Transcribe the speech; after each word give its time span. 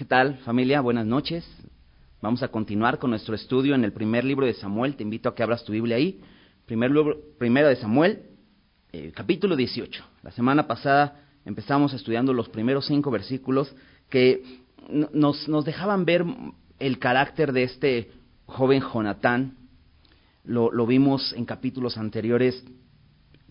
¿Qué 0.00 0.06
tal 0.06 0.38
familia? 0.46 0.80
Buenas 0.80 1.04
noches. 1.04 1.46
Vamos 2.22 2.42
a 2.42 2.48
continuar 2.48 2.98
con 2.98 3.10
nuestro 3.10 3.34
estudio 3.34 3.74
en 3.74 3.84
el 3.84 3.92
primer 3.92 4.24
libro 4.24 4.46
de 4.46 4.54
Samuel. 4.54 4.96
Te 4.96 5.02
invito 5.02 5.28
a 5.28 5.34
que 5.34 5.42
abras 5.42 5.62
tu 5.62 5.72
Biblia 5.72 5.96
ahí. 5.96 6.22
Primer 6.64 6.90
libro, 6.90 7.18
primero 7.38 7.68
de 7.68 7.76
Samuel, 7.76 8.22
eh, 8.92 9.12
capítulo 9.14 9.56
18. 9.56 10.02
La 10.22 10.30
semana 10.30 10.66
pasada 10.66 11.20
empezamos 11.44 11.92
estudiando 11.92 12.32
los 12.32 12.48
primeros 12.48 12.86
cinco 12.86 13.10
versículos 13.10 13.76
que 14.08 14.42
nos, 15.12 15.46
nos 15.48 15.66
dejaban 15.66 16.06
ver 16.06 16.24
el 16.78 16.98
carácter 16.98 17.52
de 17.52 17.64
este 17.64 18.10
joven 18.46 18.80
Jonatán. 18.80 19.58
Lo, 20.44 20.72
lo 20.72 20.86
vimos 20.86 21.34
en 21.34 21.44
capítulos 21.44 21.98
anteriores 21.98 22.64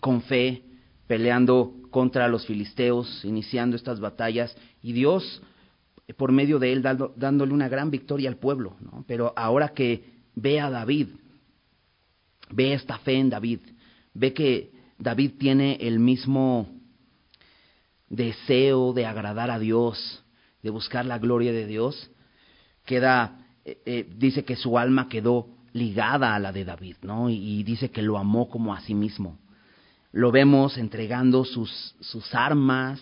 con 0.00 0.20
fe, 0.22 0.64
peleando 1.06 1.74
contra 1.92 2.26
los 2.26 2.44
filisteos, 2.44 3.24
iniciando 3.24 3.76
estas 3.76 4.00
batallas, 4.00 4.56
y 4.82 4.92
Dios 4.94 5.42
por 6.16 6.32
medio 6.32 6.58
de 6.58 6.72
él 6.72 6.82
dándole 6.82 7.52
una 7.52 7.68
gran 7.68 7.90
victoria 7.90 8.28
al 8.28 8.36
pueblo. 8.36 8.76
¿no? 8.80 9.04
Pero 9.06 9.32
ahora 9.36 9.70
que 9.70 10.04
ve 10.34 10.60
a 10.60 10.70
David, 10.70 11.08
ve 12.50 12.74
esta 12.74 12.98
fe 12.98 13.14
en 13.14 13.30
David, 13.30 13.60
ve 14.14 14.32
que 14.32 14.72
David 14.98 15.32
tiene 15.38 15.76
el 15.80 15.98
mismo 15.98 16.68
deseo 18.08 18.92
de 18.92 19.06
agradar 19.06 19.50
a 19.50 19.58
Dios, 19.58 20.22
de 20.62 20.70
buscar 20.70 21.06
la 21.06 21.18
gloria 21.18 21.52
de 21.52 21.66
Dios, 21.66 22.10
queda, 22.84 23.46
eh, 23.64 23.80
eh, 23.86 24.12
dice 24.16 24.44
que 24.44 24.56
su 24.56 24.78
alma 24.78 25.08
quedó 25.08 25.48
ligada 25.72 26.34
a 26.34 26.38
la 26.38 26.52
de 26.52 26.64
David, 26.64 26.96
¿no? 27.02 27.30
Y, 27.30 27.62
dice 27.62 27.90
que 27.90 28.02
lo 28.02 28.18
amó 28.18 28.48
como 28.48 28.74
a 28.74 28.80
sí 28.80 28.94
mismo. 28.94 29.38
Lo 30.12 30.32
vemos 30.32 30.76
entregando 30.76 31.44
sus, 31.44 31.94
sus 32.00 32.34
armas, 32.34 33.00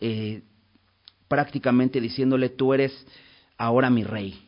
eh, 0.00 0.42
prácticamente 1.28 2.00
diciéndole, 2.00 2.48
tú 2.48 2.74
eres 2.74 3.06
ahora 3.56 3.90
mi 3.90 4.04
rey. 4.04 4.42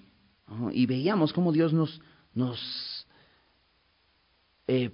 Y 0.72 0.86
veíamos 0.86 1.32
cómo 1.32 1.52
Dios 1.52 1.72
nos, 1.72 2.00
nos, 2.34 3.06
eh, 4.66 4.90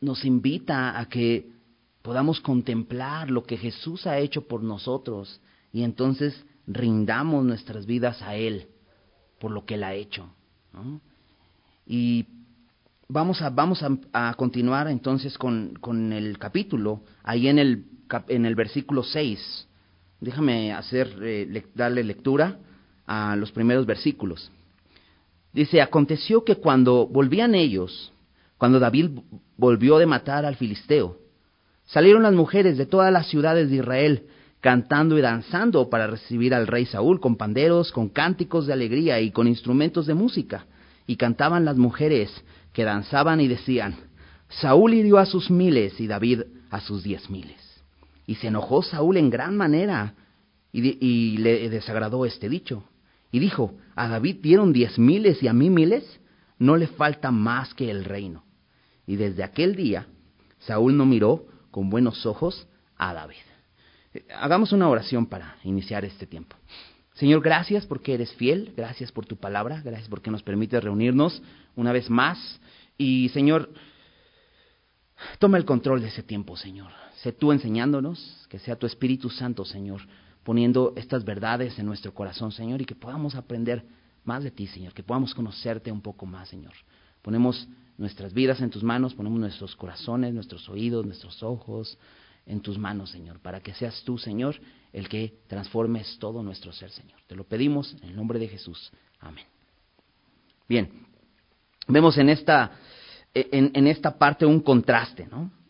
nos 0.00 0.24
invita 0.24 0.98
a 0.98 1.08
que 1.08 1.50
podamos 2.02 2.40
contemplar 2.40 3.30
lo 3.30 3.44
que 3.44 3.56
Jesús 3.56 4.06
ha 4.06 4.18
hecho 4.18 4.46
por 4.46 4.62
nosotros 4.62 5.40
y 5.72 5.82
entonces 5.82 6.44
rindamos 6.66 7.44
nuestras 7.44 7.84
vidas 7.86 8.22
a 8.22 8.36
Él 8.36 8.68
por 9.38 9.50
lo 9.50 9.64
que 9.64 9.74
Él 9.74 9.84
ha 9.84 9.94
hecho. 9.94 10.28
Y 11.86 12.26
vamos 13.08 13.42
a, 13.42 13.50
vamos 13.50 13.82
a, 13.82 13.90
a 14.12 14.34
continuar 14.34 14.88
entonces 14.88 15.36
con, 15.36 15.74
con, 15.80 16.12
el 16.12 16.38
capítulo, 16.38 17.02
ahí 17.22 17.48
en 17.48 17.58
el, 17.58 17.84
en 18.28 18.46
el 18.46 18.54
versículo 18.54 19.02
6. 19.02 19.68
Déjame 20.20 20.72
hacer, 20.72 21.16
eh, 21.22 21.64
darle 21.74 22.04
lectura 22.04 22.58
a 23.06 23.36
los 23.36 23.52
primeros 23.52 23.86
versículos. 23.86 24.50
Dice, 25.52 25.80
aconteció 25.80 26.44
que 26.44 26.56
cuando 26.56 27.06
volvían 27.06 27.54
ellos, 27.54 28.12
cuando 28.58 28.80
David 28.80 29.10
volvió 29.56 29.98
de 29.98 30.06
matar 30.06 30.44
al 30.44 30.56
filisteo, 30.56 31.18
salieron 31.84 32.22
las 32.22 32.32
mujeres 32.32 32.76
de 32.76 32.86
todas 32.86 33.12
las 33.12 33.28
ciudades 33.28 33.70
de 33.70 33.76
Israel 33.76 34.26
cantando 34.64 35.18
y 35.18 35.20
danzando 35.20 35.90
para 35.90 36.06
recibir 36.06 36.54
al 36.54 36.66
rey 36.66 36.86
Saúl 36.86 37.20
con 37.20 37.36
panderos, 37.36 37.92
con 37.92 38.08
cánticos 38.08 38.66
de 38.66 38.72
alegría 38.72 39.20
y 39.20 39.30
con 39.30 39.46
instrumentos 39.46 40.06
de 40.06 40.14
música. 40.14 40.64
Y 41.06 41.16
cantaban 41.16 41.66
las 41.66 41.76
mujeres 41.76 42.32
que 42.72 42.84
danzaban 42.84 43.42
y 43.42 43.48
decían, 43.48 43.94
Saúl 44.48 44.94
hirió 44.94 45.18
a 45.18 45.26
sus 45.26 45.50
miles 45.50 46.00
y 46.00 46.06
David 46.06 46.44
a 46.70 46.80
sus 46.80 47.02
diez 47.02 47.28
miles. 47.28 47.63
Y 48.26 48.36
se 48.36 48.48
enojó 48.48 48.82
Saúl 48.82 49.16
en 49.16 49.30
gran 49.30 49.56
manera 49.56 50.14
y, 50.72 51.38
le 51.38 51.68
desagradó 51.68 52.24
este 52.24 52.48
dicho. 52.48 52.84
Y 53.30 53.38
dijo, 53.38 53.74
a 53.94 54.08
David 54.08 54.36
dieron 54.40 54.72
diez 54.72 54.98
miles 54.98 55.42
y 55.42 55.48
a 55.48 55.52
mí 55.52 55.70
miles, 55.70 56.20
no 56.58 56.76
le 56.76 56.86
falta 56.86 57.30
más 57.30 57.74
que 57.74 57.90
el 57.90 58.04
reino. 58.04 58.44
Y 59.06 59.16
desde 59.16 59.44
aquel 59.44 59.76
día, 59.76 60.06
Saúl 60.60 60.96
no 60.96 61.04
miró 61.04 61.46
con 61.70 61.90
buenos 61.90 62.26
ojos 62.26 62.66
a 62.96 63.12
David. 63.12 63.36
Hagamos 64.36 64.72
una 64.72 64.88
oración 64.88 65.26
para 65.26 65.56
iniciar 65.64 66.04
este 66.04 66.26
tiempo. 66.26 66.56
Señor, 67.14 67.42
gracias 67.42 67.86
porque 67.86 68.14
eres 68.14 68.32
fiel, 68.34 68.72
gracias 68.76 69.12
por 69.12 69.26
tu 69.26 69.36
palabra, 69.36 69.80
gracias 69.84 70.08
porque 70.08 70.30
nos 70.30 70.42
permite 70.42 70.80
reunirnos 70.80 71.42
una 71.76 71.92
vez 71.92 72.10
más. 72.10 72.60
Y 72.98 73.28
Señor, 73.30 73.70
toma 75.38 75.58
el 75.58 75.64
control 75.64 76.00
de 76.00 76.08
ese 76.08 76.22
tiempo, 76.22 76.56
Señor. 76.56 76.90
Sé 77.24 77.32
tú 77.32 77.52
enseñándonos, 77.52 78.46
que 78.50 78.58
sea 78.58 78.76
tu 78.76 78.84
Espíritu 78.84 79.30
Santo, 79.30 79.64
Señor, 79.64 80.02
poniendo 80.42 80.92
estas 80.94 81.24
verdades 81.24 81.78
en 81.78 81.86
nuestro 81.86 82.12
corazón, 82.12 82.52
Señor, 82.52 82.82
y 82.82 82.84
que 82.84 82.94
podamos 82.94 83.34
aprender 83.34 83.82
más 84.24 84.44
de 84.44 84.50
ti, 84.50 84.66
Señor, 84.66 84.92
que 84.92 85.02
podamos 85.02 85.34
conocerte 85.34 85.90
un 85.90 86.02
poco 86.02 86.26
más, 86.26 86.50
Señor. 86.50 86.74
Ponemos 87.22 87.66
nuestras 87.96 88.34
vidas 88.34 88.60
en 88.60 88.68
tus 88.68 88.82
manos, 88.82 89.14
ponemos 89.14 89.40
nuestros 89.40 89.74
corazones, 89.74 90.34
nuestros 90.34 90.68
oídos, 90.68 91.06
nuestros 91.06 91.42
ojos 91.42 91.96
en 92.44 92.60
tus 92.60 92.76
manos, 92.76 93.08
Señor, 93.08 93.40
para 93.40 93.60
que 93.60 93.72
seas 93.72 94.02
tú, 94.04 94.18
Señor, 94.18 94.56
el 94.92 95.08
que 95.08 95.38
transformes 95.46 96.18
todo 96.18 96.42
nuestro 96.42 96.74
ser, 96.74 96.90
Señor. 96.90 97.18
Te 97.26 97.34
lo 97.34 97.44
pedimos 97.44 97.96
en 98.02 98.10
el 98.10 98.16
nombre 98.16 98.38
de 98.38 98.48
Jesús. 98.48 98.92
Amén. 99.20 99.46
Bien, 100.68 100.90
vemos 101.88 102.18
en 102.18 102.28
esta, 102.28 102.72
en, 103.32 103.70
en 103.72 103.86
esta 103.86 104.18
parte 104.18 104.44
un 104.44 104.60
contraste, 104.60 105.26
¿no? 105.26 105.63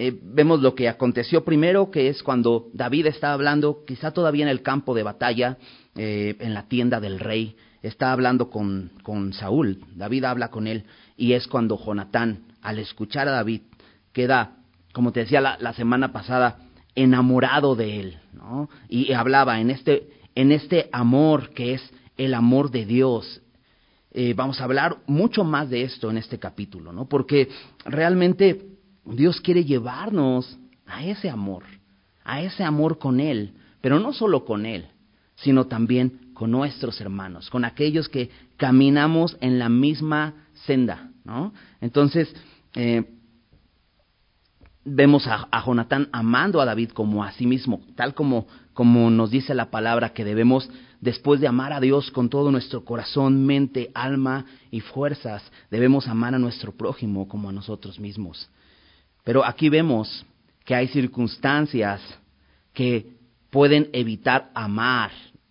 Eh, 0.00 0.16
vemos 0.22 0.60
lo 0.60 0.76
que 0.76 0.88
aconteció 0.88 1.44
primero, 1.44 1.90
que 1.90 2.08
es 2.08 2.22
cuando 2.22 2.68
David 2.72 3.06
está 3.06 3.32
hablando, 3.32 3.82
quizá 3.84 4.12
todavía 4.12 4.44
en 4.44 4.48
el 4.48 4.62
campo 4.62 4.94
de 4.94 5.02
batalla, 5.02 5.58
eh, 5.96 6.36
en 6.38 6.54
la 6.54 6.68
tienda 6.68 7.00
del 7.00 7.18
rey, 7.18 7.56
está 7.82 8.12
hablando 8.12 8.48
con, 8.48 8.92
con 9.02 9.32
Saúl, 9.32 9.80
David 9.96 10.22
habla 10.22 10.52
con 10.52 10.68
él, 10.68 10.84
y 11.16 11.32
es 11.32 11.48
cuando 11.48 11.76
Jonatán, 11.76 12.44
al 12.62 12.78
escuchar 12.78 13.26
a 13.26 13.32
David, 13.32 13.62
queda, 14.12 14.58
como 14.92 15.10
te 15.10 15.20
decía 15.20 15.40
la, 15.40 15.72
semana 15.72 16.12
pasada, 16.12 16.58
enamorado 16.94 17.74
de 17.74 17.98
él, 17.98 18.18
¿no? 18.32 18.70
Y 18.88 19.12
hablaba 19.14 19.60
en 19.60 19.70
este, 19.70 20.10
en 20.36 20.52
este 20.52 20.88
amor 20.92 21.50
que 21.50 21.74
es 21.74 21.82
el 22.16 22.34
amor 22.34 22.70
de 22.70 22.86
Dios. 22.86 23.42
Eh, 24.12 24.32
vamos 24.36 24.60
a 24.60 24.64
hablar 24.64 24.98
mucho 25.08 25.42
más 25.42 25.68
de 25.70 25.82
esto 25.82 26.08
en 26.08 26.18
este 26.18 26.38
capítulo, 26.38 26.92
¿no? 26.92 27.08
Porque 27.08 27.48
realmente 27.84 28.77
Dios 29.16 29.40
quiere 29.40 29.64
llevarnos 29.64 30.58
a 30.86 31.04
ese 31.04 31.30
amor, 31.30 31.64
a 32.24 32.42
ese 32.42 32.64
amor 32.64 32.98
con 32.98 33.20
Él, 33.20 33.52
pero 33.80 33.98
no 33.98 34.12
solo 34.12 34.44
con 34.44 34.66
Él, 34.66 34.86
sino 35.36 35.66
también 35.66 36.32
con 36.34 36.50
nuestros 36.50 37.00
hermanos, 37.00 37.50
con 37.50 37.64
aquellos 37.64 38.08
que 38.08 38.30
caminamos 38.56 39.36
en 39.40 39.58
la 39.58 39.68
misma 39.68 40.34
senda, 40.66 41.10
¿no? 41.24 41.52
Entonces, 41.80 42.34
eh, 42.74 43.04
vemos 44.84 45.26
a, 45.26 45.48
a, 45.50 45.64
Jonatán 45.64 46.08
amando 46.12 46.60
a 46.60 46.64
David 46.64 46.90
como 46.90 47.24
a 47.24 47.32
sí 47.32 47.46
mismo, 47.46 47.80
tal 47.94 48.14
como, 48.14 48.46
como 48.72 49.10
nos 49.10 49.30
dice 49.30 49.54
la 49.54 49.70
palabra 49.70 50.12
que 50.12 50.24
debemos, 50.24 50.70
después 51.00 51.40
de 51.40 51.48
amar 51.48 51.72
a 51.72 51.80
Dios 51.80 52.10
con 52.10 52.28
todo 52.28 52.50
nuestro 52.50 52.84
corazón, 52.84 53.44
mente, 53.44 53.90
alma 53.94 54.46
y 54.70 54.80
fuerzas, 54.80 55.42
debemos 55.70 56.08
amar 56.08 56.34
a 56.34 56.38
nuestro 56.38 56.72
prójimo 56.72 57.28
como 57.28 57.48
a 57.48 57.52
nosotros 57.52 58.00
mismos. 58.00 58.50
Pero 59.28 59.44
aquí 59.44 59.68
vemos 59.68 60.24
que 60.64 60.74
hay 60.74 60.88
circunstancias 60.88 62.00
que 62.72 63.12
pueden 63.50 63.90
evitar 63.92 64.50
amar, 64.54 65.10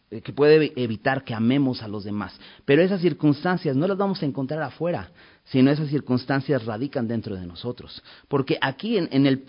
eh, 0.10 0.20
que 0.22 0.34
puede 0.34 0.74
evitar 0.76 1.24
que 1.24 1.36
amemos 1.36 1.84
a 1.84 1.88
los 1.88 2.04
demás. 2.04 2.36
Pero 2.66 2.82
esas 2.82 3.02
circunstancias 3.02 3.76
no 3.76 3.88
las 3.88 3.96
vamos 3.96 4.24
a 4.24 4.26
encontrar 4.26 4.64
afuera, 4.64 5.12
sino 5.44 5.70
esas 5.70 5.90
circunstancias 5.90 6.66
radican 6.66 7.08
dentro 7.08 7.36
de 7.36 7.46
nosotros. 7.46 8.02
Porque 8.28 8.58
aquí 8.62 8.98
en, 8.98 9.28
el, 9.28 9.46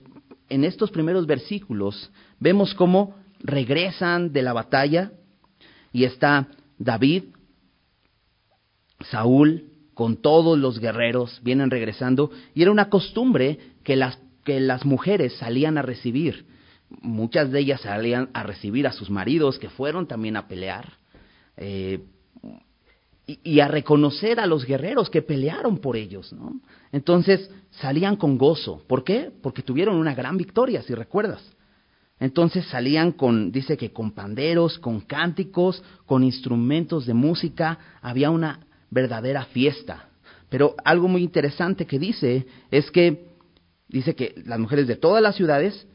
en 0.51 0.65
estos 0.65 0.91
primeros 0.91 1.27
versículos 1.27 2.11
vemos 2.39 2.75
cómo 2.75 3.15
regresan 3.41 4.31
de 4.31 4.43
la 4.43 4.53
batalla 4.53 5.11
y 5.91 6.05
está 6.05 6.49
David, 6.77 7.25
Saúl, 9.11 9.69
con 9.99 10.19
todos 10.19 10.57
los 10.57 10.79
guerreros, 10.79 11.41
vienen 11.43 11.71
regresando, 11.71 12.31
y 12.55 12.63
era 12.63 12.71
una 12.71 12.89
costumbre 12.89 13.59
que 13.83 13.97
las, 13.97 14.17
que 14.49 14.61
las 14.61 14.87
mujeres 14.87 15.35
salían 15.35 15.77
a 15.77 15.83
recibir. 15.83 16.47
Muchas 17.03 17.53
de 17.53 17.61
ellas 17.61 17.83
salían 17.83 18.31
a 18.33 18.45
recibir 18.45 18.87
a 18.87 18.93
sus 18.93 19.11
maridos 19.11 19.59
que 19.59 19.69
fueron 19.69 20.07
también 20.07 20.39
a 20.39 20.49
pelear. 20.49 20.95
Eh, 21.59 22.01
y, 23.27 23.61
a 23.61 23.69
reconocer 23.69 24.41
a 24.41 24.47
los 24.47 24.65
guerreros 24.65 25.11
que 25.11 25.21
pelearon 25.21 25.77
por 25.77 25.99
ellos, 25.99 26.33
¿no? 26.33 26.63
Entonces 26.93 27.51
salían 27.73 28.17
con 28.17 28.39
gozo. 28.39 28.83
¿Por 28.89 29.05
qué? 29.05 29.31
Porque 29.43 29.61
tuvieron 29.61 29.97
una 29.97 30.15
gran 30.15 30.39
victoria, 30.39 30.81
si 30.81 30.95
recuerdas. 30.95 31.43
Entonces 32.19 32.65
salían 32.69 33.13
con, 33.13 33.53
dice 33.53 33.77
que 33.77 33.93
con 33.93 34.13
panderos, 34.13 34.79
con 34.79 35.01
cánticos, 35.01 35.83
con 36.07 36.25
instrumentos 36.25 37.05
de 37.05 37.13
música, 37.13 37.79
había 38.01 38.31
una 38.31 38.61
verdadera 38.89 39.45
fiesta. 39.45 40.09
Pero 40.49 40.75
algo 40.87 41.07
muy 41.07 41.23
interesante 41.23 41.85
que 41.85 41.99
dice 41.99 42.47
es 42.71 42.91
que 42.91 43.29
dice 43.89 44.15
que 44.15 44.35
las 44.45 44.59
mujeres 44.59 44.87
de 44.87 44.97
todas 44.97 45.23
las 45.23 45.37
ciudades 45.37 45.87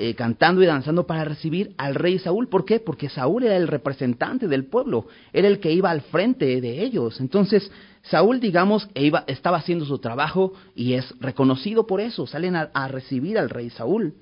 eh, 0.00 0.14
cantando 0.14 0.62
y 0.62 0.66
danzando 0.66 1.08
para 1.08 1.24
recibir 1.24 1.74
al 1.76 1.96
rey 1.96 2.20
Saúl. 2.20 2.48
¿Por 2.48 2.64
qué? 2.64 2.78
Porque 2.78 3.08
Saúl 3.08 3.42
era 3.42 3.56
el 3.56 3.66
representante 3.66 4.46
del 4.46 4.66
pueblo, 4.66 5.08
era 5.32 5.48
el 5.48 5.58
que 5.58 5.72
iba 5.72 5.90
al 5.90 6.02
frente 6.02 6.60
de 6.60 6.82
ellos. 6.84 7.20
Entonces, 7.20 7.68
Saúl, 8.02 8.38
digamos, 8.38 8.88
e 8.94 9.06
iba, 9.06 9.24
estaba 9.26 9.56
haciendo 9.56 9.84
su 9.84 9.98
trabajo 9.98 10.52
y 10.76 10.92
es 10.92 11.12
reconocido 11.18 11.88
por 11.88 12.00
eso. 12.00 12.28
Salen 12.28 12.54
a 12.54 12.88
recibir 12.88 13.38
al 13.38 13.50
rey 13.50 13.70
Saúl. 13.70 14.14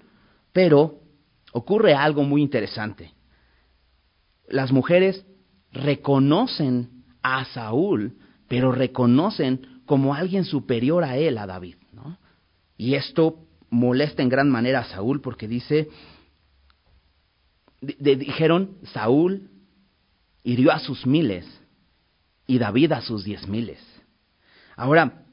Pero 0.54 1.00
ocurre 1.52 1.92
algo 1.92 2.22
muy 2.22 2.40
interesante. 2.40 3.12
Las 4.48 4.72
mujeres 4.72 5.26
reconocen 5.72 7.04
a 7.22 7.44
Saúl, 7.44 8.16
pero 8.48 8.72
reconocen 8.72 9.82
como 9.84 10.14
alguien 10.14 10.46
superior 10.46 11.04
a 11.04 11.18
él, 11.18 11.36
a 11.36 11.46
David. 11.46 11.76
Y 12.76 12.94
esto 12.94 13.46
molesta 13.70 14.22
en 14.22 14.28
gran 14.28 14.50
manera 14.50 14.80
a 14.80 14.84
Saúl 14.84 15.20
porque 15.20 15.48
dice, 15.48 15.88
dijeron, 17.80 18.78
Saúl 18.92 19.50
hirió 20.42 20.72
a 20.72 20.78
sus 20.78 21.06
miles 21.06 21.46
y 22.46 22.58
David 22.58 22.92
a 22.92 23.00
sus 23.00 23.24
diez 23.24 23.46
miles. 23.48 23.80
Ahora, 24.76 25.24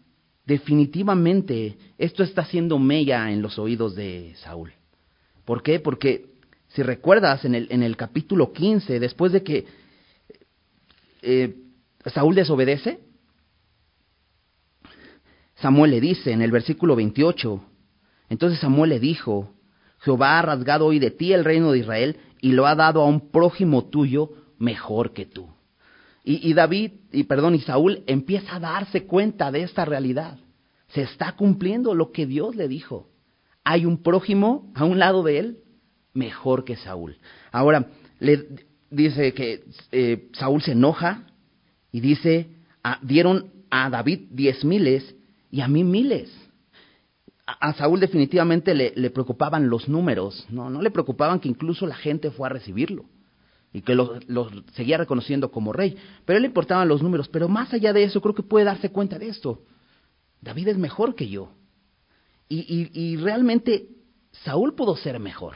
definitivamente 0.45 1.77
esto 1.97 2.23
está 2.23 2.41
haciendo 2.41 2.79
mella 2.79 3.31
en 3.31 3.41
los 3.41 3.59
oídos 3.59 3.95
de 3.95 4.33
Saúl. 4.37 4.73
¿Por 5.45 5.61
qué? 5.61 5.79
Porque 5.79 6.33
si 6.69 6.81
recuerdas 6.81 7.45
en 7.45 7.55
el, 7.55 7.67
en 7.69 7.83
el 7.83 7.95
capítulo 7.95 8.51
15, 8.51 8.99
después 8.99 9.31
de 9.31 9.43
que 9.43 9.65
eh, 11.21 11.55
Saúl 12.07 12.35
desobedece, 12.35 12.99
Samuel 15.63 15.91
le 15.91 16.01
dice 16.01 16.33
en 16.33 16.41
el 16.41 16.51
versículo 16.51 16.93
28, 16.93 17.63
entonces 18.27 18.59
Samuel 18.59 18.89
le 18.89 18.99
dijo, 18.99 19.53
Jehová 19.99 20.37
ha 20.37 20.41
rasgado 20.41 20.87
hoy 20.87 20.99
de 20.99 21.09
ti 21.09 21.31
el 21.31 21.45
reino 21.45 21.71
de 21.71 21.79
Israel 21.79 22.17
y 22.41 22.51
lo 22.51 22.67
ha 22.67 22.75
dado 22.75 23.01
a 23.01 23.05
un 23.05 23.31
prójimo 23.31 23.85
tuyo 23.85 24.31
mejor 24.59 25.13
que 25.13 25.25
tú. 25.25 25.47
Y, 26.25 26.53
David, 26.53 26.91
y 27.13 27.23
perdón, 27.23 27.55
y 27.55 27.61
Saúl 27.61 28.03
empieza 28.07 28.57
a 28.57 28.59
darse 28.59 29.05
cuenta 29.05 29.51
de 29.51 29.63
esta 29.63 29.85
realidad. 29.85 30.37
Se 30.89 31.03
está 31.03 31.31
cumpliendo 31.31 31.93
lo 31.93 32.11
que 32.11 32.25
Dios 32.25 32.57
le 32.57 32.67
dijo. 32.67 33.07
Hay 33.63 33.85
un 33.85 34.03
prójimo 34.03 34.69
a 34.75 34.83
un 34.83 34.99
lado 34.99 35.23
de 35.23 35.39
él 35.39 35.57
mejor 36.13 36.65
que 36.65 36.75
Saúl. 36.75 37.17
Ahora, 37.53 37.87
le 38.19 38.47
dice 38.89 39.33
que 39.33 39.63
eh, 39.93 40.27
Saúl 40.33 40.61
se 40.61 40.73
enoja 40.73 41.23
y 41.89 42.01
dice, 42.01 42.49
ah, 42.83 42.99
dieron 43.01 43.49
a 43.69 43.89
David 43.89 44.27
diez 44.31 44.65
miles 44.65 45.15
y 45.53 45.61
a 45.61 45.67
mí 45.67 45.83
miles. 45.83 46.31
A, 47.45 47.73
Saúl 47.73 47.99
definitivamente 47.99 48.73
le, 48.73 49.09
preocupaban 49.11 49.69
los 49.69 49.87
números, 49.87 50.47
¿no? 50.49 50.71
no 50.71 50.81
le 50.81 50.89
preocupaban 50.89 51.39
que 51.39 51.47
incluso 51.47 51.85
la 51.85 51.95
gente 51.95 52.31
fue 52.31 52.47
a 52.47 52.49
recibirlo 52.49 53.05
y 53.71 53.81
que 53.81 53.93
lo, 53.93 54.19
seguía 54.73 54.97
reconociendo 54.97 55.51
como 55.51 55.71
rey, 55.71 55.95
pero 56.25 56.39
le 56.39 56.47
importaban 56.47 56.87
los 56.87 57.03
números, 57.03 57.29
pero 57.29 57.47
más 57.47 57.71
allá 57.71 57.93
de 57.93 58.03
eso 58.03 58.19
creo 58.19 58.33
que 58.33 58.41
puede 58.41 58.65
darse 58.65 58.89
cuenta 58.89 59.19
de 59.19 59.27
esto. 59.27 59.61
David 60.41 60.69
es 60.69 60.77
mejor 60.79 61.13
que 61.13 61.29
yo. 61.29 61.51
Y, 62.49 62.59
y, 62.59 62.99
y 62.99 63.17
realmente 63.17 63.89
Saúl 64.31 64.73
pudo 64.73 64.95
ser 64.95 65.19
mejor 65.19 65.55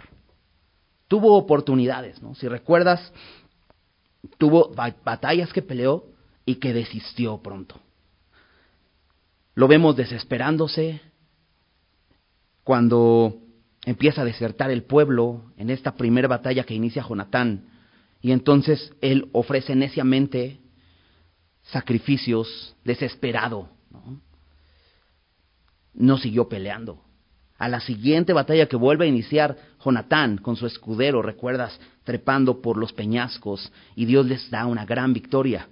tuvo 1.08 1.38
oportunidades, 1.38 2.22
¿no? 2.22 2.36
Si 2.36 2.50
recuerdas, 2.50 3.14
tuvo 4.38 4.74
batallas 4.76 5.54
que 5.54 5.62
peleó 5.62 6.04
y 6.46 6.56
que 6.56 6.74
desistió 6.74 7.38
pronto. 7.42 7.80
Lo 9.58 9.68
vemos 9.68 9.96
desesperándose 9.96 11.02
cuando 12.64 13.40
empieza 13.86 14.22
a 14.22 14.26
desertar 14.26 14.70
el 14.70 14.84
pueblo 14.84 15.52
en 15.58 15.72
esta 15.72 15.96
primera 15.96 16.28
batalla 16.28 16.64
que 16.64 16.76
inicia 16.76 17.02
Jonatán. 17.02 17.66
Y 18.22 18.34
entonces 18.34 18.94
él 19.02 19.30
ofrece 19.34 19.76
neciamente 19.76 20.60
sacrificios, 21.64 22.76
desesperado. 22.84 23.68
¿no? 23.90 24.22
no 25.96 26.18
siguió 26.20 26.48
peleando. 26.48 27.02
A 27.58 27.68
la 27.68 27.80
siguiente 27.80 28.34
batalla 28.34 28.68
que 28.68 28.76
vuelve 28.76 29.06
a 29.06 29.10
iniciar 29.10 29.58
Jonatán 29.84 30.38
con 30.38 30.56
su 30.56 30.68
escudero, 30.68 31.24
recuerdas, 31.24 31.80
trepando 32.04 32.62
por 32.62 32.78
los 32.78 32.94
peñascos, 32.94 33.74
y 33.96 34.06
Dios 34.06 34.28
les 34.28 34.52
da 34.52 34.68
una 34.68 34.86
gran 34.86 35.14
victoria. 35.14 35.68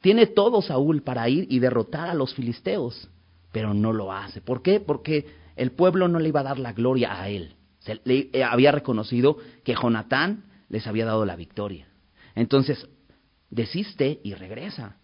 Tiene 0.00 0.24
todo 0.26 0.62
Saúl 0.62 1.02
para 1.02 1.28
ir 1.28 1.46
y 1.50 1.58
derrotar 1.58 2.08
a 2.08 2.14
los 2.14 2.32
filisteos, 2.32 3.10
pero 3.56 3.72
no 3.72 3.94
lo 3.94 4.12
hace. 4.12 4.42
¿Por 4.42 4.60
qué? 4.60 4.80
Porque 4.80 5.24
el 5.56 5.72
pueblo 5.72 6.08
no 6.08 6.18
le 6.18 6.28
iba 6.28 6.40
a 6.40 6.42
dar 6.42 6.58
la 6.58 6.74
gloria 6.74 7.18
a 7.18 7.30
él. 7.30 7.54
Se 7.78 7.98
le 8.04 8.28
eh, 8.34 8.44
había 8.44 8.70
reconocido 8.70 9.38
que 9.64 9.74
Jonatán 9.74 10.44
les 10.68 10.86
había 10.86 11.06
dado 11.06 11.24
la 11.24 11.36
victoria. 11.36 11.88
Entonces, 12.34 12.86
desiste 13.48 14.20
y 14.22 14.34
regresa. 14.34 14.98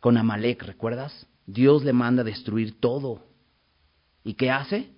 Con 0.00 0.16
Amalek, 0.16 0.62
¿recuerdas? 0.62 1.26
Dios 1.44 1.82
le 1.82 1.92
manda 1.92 2.22
destruir 2.22 2.78
todo 2.78 3.24
¿Y 4.22 4.34
qué 4.34 4.52
hace? 4.52 4.92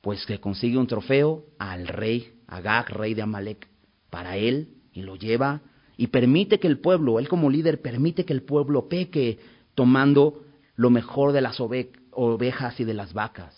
Pues 0.00 0.26
que 0.26 0.40
consigue 0.40 0.78
un 0.78 0.88
trofeo 0.88 1.44
al 1.60 1.86
rey, 1.86 2.40
Agag, 2.48 2.90
rey 2.90 3.14
de 3.14 3.22
Amalek, 3.22 3.68
para 4.10 4.36
él, 4.36 4.78
y 4.92 5.02
lo 5.02 5.14
lleva, 5.14 5.62
y 5.96 6.08
permite 6.08 6.58
que 6.58 6.66
el 6.66 6.80
pueblo, 6.80 7.20
él 7.20 7.28
como 7.28 7.50
líder, 7.50 7.80
permite 7.80 8.24
que 8.24 8.32
el 8.32 8.42
pueblo 8.42 8.88
peque, 8.88 9.38
tomando 9.74 10.44
lo 10.76 10.90
mejor 10.90 11.32
de 11.32 11.40
las 11.40 11.58
ovejas 11.60 12.80
y 12.80 12.84
de 12.84 12.94
las 12.94 13.12
vacas. 13.12 13.56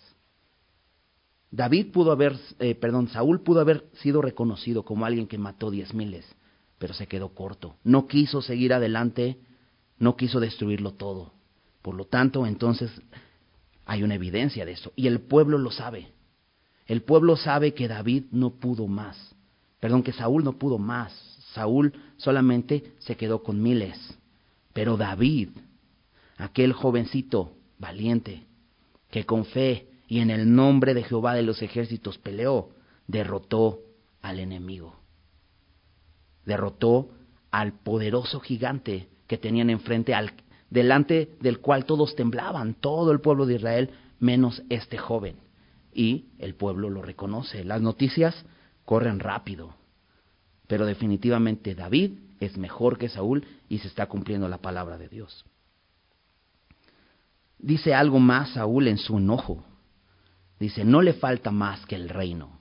David 1.50 1.92
pudo 1.92 2.10
haber, 2.10 2.36
eh, 2.58 2.74
perdón, 2.74 3.08
Saúl 3.08 3.40
pudo 3.42 3.60
haber 3.60 3.84
sido 3.94 4.20
reconocido 4.20 4.82
como 4.84 5.06
alguien 5.06 5.28
que 5.28 5.38
mató 5.38 5.70
diez 5.70 5.94
miles, 5.94 6.26
pero 6.78 6.94
se 6.94 7.06
quedó 7.06 7.28
corto. 7.28 7.76
No 7.84 8.08
quiso 8.08 8.42
seguir 8.42 8.72
adelante, 8.72 9.38
no 9.98 10.16
quiso 10.16 10.40
destruirlo 10.40 10.94
todo. 10.94 11.32
Por 11.80 11.94
lo 11.94 12.06
tanto, 12.06 12.44
entonces 12.46 12.90
hay 13.86 14.02
una 14.02 14.16
evidencia 14.16 14.64
de 14.64 14.72
eso. 14.72 14.92
Y 14.96 15.06
el 15.06 15.20
pueblo 15.20 15.58
lo 15.58 15.70
sabe. 15.70 16.08
El 16.86 17.02
pueblo 17.02 17.36
sabe 17.36 17.72
que 17.72 17.88
David 17.88 18.24
no 18.32 18.50
pudo 18.50 18.86
más. 18.86 19.16
Perdón, 19.80 20.02
que 20.02 20.12
Saúl 20.12 20.44
no 20.44 20.54
pudo 20.54 20.78
más. 20.78 21.12
Saúl 21.52 21.92
solamente 22.16 22.94
se 22.98 23.16
quedó 23.16 23.42
con 23.42 23.62
miles. 23.62 23.98
Pero 24.72 24.96
David, 24.96 25.50
aquel 26.36 26.72
jovencito 26.72 27.52
valiente, 27.78 28.46
que 29.10 29.24
con 29.24 29.44
fe 29.44 29.88
y 30.08 30.20
en 30.20 30.30
el 30.30 30.54
nombre 30.54 30.94
de 30.94 31.04
Jehová 31.04 31.34
de 31.34 31.42
los 31.42 31.62
ejércitos 31.62 32.18
peleó, 32.18 32.70
derrotó 33.06 33.80
al 34.22 34.40
enemigo. 34.40 34.96
Derrotó 36.44 37.10
al 37.50 37.72
poderoso 37.72 38.40
gigante 38.40 39.08
que 39.26 39.38
tenían 39.38 39.70
enfrente, 39.70 40.14
al 40.14 40.32
delante 40.70 41.36
del 41.40 41.60
cual 41.60 41.84
todos 41.84 42.16
temblaban, 42.16 42.74
todo 42.74 43.12
el 43.12 43.20
pueblo 43.20 43.46
de 43.46 43.54
Israel, 43.54 43.90
menos 44.18 44.62
este 44.68 44.98
joven. 44.98 45.36
Y 45.92 46.26
el 46.38 46.54
pueblo 46.54 46.90
lo 46.90 47.02
reconoce. 47.02 47.64
Las 47.64 47.80
noticias 47.80 48.44
corren 48.84 49.20
rápido. 49.20 49.74
Pero 50.66 50.86
definitivamente 50.86 51.74
David 51.74 52.18
es 52.40 52.56
mejor 52.58 52.98
que 52.98 53.08
Saúl 53.08 53.46
y 53.68 53.78
se 53.78 53.88
está 53.88 54.06
cumpliendo 54.06 54.48
la 54.48 54.58
palabra 54.58 54.98
de 54.98 55.08
Dios. 55.08 55.44
Dice 57.64 57.94
algo 57.94 58.20
más 58.20 58.50
Saúl 58.50 58.88
en 58.88 58.98
su 58.98 59.16
enojo. 59.16 59.64
Dice, 60.60 60.84
no 60.84 61.00
le 61.00 61.14
falta 61.14 61.50
más 61.50 61.86
que 61.86 61.94
el 61.94 62.10
reino. 62.10 62.60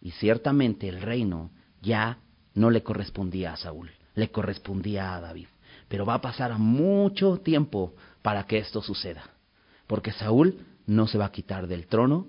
Y 0.00 0.12
ciertamente 0.12 0.88
el 0.88 1.02
reino 1.02 1.50
ya 1.82 2.20
no 2.54 2.70
le 2.70 2.84
correspondía 2.84 3.54
a 3.54 3.56
Saúl, 3.56 3.90
le 4.14 4.30
correspondía 4.30 5.16
a 5.16 5.20
David. 5.20 5.48
Pero 5.88 6.06
va 6.06 6.14
a 6.14 6.20
pasar 6.20 6.56
mucho 6.60 7.38
tiempo 7.38 7.96
para 8.22 8.44
que 8.46 8.58
esto 8.58 8.80
suceda. 8.82 9.30
Porque 9.88 10.12
Saúl 10.12 10.60
no 10.86 11.08
se 11.08 11.18
va 11.18 11.24
a 11.24 11.32
quitar 11.32 11.66
del 11.66 11.88
trono, 11.88 12.28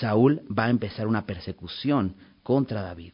Saúl 0.00 0.42
va 0.50 0.64
a 0.64 0.70
empezar 0.70 1.06
una 1.06 1.26
persecución 1.26 2.16
contra 2.42 2.82
David. 2.82 3.12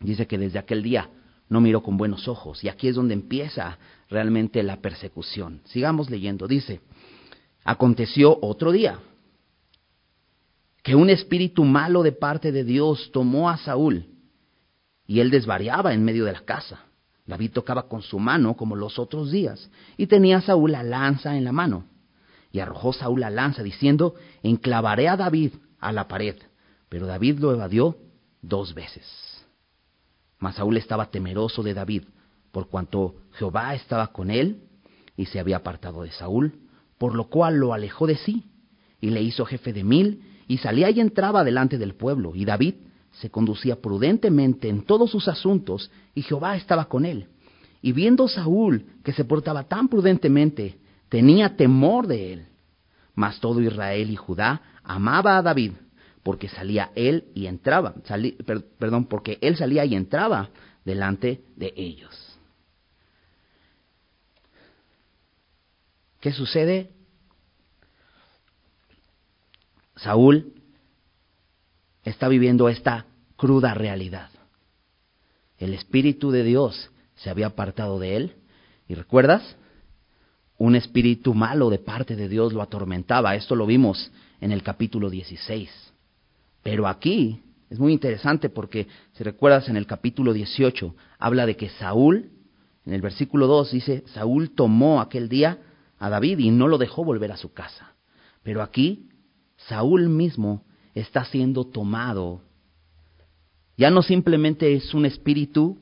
Dice 0.00 0.26
que 0.26 0.38
desde 0.38 0.58
aquel 0.58 0.82
día 0.82 1.10
no 1.48 1.60
miró 1.60 1.82
con 1.82 1.96
buenos 1.96 2.28
ojos. 2.28 2.62
Y 2.62 2.68
aquí 2.68 2.88
es 2.88 2.96
donde 2.96 3.14
empieza 3.14 3.78
realmente 4.08 4.62
la 4.62 4.80
persecución. 4.80 5.60
Sigamos 5.64 6.10
leyendo. 6.10 6.46
Dice, 6.46 6.80
aconteció 7.64 8.38
otro 8.42 8.72
día 8.72 8.98
que 10.82 10.94
un 10.94 11.10
espíritu 11.10 11.64
malo 11.64 12.02
de 12.02 12.12
parte 12.12 12.52
de 12.52 12.64
Dios 12.64 13.10
tomó 13.12 13.50
a 13.50 13.58
Saúl 13.58 14.06
y 15.06 15.20
él 15.20 15.30
desvariaba 15.30 15.92
en 15.92 16.04
medio 16.04 16.24
de 16.24 16.32
la 16.32 16.40
casa. 16.40 16.84
David 17.26 17.52
tocaba 17.52 17.88
con 17.88 18.02
su 18.02 18.18
mano 18.18 18.56
como 18.56 18.74
los 18.74 18.98
otros 18.98 19.30
días, 19.30 19.70
y 19.98 20.06
tenía 20.06 20.40
Saúl 20.40 20.72
la 20.72 20.82
lanza 20.82 21.36
en 21.36 21.44
la 21.44 21.52
mano. 21.52 21.84
Y 22.50 22.60
arrojó 22.60 22.94
Saúl 22.94 23.20
la 23.20 23.28
lanza, 23.28 23.62
diciendo, 23.62 24.14
enclavaré 24.42 25.08
a 25.08 25.16
David 25.18 25.52
a 25.78 25.92
la 25.92 26.08
pared. 26.08 26.36
Pero 26.88 27.06
David 27.06 27.38
lo 27.38 27.52
evadió 27.52 27.98
dos 28.40 28.72
veces. 28.72 29.27
Mas 30.38 30.56
Saúl 30.56 30.76
estaba 30.76 31.10
temeroso 31.10 31.62
de 31.62 31.74
David, 31.74 32.04
por 32.52 32.68
cuanto 32.68 33.16
Jehová 33.32 33.74
estaba 33.74 34.08
con 34.08 34.30
él, 34.30 34.62
y 35.16 35.26
se 35.26 35.40
había 35.40 35.56
apartado 35.56 36.02
de 36.02 36.12
Saúl, 36.12 36.54
por 36.96 37.14
lo 37.14 37.28
cual 37.28 37.56
lo 37.56 37.74
alejó 37.74 38.06
de 38.06 38.16
sí, 38.16 38.44
y 39.00 39.10
le 39.10 39.22
hizo 39.22 39.44
jefe 39.44 39.72
de 39.72 39.84
mil, 39.84 40.22
y 40.46 40.58
salía 40.58 40.90
y 40.90 41.00
entraba 41.00 41.44
delante 41.44 41.78
del 41.78 41.94
pueblo, 41.94 42.34
y 42.34 42.44
David 42.44 42.74
se 43.12 43.30
conducía 43.30 43.76
prudentemente 43.76 44.68
en 44.68 44.82
todos 44.82 45.10
sus 45.10 45.28
asuntos, 45.28 45.90
y 46.14 46.22
Jehová 46.22 46.56
estaba 46.56 46.86
con 46.86 47.04
él. 47.04 47.26
Y 47.82 47.92
viendo 47.92 48.28
Saúl 48.28 48.86
que 49.04 49.12
se 49.12 49.24
portaba 49.24 49.64
tan 49.64 49.88
prudentemente, 49.88 50.78
tenía 51.08 51.56
temor 51.56 52.06
de 52.06 52.32
él. 52.32 52.46
Mas 53.14 53.40
todo 53.40 53.60
Israel 53.60 54.10
y 54.10 54.16
Judá 54.16 54.62
amaba 54.82 55.36
a 55.36 55.42
David, 55.42 55.72
porque 56.28 56.50
salía 56.50 56.92
él 56.94 57.24
y 57.34 57.46
entraba, 57.46 57.94
perdón, 58.78 59.06
porque 59.06 59.38
él 59.40 59.56
salía 59.56 59.86
y 59.86 59.94
entraba 59.94 60.50
delante 60.84 61.40
de 61.56 61.72
ellos. 61.74 62.38
¿Qué 66.20 66.30
sucede? 66.32 66.90
Saúl 69.96 70.52
está 72.04 72.28
viviendo 72.28 72.68
esta 72.68 73.06
cruda 73.38 73.72
realidad. 73.72 74.28
El 75.56 75.72
Espíritu 75.72 76.30
de 76.30 76.44
Dios 76.44 76.90
se 77.14 77.30
había 77.30 77.46
apartado 77.46 77.98
de 77.98 78.16
él. 78.16 78.36
¿Y 78.86 78.96
recuerdas? 78.96 79.56
Un 80.58 80.76
espíritu 80.76 81.32
malo 81.32 81.70
de 81.70 81.78
parte 81.78 82.16
de 82.16 82.28
Dios 82.28 82.52
lo 82.52 82.60
atormentaba. 82.60 83.34
Esto 83.34 83.56
lo 83.56 83.64
vimos 83.64 84.12
en 84.42 84.52
el 84.52 84.62
capítulo 84.62 85.08
16. 85.08 85.87
Pero 86.70 86.86
aquí 86.86 87.40
es 87.70 87.78
muy 87.78 87.94
interesante 87.94 88.50
porque, 88.50 88.88
si 89.12 89.24
recuerdas, 89.24 89.70
en 89.70 89.78
el 89.78 89.86
capítulo 89.86 90.34
18 90.34 90.94
habla 91.18 91.46
de 91.46 91.56
que 91.56 91.70
Saúl, 91.70 92.30
en 92.84 92.92
el 92.92 93.00
versículo 93.00 93.46
2 93.46 93.72
dice, 93.72 94.04
Saúl 94.08 94.50
tomó 94.50 95.00
aquel 95.00 95.30
día 95.30 95.60
a 95.98 96.10
David 96.10 96.40
y 96.40 96.50
no 96.50 96.68
lo 96.68 96.76
dejó 96.76 97.04
volver 97.04 97.32
a 97.32 97.38
su 97.38 97.54
casa. 97.54 97.94
Pero 98.42 98.62
aquí, 98.62 99.08
Saúl 99.56 100.10
mismo 100.10 100.66
está 100.94 101.24
siendo 101.24 101.64
tomado. 101.64 102.42
Ya 103.78 103.90
no 103.90 104.02
simplemente 104.02 104.74
es 104.74 104.92
un 104.92 105.06
espíritu 105.06 105.78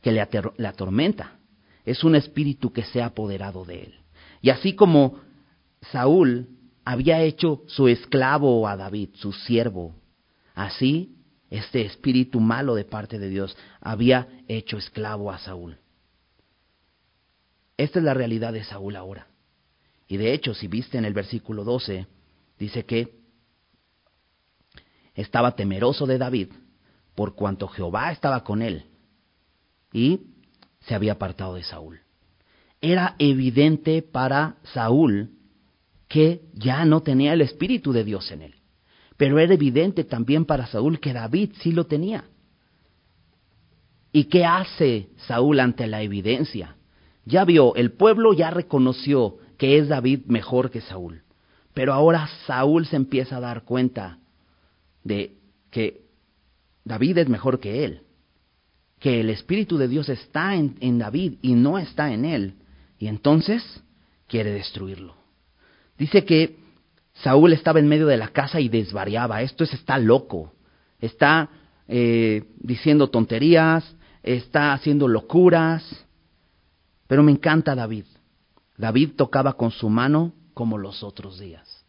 que 0.00 0.10
le, 0.10 0.22
atormenta, 0.66 1.38
es 1.84 2.02
un 2.02 2.14
espíritu 2.14 2.72
que 2.72 2.84
se 2.84 3.02
ha 3.02 3.06
apoderado 3.06 3.66
de 3.66 3.82
él. 3.82 3.94
Y 4.40 4.48
así 4.48 4.72
como 4.72 5.20
Saúl 5.92 6.48
había 6.82 7.20
hecho 7.20 7.62
su 7.66 7.88
esclavo 7.88 8.66
a 8.66 8.78
David, 8.78 9.10
su 9.14 9.32
siervo, 9.32 9.99
así 10.64 11.16
este 11.50 11.82
espíritu 11.82 12.40
malo 12.40 12.74
de 12.74 12.84
parte 12.84 13.18
de 13.18 13.28
Dios 13.28 13.56
había 13.80 14.28
hecho 14.46 14.78
esclavo 14.78 15.32
a 15.32 15.38
Saúl. 15.38 15.78
Esta 17.76 17.98
es 17.98 18.04
la 18.04 18.14
realidad 18.14 18.52
de 18.52 18.62
Saúl 18.62 18.94
ahora. 18.96 19.26
Y 20.06 20.16
de 20.16 20.32
hecho, 20.32 20.54
si 20.54 20.68
viste 20.68 20.98
en 20.98 21.04
el 21.04 21.14
versículo 21.14 21.64
12, 21.64 22.06
dice 22.58 22.84
que 22.84 23.20
estaba 25.14 25.56
temeroso 25.56 26.06
de 26.06 26.18
David 26.18 26.48
por 27.14 27.34
cuanto 27.34 27.68
Jehová 27.68 28.12
estaba 28.12 28.44
con 28.44 28.62
él 28.62 28.84
y 29.92 30.20
se 30.80 30.94
había 30.94 31.12
apartado 31.12 31.54
de 31.54 31.64
Saúl. 31.64 32.00
Era 32.80 33.16
evidente 33.18 34.02
para 34.02 34.56
Saúl 34.62 35.30
que 36.08 36.42
ya 36.54 36.84
no 36.84 37.02
tenía 37.02 37.32
el 37.32 37.40
Espíritu 37.40 37.92
de 37.92 38.04
Dios 38.04 38.30
en 38.30 38.42
él. 38.42 38.59
Pero 39.20 39.38
era 39.38 39.52
evidente 39.52 40.04
también 40.04 40.46
para 40.46 40.66
Saúl 40.66 40.98
que 40.98 41.12
David 41.12 41.50
sí 41.60 41.72
lo 41.72 41.84
tenía. 41.84 42.24
¿Y 44.12 44.24
qué 44.24 44.46
hace 44.46 45.10
Saúl 45.26 45.60
ante 45.60 45.86
la 45.86 46.00
evidencia? 46.00 46.76
Ya 47.26 47.44
vio, 47.44 47.74
el 47.74 47.92
pueblo 47.92 48.32
ya 48.32 48.48
reconoció 48.48 49.36
que 49.58 49.76
es 49.76 49.88
David 49.88 50.20
mejor 50.24 50.70
que 50.70 50.80
Saúl. 50.80 51.20
Pero 51.74 51.92
ahora 51.92 52.30
Saúl 52.46 52.86
se 52.86 52.96
empieza 52.96 53.36
a 53.36 53.40
dar 53.40 53.64
cuenta 53.64 54.20
de 55.04 55.34
que 55.70 56.00
David 56.86 57.18
es 57.18 57.28
mejor 57.28 57.60
que 57.60 57.84
él, 57.84 58.00
que 59.00 59.20
el 59.20 59.28
Espíritu 59.28 59.76
de 59.76 59.88
Dios 59.88 60.08
está 60.08 60.54
en, 60.54 60.76
en 60.80 60.96
David 60.96 61.34
y 61.42 61.56
no 61.56 61.76
está 61.76 62.10
en 62.14 62.24
él, 62.24 62.54
y 62.98 63.08
entonces 63.08 63.82
quiere 64.28 64.50
destruirlo. 64.50 65.14
Dice 65.98 66.24
que 66.24 66.56
Saúl 67.22 67.52
estaba 67.52 67.78
en 67.80 67.88
medio 67.88 68.06
de 68.06 68.16
la 68.16 68.28
casa 68.28 68.60
y 68.60 68.68
desvariaba. 68.68 69.42
Esto 69.42 69.64
es, 69.64 69.72
está 69.74 69.98
loco. 69.98 70.52
Está 71.00 71.48
eh, 71.88 72.44
diciendo 72.58 73.08
tonterías, 73.08 73.96
está 74.22 74.72
haciendo 74.72 75.08
locuras. 75.08 75.84
Pero 77.06 77.22
me 77.22 77.32
encanta 77.32 77.74
David. 77.74 78.04
David 78.76 79.10
tocaba 79.16 79.54
con 79.54 79.70
su 79.70 79.88
mano 79.88 80.32
como 80.54 80.78
los 80.78 81.02
otros 81.02 81.38
días. 81.38 81.84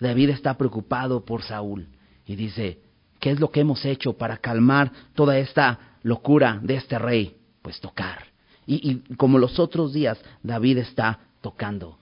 David 0.00 0.30
está 0.30 0.58
preocupado 0.58 1.24
por 1.24 1.42
Saúl 1.42 1.86
y 2.26 2.34
dice, 2.34 2.80
¿qué 3.20 3.30
es 3.30 3.38
lo 3.38 3.50
que 3.50 3.60
hemos 3.60 3.84
hecho 3.84 4.14
para 4.14 4.36
calmar 4.36 4.90
toda 5.14 5.38
esta 5.38 5.78
locura 6.02 6.58
de 6.62 6.74
este 6.74 6.98
rey? 6.98 7.36
Pues 7.62 7.80
tocar. 7.80 8.24
Y, 8.66 8.96
como 9.16 9.38
los 9.38 9.58
otros 9.58 9.92
días, 9.92 10.18
David 10.42 10.78
está 10.78 11.20
tocando. 11.40 11.98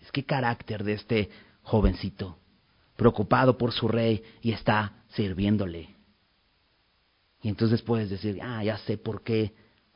Es 0.00 0.10
que 0.10 0.24
carácter 0.24 0.82
de 0.82 0.92
este 0.94 1.30
jovencito, 1.66 2.38
preocupado 2.96 3.58
por 3.58 3.72
su 3.72 3.88
rey 3.88 4.22
y 4.40 4.52
está 4.52 4.92
sirviéndole. 5.08 5.88
Y 7.42 7.48
entonces 7.48 7.82
puedes 7.82 8.08
decir, 8.08 8.38
ah, 8.40 8.62
ya 8.62 8.78
sé 8.78 8.96
por 8.96 9.22
qué 9.22 9.52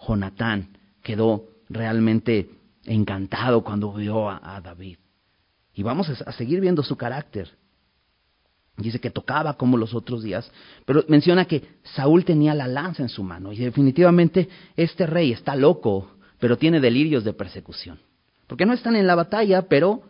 Jonatán 0.07 0.77
quedó 1.03 1.45
realmente 1.69 2.51
encantado 2.85 3.63
cuando 3.63 3.93
vio 3.93 4.29
a, 4.29 4.61
David. 4.61 4.99
Y 5.73 5.83
vamos 5.83 6.09
a, 6.09 6.33
seguir 6.33 6.61
viendo 6.61 6.83
su 6.83 6.97
carácter. 6.97 7.49
Dice 8.77 8.99
que 8.99 9.11
tocaba 9.11 9.55
como 9.55 9.77
los 9.77 9.95
otros 9.95 10.23
días, 10.23 10.51
pero 10.85 11.05
menciona 11.07 11.45
que 11.45 11.79
Saúl 11.85 12.25
tenía 12.25 12.55
la 12.55 12.67
lanza 12.67 13.03
en 13.03 13.09
su 13.09 13.23
mano. 13.23 13.53
Y 13.53 13.59
definitivamente 13.59 14.49
este 14.77 15.07
rey 15.07 15.33
está 15.33 15.55
loco, 15.55 16.17
pero 16.41 16.59
tiene 16.59 16.81
delirios 16.81 17.23
de 17.23 17.33
persecución. 17.33 18.01
Porque 18.49 18.67
no 18.67 18.73
están 18.73 18.97
en 18.97 19.07
la 19.07 19.15
batalla, 19.15 19.63
pero 19.63 20.03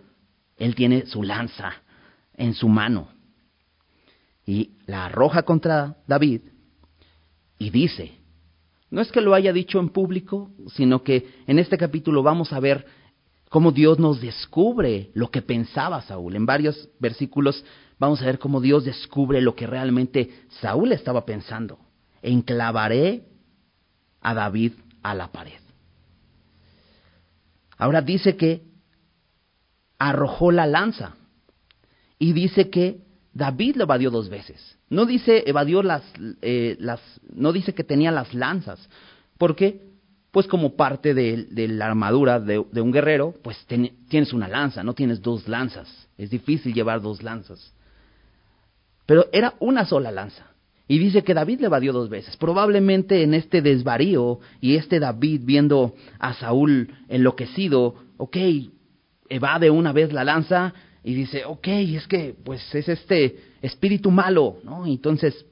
él 0.60 0.76
tiene 0.76 1.06
su 1.06 1.24
lanza 1.24 1.72
en 2.34 2.54
su 2.54 2.68
mano 2.68 3.08
y 4.46 4.72
la 4.86 5.06
arroja 5.06 5.42
contra 5.42 5.96
David 6.06 6.42
y 7.58 7.70
dice, 7.70 8.12
no 8.90 9.00
es 9.00 9.10
que 9.10 9.20
lo 9.20 9.34
haya 9.34 9.52
dicho 9.52 9.80
en 9.80 9.88
público, 9.88 10.50
sino 10.74 11.02
que 11.02 11.28
en 11.46 11.58
este 11.58 11.76
capítulo 11.76 12.22
vamos 12.22 12.52
a 12.52 12.60
ver 12.60 12.86
cómo 13.48 13.72
Dios 13.72 13.98
nos 13.98 14.20
descubre 14.20 15.10
lo 15.14 15.30
que 15.30 15.42
pensaba 15.42 16.02
Saúl. 16.02 16.36
En 16.36 16.46
varios 16.46 16.88
versículos 16.98 17.64
vamos 17.98 18.20
a 18.22 18.26
ver 18.26 18.38
cómo 18.38 18.60
Dios 18.60 18.84
descubre 18.84 19.40
lo 19.40 19.54
que 19.54 19.66
realmente 19.66 20.30
Saúl 20.60 20.92
estaba 20.92 21.24
pensando. 21.24 21.78
Enclavaré 22.22 23.24
a 24.20 24.34
David 24.34 24.72
a 25.02 25.14
la 25.14 25.32
pared. 25.32 25.60
Ahora 27.78 28.02
dice 28.02 28.36
que 28.36 28.69
arrojó 30.00 30.50
la 30.50 30.66
lanza. 30.66 31.14
Y 32.18 32.32
dice 32.32 32.70
que 32.70 33.02
David 33.32 33.76
lo 33.76 33.84
evadió 33.84 34.10
dos 34.10 34.28
veces. 34.28 34.76
No 34.88 35.06
dice 35.06 35.44
evadió 35.46 35.84
las, 35.84 36.02
eh, 36.42 36.76
no 37.32 37.52
dice 37.52 37.74
que 37.74 37.84
tenía 37.84 38.10
las 38.10 38.34
lanzas, 38.34 38.88
porque 39.38 39.82
pues 40.32 40.46
como 40.46 40.76
parte 40.76 41.12
de, 41.14 41.68
la 41.68 41.86
armadura 41.86 42.40
de, 42.40 42.58
un 42.58 42.92
guerrero, 42.92 43.34
pues 43.42 43.64
tienes 44.08 44.32
una 44.32 44.48
lanza, 44.48 44.82
no 44.82 44.94
tienes 44.94 45.20
dos 45.22 45.48
lanzas. 45.48 46.08
Es 46.16 46.30
difícil 46.30 46.72
llevar 46.72 47.00
dos 47.00 47.22
lanzas. 47.22 47.72
Pero 49.06 49.26
era 49.32 49.54
una 49.58 49.84
sola 49.84 50.12
lanza. 50.12 50.46
Y 50.86 50.98
dice 50.98 51.24
que 51.24 51.34
David 51.34 51.60
le 51.60 51.66
evadió 51.66 51.92
dos 51.92 52.08
veces. 52.08 52.36
Probablemente 52.36 53.22
en 53.22 53.34
este 53.34 53.60
desvarío 53.60 54.38
y 54.60 54.76
este 54.76 55.00
David 55.00 55.42
viendo 55.44 55.94
a 56.18 56.34
Saúl 56.34 56.94
enloquecido, 57.08 57.96
ok, 58.16 58.36
evade 59.30 59.70
una 59.70 59.92
vez 59.92 60.12
la 60.12 60.24
lanza 60.24 60.74
y 61.02 61.14
dice, 61.14 61.44
ok, 61.46 61.66
es 61.68 62.06
que 62.06 62.34
pues 62.44 62.74
es 62.74 62.88
este 62.88 63.38
espíritu 63.62 64.10
malo, 64.10 64.58
¿no? 64.64 64.84
entonces 64.86 65.46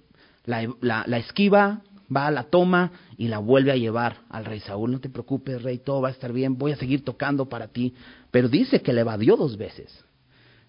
la, 0.44 1.18
esquiva, 1.18 1.82
va 2.14 2.26
a 2.26 2.30
la 2.30 2.44
toma 2.44 2.90
y 3.16 3.28
la 3.28 3.38
vuelve 3.38 3.70
a 3.70 3.76
llevar 3.76 4.18
al 4.30 4.44
rey 4.44 4.60
Saúl. 4.60 4.92
No 4.92 5.00
te 5.00 5.10
preocupes, 5.10 5.62
rey, 5.62 5.78
todo 5.78 6.00
va 6.00 6.08
a 6.08 6.12
estar 6.12 6.32
bien, 6.32 6.56
voy 6.56 6.72
a 6.72 6.76
seguir 6.76 7.04
tocando 7.04 7.48
para 7.48 7.68
ti. 7.68 7.94
Pero 8.30 8.48
dice 8.48 8.80
que 8.80 8.92
le 8.92 9.02
evadió 9.02 9.36
dos 9.36 9.56
veces. 9.56 10.04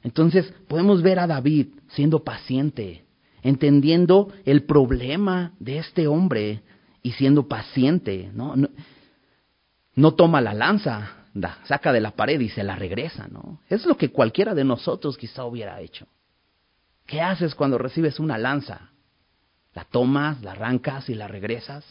Entonces 0.03 0.53
podemos 0.67 1.01
ver 1.01 1.19
a 1.19 1.27
David 1.27 1.67
siendo 1.89 2.23
paciente, 2.23 3.05
entendiendo 3.41 4.31
el 4.45 4.63
problema 4.63 5.53
de 5.59 5.77
este 5.77 6.07
hombre 6.07 6.61
y 7.01 7.13
siendo 7.13 7.47
paciente. 7.47 8.29
No, 8.33 8.55
no 9.95 10.13
toma 10.13 10.41
la 10.41 10.53
lanza, 10.53 11.18
saca 11.65 11.91
de 11.93 12.01
la 12.01 12.11
pared 12.11 12.39
y 12.39 12.49
se 12.49 12.63
la 12.63 12.75
regresa, 12.75 13.27
¿no? 13.27 13.59
Es 13.69 13.85
lo 13.85 13.97
que 13.97 14.09
cualquiera 14.09 14.53
de 14.53 14.63
nosotros 14.63 15.17
quizá 15.17 15.45
hubiera 15.45 15.79
hecho. 15.81 16.07
¿Qué 17.05 17.21
haces 17.21 17.55
cuando 17.55 17.77
recibes 17.77 18.19
una 18.19 18.37
lanza? 18.37 18.91
La 19.73 19.83
tomas, 19.85 20.41
la 20.41 20.51
arrancas 20.51 21.09
y 21.09 21.15
la 21.15 21.27
regresas. 21.27 21.85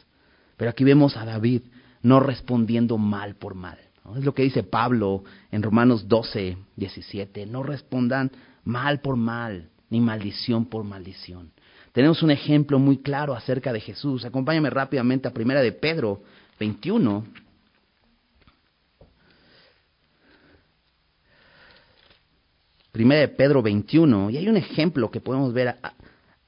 Pero 0.56 0.70
aquí 0.70 0.84
vemos 0.84 1.16
a 1.16 1.24
David 1.24 1.62
no 2.02 2.20
respondiendo 2.20 2.98
mal 2.98 3.36
por 3.36 3.54
mal. 3.54 3.78
Es 4.16 4.24
lo 4.24 4.34
que 4.34 4.42
dice 4.42 4.62
Pablo 4.62 5.24
en 5.50 5.62
Romanos 5.62 6.08
12, 6.08 6.56
17. 6.76 7.46
No 7.46 7.62
respondan 7.62 8.30
mal 8.64 9.00
por 9.00 9.16
mal, 9.16 9.70
ni 9.90 10.00
maldición 10.00 10.66
por 10.66 10.84
maldición. 10.84 11.52
Tenemos 11.92 12.22
un 12.22 12.30
ejemplo 12.30 12.78
muy 12.78 12.98
claro 12.98 13.34
acerca 13.34 13.72
de 13.72 13.80
Jesús. 13.80 14.24
Acompáñame 14.24 14.70
rápidamente 14.70 15.28
a 15.28 15.32
Primera 15.32 15.60
de 15.60 15.72
Pedro 15.72 16.22
21. 16.58 17.24
Primera 22.98 23.20
de 23.20 23.28
Pedro 23.28 23.62
21, 23.62 24.30
y 24.30 24.38
hay 24.38 24.48
un 24.48 24.56
ejemplo 24.56 25.08
que 25.08 25.20
podemos 25.20 25.52
ver 25.52 25.78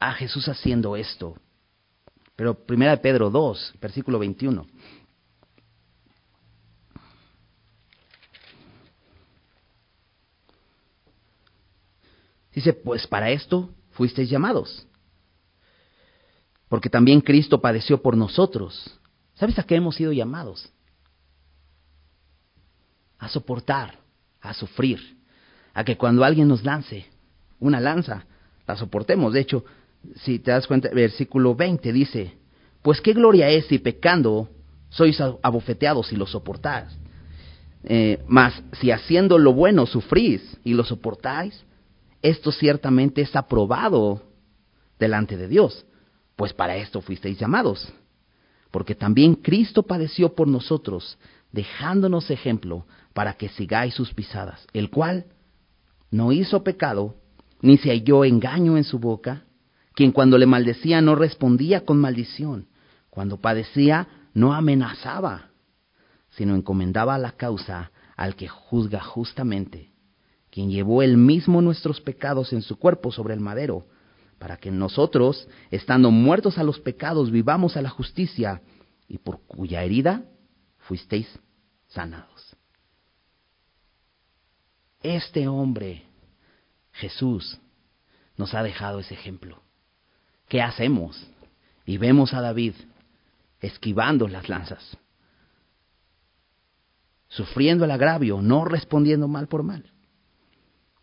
a, 0.00 0.12
Jesús 0.14 0.49
haciendo 0.49 0.97
esto. 0.97 1.37
Pero 2.35 2.66
Primera 2.66 2.90
de 2.90 2.97
Pedro 2.97 3.30
2, 3.30 3.75
versículo 3.80 4.19
21. 4.19 4.66
Dice, 12.52 12.73
pues 12.73 13.07
para 13.07 13.30
esto 13.30 13.71
fuisteis 13.92 14.28
llamados. 14.28 14.88
Porque 16.69 16.90
también 16.90 17.21
Cristo 17.21 17.61
padeció 17.61 18.02
por 18.02 18.16
nosotros. 18.16 18.99
¿Sabes 19.35 19.57
a 19.61 19.62
qué 19.62 19.76
hemos 19.76 19.95
sido 19.95 20.11
llamados? 20.11 20.69
A 23.21 23.28
soportar, 23.28 24.00
a 24.40 24.52
sufrir, 24.52 25.20
a 25.75 25.85
que 25.85 25.97
cuando 25.97 26.25
alguien 26.25 26.49
nos 26.49 26.65
lance 26.65 27.07
una 27.59 27.81
lanza, 27.81 28.27
la 28.67 28.77
soportemos. 28.77 29.33
De 29.33 29.41
hecho, 29.41 29.65
si 30.17 30.39
te 30.39 30.50
das 30.50 30.67
cuenta, 30.67 30.89
versículo 30.91 31.55
20 31.55 31.93
dice, 31.93 32.37
pues 32.83 33.00
qué 33.00 33.12
gloria 33.12 33.49
es 33.49 33.67
si 33.67 33.79
pecando 33.79 34.49
sois 34.89 35.21
abofeteados 35.43 36.12
y 36.12 36.17
lo 36.17 36.27
soportáis. 36.27 36.89
Eh, 37.85 38.23
mas 38.27 38.62
si 38.81 38.91
haciendo 38.91 39.39
lo 39.39 39.53
bueno 39.53 39.87
sufrís 39.87 40.59
y 40.65 40.75
lo 40.75 40.85
soportáis, 40.85 41.65
esto 42.23 42.53
ciertamente 42.53 43.23
es 43.23 43.35
aprobado 43.35 44.23
delante 44.99 45.37
de 45.37 45.49
Dios, 45.49 45.87
pues 46.37 46.53
para 46.53 46.77
esto 46.77 47.00
fuisteis 47.00 47.39
llamados. 47.39 47.93
Porque 48.71 48.95
también 48.95 49.35
Cristo 49.35 49.83
padeció 49.83 50.35
por 50.35 50.47
nosotros, 50.47 51.19
dejándonos 51.53 52.31
ejemplo 52.31 52.87
para 53.15 53.35
que 53.35 53.49
sigáis 53.49 53.95
sus 53.95 54.12
pisadas, 54.12 54.67
el 54.73 54.91
cual 54.91 55.25
no 56.11 56.33
hizo 56.33 56.62
pecado, 56.64 57.17
ni 57.62 57.79
se 57.79 57.90
halló 57.90 58.25
engaño 58.25 58.76
en 58.76 58.85
su 58.85 58.99
boca, 58.99 59.45
quien 59.95 60.12
cuando 60.12 60.38
le 60.38 60.47
maldecía 60.47 61.00
no 61.00 61.14
respondía 61.14 61.85
con 61.85 61.99
maldición, 61.99 62.69
cuando 63.11 63.40
padecía 63.40 64.09
no 64.35 64.55
amenazaba, 64.55 65.50
sino 66.31 66.55
encomendaba 66.55 67.19
la 67.19 67.33
causa 67.33 67.90
al 68.17 68.37
que 68.37 68.49
juzga 68.49 69.00
justamente, 69.00 69.90
quien 70.50 70.71
llevó 70.71 71.02
él 71.02 71.17
mismo 71.17 71.62
nuestros 71.62 72.00
pecados 72.00 72.52
en 72.52 72.62
su 72.62 72.79
cuerpo 72.79 73.12
sobre 73.12 73.35
el 73.35 73.40
madero, 73.40 73.87
para 74.38 74.57
que 74.57 74.71
nosotros, 74.71 75.49
estando 75.71 76.11
muertos 76.11 76.57
a 76.59 76.64
los 76.64 76.81
pecados, 76.81 77.31
vivamos 77.31 77.76
a 77.76 77.83
la 77.83 77.90
justicia, 77.90 78.62
y 79.07 79.19
por 79.19 79.40
cuya 79.47 79.83
herida 79.83 80.25
fuisteis 80.79 81.29
sanados. 81.88 82.29
Este 85.02 85.49
hombre, 85.49 86.04
Jesús, 86.92 87.59
nos 88.37 88.54
ha 88.54 88.62
dejado 88.62 89.00
ese 89.00 89.14
ejemplo. 89.14 89.62
¿Qué 90.49 90.61
hacemos? 90.61 91.26
Y 91.87 91.99
vemos 91.99 92.35
a 92.35 92.40
David 92.40 92.75
esquivando 93.61 94.28
las 94.28 94.49
lanzas, 94.49 94.97
sufriendo 97.28 97.85
el 97.85 97.90
agravio, 97.90 98.40
no 98.42 98.64
respondiendo 98.64 99.28
mal 99.28 99.49
por 99.49 99.62
mal. 99.62 99.90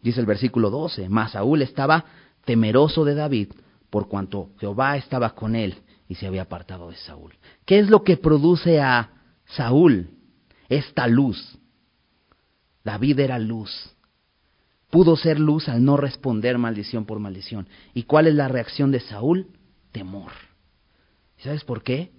Dice 0.02 0.20
el 0.20 0.26
versículo 0.26 0.70
12, 0.70 1.10
mas 1.10 1.32
Saúl 1.32 1.62
estaba 1.62 2.06
temeroso 2.46 3.04
de 3.04 3.16
David 3.16 3.50
por 3.90 4.08
cuanto 4.08 4.52
Jehová 4.60 4.98
estaba 4.98 5.34
con 5.34 5.56
él 5.56 5.76
y 6.08 6.16
se 6.16 6.28
había 6.28 6.44
apartado 6.44 6.90
de 6.90 6.98
Saúl. 6.98 7.34
¿Qué 7.66 7.80
es 7.80 7.90
lo 7.90 8.04
que 8.04 8.18
produce 8.18 8.80
a 8.80 9.12
Saúl 9.46 10.10
esta 10.70 11.08
luz? 11.08 11.58
David 12.88 13.20
era 13.20 13.38
luz. 13.38 13.70
Pudo 14.90 15.18
ser 15.18 15.42
luz 15.42 15.68
al 15.68 15.84
no 15.84 15.98
responder 15.98 16.58
maldición 16.58 17.04
por 17.04 17.20
maldición. 17.20 17.68
¿Y 17.94 18.04
cuál 18.04 18.28
es 18.28 18.34
la 18.34 18.48
reacción 18.48 18.92
de 18.92 19.02
Saúl? 19.02 19.48
Temor. 19.92 20.32
¿Sabes 21.40 21.66
por 21.66 21.84
qué? 21.84 22.14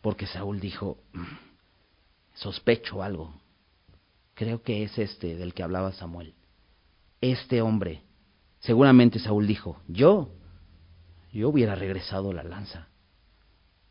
Porque 0.00 0.26
Saúl 0.26 0.58
dijo, 0.58 0.98
mm, 1.12 1.22
sospecho 2.34 3.04
algo. 3.04 3.32
Creo 4.34 4.64
que 4.64 4.82
es 4.82 4.98
este 4.98 5.36
del 5.36 5.54
que 5.54 5.62
hablaba 5.62 5.92
Samuel. 5.92 6.34
Este 7.20 7.62
hombre. 7.62 8.02
Seguramente 8.58 9.20
Saúl 9.20 9.46
dijo, 9.46 9.80
yo, 9.86 10.34
yo 11.32 11.48
hubiera 11.48 11.76
regresado 11.76 12.32
la 12.32 12.42
lanza. 12.42 12.88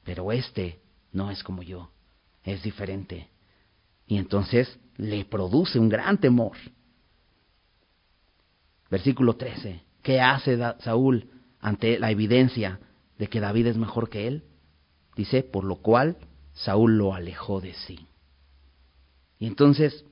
Pero 0.04 0.34
este 0.34 0.82
no 1.13 1.32
es 1.32 1.41
como 1.41 1.63
yo, 1.63 1.93
es 2.43 2.63
diferente. 2.63 3.30
Y 4.06 4.17
entonces 4.17 4.78
le 5.01 5.25
produce 5.25 5.79
un 5.79 5.89
gran 5.89 6.19
temor. 6.19 6.55
Versículo 8.91 9.35
13. 9.35 9.81
¿Qué 10.03 10.21
hace 10.21 10.59
Saúl 10.81 11.27
ante 11.59 11.97
la 11.97 12.11
evidencia 12.11 12.79
de 13.17 13.27
que 13.27 13.39
David 13.39 13.65
es 13.65 13.77
mejor 13.77 14.11
que 14.11 14.27
él? 14.27 14.43
Dice, 15.15 15.41
por 15.41 15.63
lo 15.63 15.77
cual 15.77 16.17
Saúl 16.53 16.99
lo 16.99 17.15
alejó 17.15 17.61
de 17.61 17.73
sí. 17.73 18.05
Y 19.39 19.47
entonces, 19.47 20.05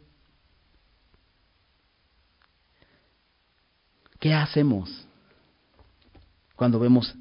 ¿qué 4.19 4.33
hacemos 4.33 5.05
cuando 6.55 6.79
vemos 6.79 7.15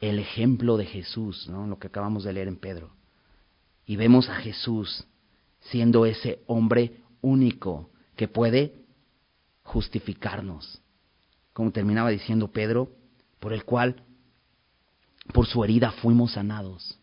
el 0.00 0.18
ejemplo 0.18 0.76
de 0.76 0.84
Jesús, 0.84 1.48
¿no? 1.48 1.66
lo 1.66 1.78
que 1.78 1.86
acabamos 1.86 2.24
de 2.24 2.34
leer 2.34 2.48
en 2.48 2.56
Pedro? 2.56 2.90
Y 3.86 3.96
vemos 3.96 4.28
a 4.28 4.34
Jesús 4.34 5.06
siendo 5.60 6.04
ese 6.04 6.42
hombre 6.46 7.05
único 7.26 7.90
que 8.14 8.28
puede 8.28 8.72
justificarnos, 9.62 10.80
como 11.52 11.72
terminaba 11.72 12.10
diciendo 12.10 12.52
Pedro, 12.52 12.90
por 13.40 13.52
el 13.52 13.64
cual, 13.64 14.04
por 15.32 15.46
su 15.46 15.64
herida 15.64 15.90
fuimos 15.90 16.32
sanados. 16.32 16.98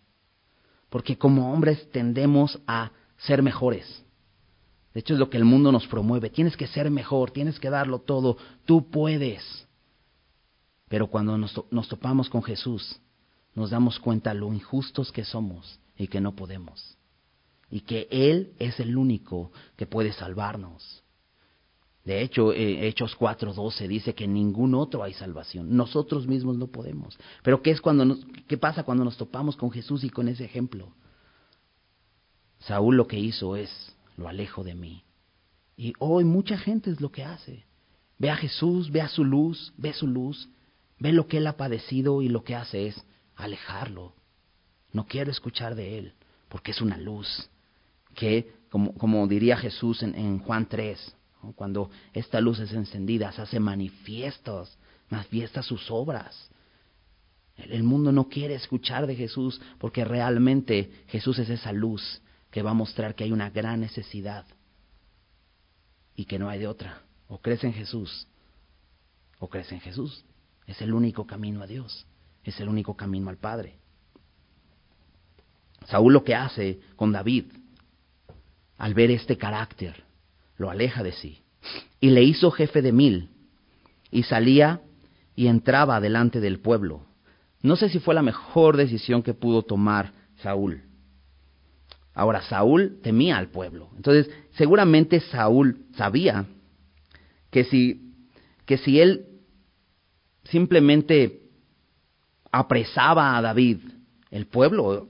Porque 0.90 1.18
como 1.18 1.54
hombres 1.54 1.92
tendemos 1.92 2.60
a 2.68 2.92
ser 3.18 3.42
mejores. 3.42 4.04
De 4.94 5.02
hecho 5.02 5.14
es 5.14 5.20
lo 5.20 5.30
que 5.30 5.38
el 5.38 5.46
mundo 5.46 5.72
nos 5.72 5.88
promueve. 5.88 6.30
Tienes 6.30 6.56
que 6.56 6.68
ser 6.68 6.90
mejor, 6.90 7.32
tienes 7.32 7.60
que 7.60 7.70
darlo 7.70 8.00
todo, 8.00 8.38
tú 8.66 8.90
puedes. 8.90 9.68
Pero 10.88 11.08
cuando 11.08 11.38
nos, 11.38 11.60
nos 11.72 11.88
topamos 11.90 12.30
con 12.30 12.44
Jesús, 12.44 13.02
nos 13.56 13.72
damos 13.72 14.00
cuenta 14.00 14.34
lo 14.34 14.54
injustos 14.54 15.12
que 15.12 15.26
somos 15.26 15.80
y 15.98 16.08
que 16.08 16.22
no 16.22 16.36
podemos. 16.36 16.98
Y 17.74 17.82
que 17.82 18.08
Él 18.12 18.54
es 18.60 18.80
el 18.80 18.96
único 18.96 19.52
que 19.76 19.88
puede 19.88 20.14
salvarnos. 20.14 21.04
De 22.06 22.22
hecho, 22.22 22.54
eh, 22.54 22.88
Hechos 22.88 23.18
4:12 23.18 23.88
dice 23.88 24.14
que 24.14 24.26
en 24.26 24.36
ningún 24.36 24.76
otro 24.76 25.02
hay 25.02 25.14
salvación. 25.14 25.76
Nosotros 25.76 26.28
mismos 26.28 26.56
no 26.56 26.68
podemos. 26.68 27.18
Pero 27.42 27.64
¿qué, 27.64 27.72
es 27.72 27.82
cuando 27.82 28.16
¿qué 28.48 28.60
pasa 28.60 28.84
cuando 28.84 29.04
nos 29.04 29.18
topamos 29.18 29.56
con 29.56 29.72
Jesús 29.72 30.04
y 30.04 30.12
con 30.12 30.28
ese 30.28 30.46
ejemplo? 30.46 30.94
Saúl 32.60 32.96
lo 32.96 33.08
que 33.08 33.18
hizo 33.18 33.56
es, 33.56 33.72
lo 34.18 34.28
alejo 34.28 34.64
de 34.64 34.76
mí. 34.76 35.04
Y 35.76 35.94
hoy 35.98 36.26
mucha 36.26 36.60
gente 36.60 36.92
es 36.92 37.02
lo 37.02 37.12
que 37.12 37.24
hace. 37.24 37.66
Ve 38.20 38.30
a 38.30 38.36
Jesús, 38.36 38.92
ve 38.92 39.02
a 39.02 39.08
su 39.08 39.26
luz, 39.26 39.74
ve 39.78 39.94
su 39.94 40.06
luz, 40.06 40.48
ve 41.00 41.12
lo 41.12 41.26
que 41.26 41.38
él 41.38 41.48
ha 41.48 41.58
padecido 41.58 42.22
y 42.22 42.30
lo 42.30 42.44
que 42.44 42.54
hace 42.54 42.86
es 42.86 43.04
alejarlo. 43.36 44.14
No 44.92 45.08
quiero 45.08 45.32
escuchar 45.32 45.74
de 45.74 45.98
él, 45.98 46.14
porque 46.50 46.70
es 46.70 46.80
una 46.80 46.98
luz 46.98 47.50
que, 48.14 48.54
como, 48.70 48.94
como 48.96 49.28
diría 49.28 49.58
Jesús 49.58 50.04
en, 50.04 50.16
en 50.16 50.40
Juan 50.40 50.68
3, 50.68 51.16
cuando 51.56 51.90
esta 52.14 52.40
luz 52.40 52.60
es 52.60 52.72
encendida, 52.72 53.32
se 53.32 53.42
hace 53.42 53.60
manifiestos, 53.60 54.78
manifiesta 55.10 55.62
sus 55.62 55.92
obras. 55.92 56.50
El 57.58 57.84
mundo 57.84 58.12
no 58.12 58.30
quiere 58.30 58.56
escuchar 58.56 59.06
de 59.06 59.16
Jesús 59.16 59.62
porque 59.78 60.06
realmente 60.06 61.04
Jesús 61.08 61.38
es 61.40 61.50
esa 61.50 61.72
luz 61.72 62.22
que 62.50 62.62
va 62.62 62.72
a 62.72 62.76
mostrar 62.76 63.14
que 63.14 63.26
hay 63.26 63.32
una 63.32 63.50
gran 63.50 63.82
necesidad 63.82 64.46
y 66.16 66.26
que 66.26 66.40
no 66.40 66.50
hay 66.50 66.60
de 66.60 66.68
otra. 66.68 67.02
O 67.28 67.40
crees 67.40 67.64
en 67.64 67.74
Jesús 67.74 68.28
o 69.40 69.50
crees 69.50 69.72
en 69.72 69.82
Jesús. 69.82 70.24
Es 70.66 70.82
el 70.82 70.94
único 70.94 71.28
camino 71.28 71.62
a 71.62 71.68
Dios, 71.68 72.08
es 72.44 72.60
el 72.60 72.70
único 72.70 72.96
camino 72.96 73.30
al 73.30 73.38
Padre. 73.38 73.78
Saúl 75.88 76.14
lo 76.14 76.24
que 76.24 76.34
hace 76.34 76.80
con 76.96 77.12
David, 77.12 77.46
al 78.78 78.94
ver 78.94 79.12
este 79.12 79.38
carácter, 79.38 80.04
lo 80.58 80.70
aleja 80.70 81.04
de 81.04 81.12
sí. 81.12 81.42
Y 82.00 82.10
le 82.10 82.24
hizo 82.24 82.52
jefe 82.52 82.82
de 82.82 82.92
mil, 82.92 83.30
y 84.12 84.24
salía 84.24 84.82
y 85.36 85.48
entraba 85.48 86.00
delante 86.00 86.40
del 86.40 86.60
pueblo. 86.60 87.06
No 87.62 87.76
sé 87.76 87.90
si 87.90 88.00
fue 88.00 88.14
la 88.14 88.22
mejor 88.22 88.78
decisión 88.78 89.24
que 89.24 89.34
pudo 89.34 89.64
tomar 89.64 90.14
Saúl. 90.38 90.84
Ahora, 92.14 92.42
Saúl 92.44 93.00
temía 93.02 93.38
al 93.38 93.48
pueblo. 93.48 93.90
Entonces, 93.96 94.30
seguramente 94.52 95.20
Saúl 95.20 95.86
sabía 95.96 96.46
que 97.50 97.64
si, 97.64 98.14
que 98.66 98.78
si 98.78 99.00
él 99.00 99.26
simplemente 100.44 101.42
apresaba 102.52 103.36
a 103.36 103.42
David, 103.42 103.80
el 104.30 104.46
pueblo 104.46 105.10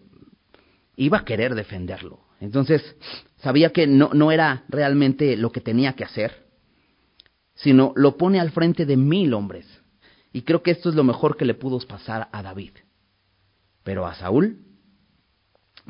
iba 0.95 1.19
a 1.19 1.26
querer 1.26 1.56
defenderlo. 1.56 2.21
Entonces, 2.39 2.95
sabía 3.43 3.71
que 3.71 3.86
no, 3.88 4.10
no 4.13 4.32
era 4.32 4.63
realmente 4.69 5.36
lo 5.36 5.51
que 5.51 5.62
tenía 5.62 5.93
que 5.93 6.06
hacer, 6.06 6.47
sino 7.56 7.91
lo 7.95 8.17
pone 8.17 8.39
al 8.39 8.51
frente 8.51 8.86
de 8.86 8.97
mil 8.97 9.34
hombres. 9.34 9.67
Y 10.32 10.41
creo 10.41 10.63
que 10.63 10.71
esto 10.71 10.89
es 10.89 10.95
lo 10.95 11.03
mejor 11.03 11.38
que 11.38 11.45
le 11.45 11.53
pudo 11.53 11.77
pasar 11.86 12.29
a 12.32 12.41
David. 12.41 12.71
Pero 13.84 14.08
a 14.08 14.15
Saúl, 14.15 14.60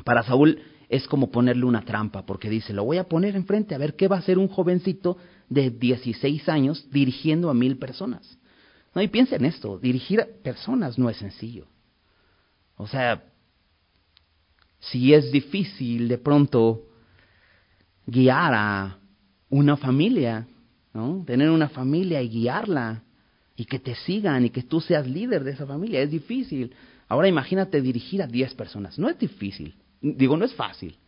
para 0.04 0.24
Saúl 0.24 0.60
es 0.88 1.06
como 1.06 1.30
ponerle 1.30 1.64
una 1.64 1.84
trampa, 1.84 2.26
porque 2.26 2.50
dice, 2.50 2.72
lo 2.72 2.84
voy 2.84 2.98
a 2.98 3.08
poner 3.08 3.36
enfrente 3.36 3.74
a 3.74 3.78
ver 3.78 3.94
qué 3.94 4.08
va 4.08 4.16
a 4.16 4.18
hacer 4.18 4.36
un 4.36 4.48
jovencito 4.48 5.16
de 5.48 5.70
16 5.70 6.48
años 6.48 6.88
dirigiendo 6.90 7.50
a 7.50 7.54
mil 7.54 7.78
personas. 7.78 8.38
No, 8.94 9.00
y 9.00 9.08
piensa 9.08 9.36
en 9.36 9.44
esto, 9.44 9.78
dirigir 9.78 10.26
personas 10.42 10.98
no 10.98 11.08
es 11.08 11.16
sencillo. 11.16 11.68
O 12.76 12.86
sea, 12.86 13.24
si 14.80 15.14
es 15.14 15.30
difícil 15.30 16.08
de 16.08 16.18
pronto 16.18 16.88
guiar 18.06 18.54
a 18.54 18.98
una 19.50 19.76
familia, 19.76 20.46
¿no? 20.92 21.24
Tener 21.26 21.50
una 21.50 21.68
familia 21.68 22.22
y 22.22 22.28
guiarla 22.28 23.02
y 23.56 23.64
que 23.64 23.78
te 23.78 23.94
sigan 23.94 24.44
y 24.44 24.50
que 24.50 24.62
tú 24.62 24.80
seas 24.80 25.06
líder 25.06 25.44
de 25.44 25.52
esa 25.52 25.66
familia, 25.66 26.00
es 26.00 26.10
difícil. 26.10 26.74
Ahora 27.08 27.28
imagínate 27.28 27.80
dirigir 27.80 28.22
a 28.22 28.26
10 28.26 28.54
personas, 28.54 28.98
no 28.98 29.08
es 29.08 29.18
difícil, 29.18 29.76
digo, 30.00 30.36
no 30.36 30.44
es 30.44 30.54
fácil. 30.54 30.98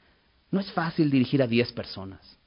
No 0.51 0.61
es 0.61 0.71
fácil 0.73 1.11
dirigir 1.11 1.43
a 1.43 1.47
10 1.47 1.73
personas, 1.73 2.39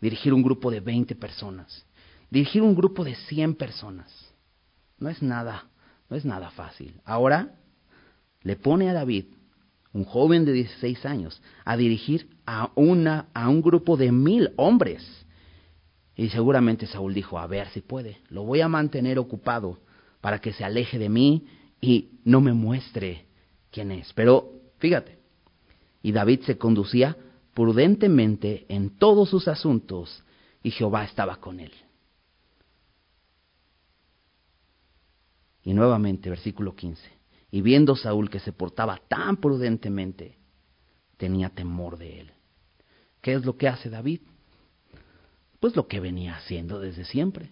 dirigir 0.00 0.32
un 0.32 0.42
grupo 0.42 0.70
de 0.70 0.80
20 0.80 1.14
personas, 1.16 1.84
dirigir 2.30 2.62
un 2.62 2.74
grupo 2.74 3.04
de 3.04 3.14
100 3.14 3.56
personas. 3.56 4.32
No 4.98 5.08
es 5.08 5.22
nada, 5.22 5.66
no 6.08 6.16
es 6.16 6.24
nada 6.24 6.50
fácil. 6.50 7.00
Ahora 7.04 7.54
le 8.42 8.56
pone 8.56 8.88
a 8.88 8.92
David 8.92 9.26
un 9.98 10.04
joven 10.04 10.44
de 10.44 10.52
16 10.52 11.04
años, 11.06 11.42
a 11.64 11.76
dirigir 11.76 12.28
a, 12.46 12.70
una, 12.76 13.28
a 13.34 13.48
un 13.48 13.60
grupo 13.60 13.96
de 13.96 14.12
mil 14.12 14.52
hombres. 14.56 15.04
Y 16.16 16.30
seguramente 16.30 16.86
Saúl 16.86 17.14
dijo, 17.14 17.38
a 17.38 17.46
ver 17.46 17.68
si 17.70 17.80
puede, 17.80 18.18
lo 18.28 18.44
voy 18.44 18.60
a 18.60 18.68
mantener 18.68 19.18
ocupado 19.18 19.78
para 20.20 20.40
que 20.40 20.52
se 20.52 20.64
aleje 20.64 20.98
de 20.98 21.08
mí 21.08 21.46
y 21.80 22.10
no 22.24 22.40
me 22.40 22.52
muestre 22.52 23.26
quién 23.70 23.90
es. 23.90 24.12
Pero 24.14 24.52
fíjate, 24.78 25.18
y 26.02 26.12
David 26.12 26.42
se 26.42 26.58
conducía 26.58 27.16
prudentemente 27.54 28.66
en 28.68 28.98
todos 28.98 29.28
sus 29.28 29.48
asuntos 29.48 30.22
y 30.62 30.70
Jehová 30.70 31.04
estaba 31.04 31.36
con 31.36 31.60
él. 31.60 31.72
Y 35.64 35.74
nuevamente, 35.74 36.30
versículo 36.30 36.74
15. 36.74 37.17
Y 37.50 37.62
viendo 37.62 37.96
Saúl 37.96 38.30
que 38.30 38.40
se 38.40 38.52
portaba 38.52 39.00
tan 39.08 39.36
prudentemente, 39.38 40.38
tenía 41.16 41.50
temor 41.50 41.98
de 41.98 42.20
él. 42.20 42.32
¿Qué 43.20 43.32
es 43.34 43.44
lo 43.44 43.56
que 43.56 43.68
hace 43.68 43.90
David? 43.90 44.20
Pues 45.60 45.74
lo 45.74 45.88
que 45.88 46.00
venía 46.00 46.36
haciendo 46.36 46.78
desde 46.78 47.04
siempre. 47.04 47.50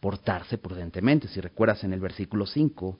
Portarse 0.00 0.58
prudentemente. 0.58 1.28
Si 1.28 1.40
recuerdas 1.40 1.84
en 1.84 1.92
el 1.92 2.00
versículo 2.00 2.46
5, 2.46 2.98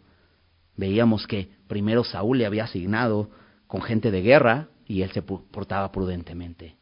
veíamos 0.77 1.27
que 1.27 1.51
primero 1.67 2.05
Saúl 2.05 2.39
le 2.39 2.47
había 2.47 2.65
asignado 2.65 3.31
con 3.67 3.83
gente 3.83 4.11
de 4.11 4.23
guerra 4.23 4.69
y 4.87 5.03
él 5.03 5.11
se 5.13 5.23
portaba 5.23 5.93
prudentemente. 5.93 6.77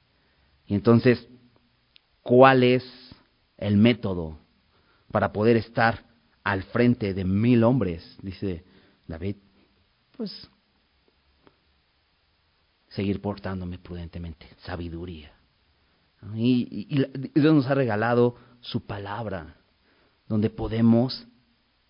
Y 0.67 0.75
entonces, 0.75 1.29
¿cuál 2.23 2.63
es 2.63 2.85
el 3.57 3.77
método 3.77 4.39
para 5.11 5.33
poder 5.33 5.57
estar 5.57 6.08
al 6.45 6.63
frente 6.65 7.15
de 7.15 7.25
mil 7.25 7.65
hombres, 7.65 8.17
dice 8.23 8.65
David, 9.07 9.37
pues 10.17 10.51
seguir 12.89 13.21
portándome 13.21 13.79
prudentemente, 13.79 14.47
sabiduría. 14.59 15.33
Y, 16.35 16.97
Dios 17.35 17.55
nos 17.55 17.67
ha 17.67 17.75
regalado 17.75 18.37
su 18.61 18.87
palabra, 18.87 19.57
donde 20.27 20.51
podemos 20.51 21.27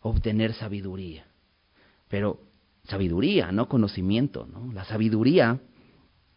obtener 0.00 0.52
sabiduría. 0.54 1.26
Pero 2.08 2.40
sabiduría, 2.84 3.52
no 3.52 3.68
conocimiento, 3.68 4.46
¿no? 4.46 4.72
La 4.72 4.84
sabiduría 4.84 5.60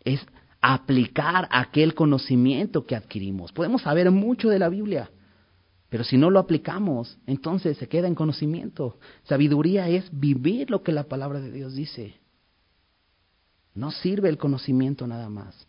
es 0.04 0.26
aplicar 0.62 1.48
aquel 1.52 1.94
conocimiento 1.96 2.86
que 2.86 2.96
adquirimos. 2.96 3.52
Podemos 3.52 3.82
saber 3.82 4.12
mucho 4.12 4.50
de 4.50 4.60
la 4.60 4.70
Biblia, 4.70 5.10
pero 5.92 6.06
si 6.06 6.16
no 6.16 6.30
lo 6.30 6.40
aplicamos, 6.40 7.18
entonces 7.28 7.78
se 7.78 7.90
queda 7.90 8.08
en 8.08 8.16
conocimiento. 8.16 8.98
Sabiduría 9.24 9.90
es 9.90 10.08
vivir 10.10 10.72
lo 10.72 10.84
que 10.84 10.94
la 10.94 11.04
palabra 11.04 11.42
de 11.42 11.52
Dios 11.52 11.76
dice. 11.76 12.16
No 13.76 13.92
sirve 13.92 14.30
el 14.30 14.38
conocimiento 14.38 15.06
nada 15.06 15.28
más. 15.28 15.68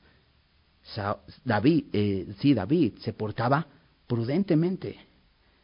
David, 1.45 1.87
eh, 1.93 2.35
sí, 2.39 2.55
David 2.55 2.99
se 3.01 3.13
portaba 3.13 3.67
prudentemente. 4.07 4.97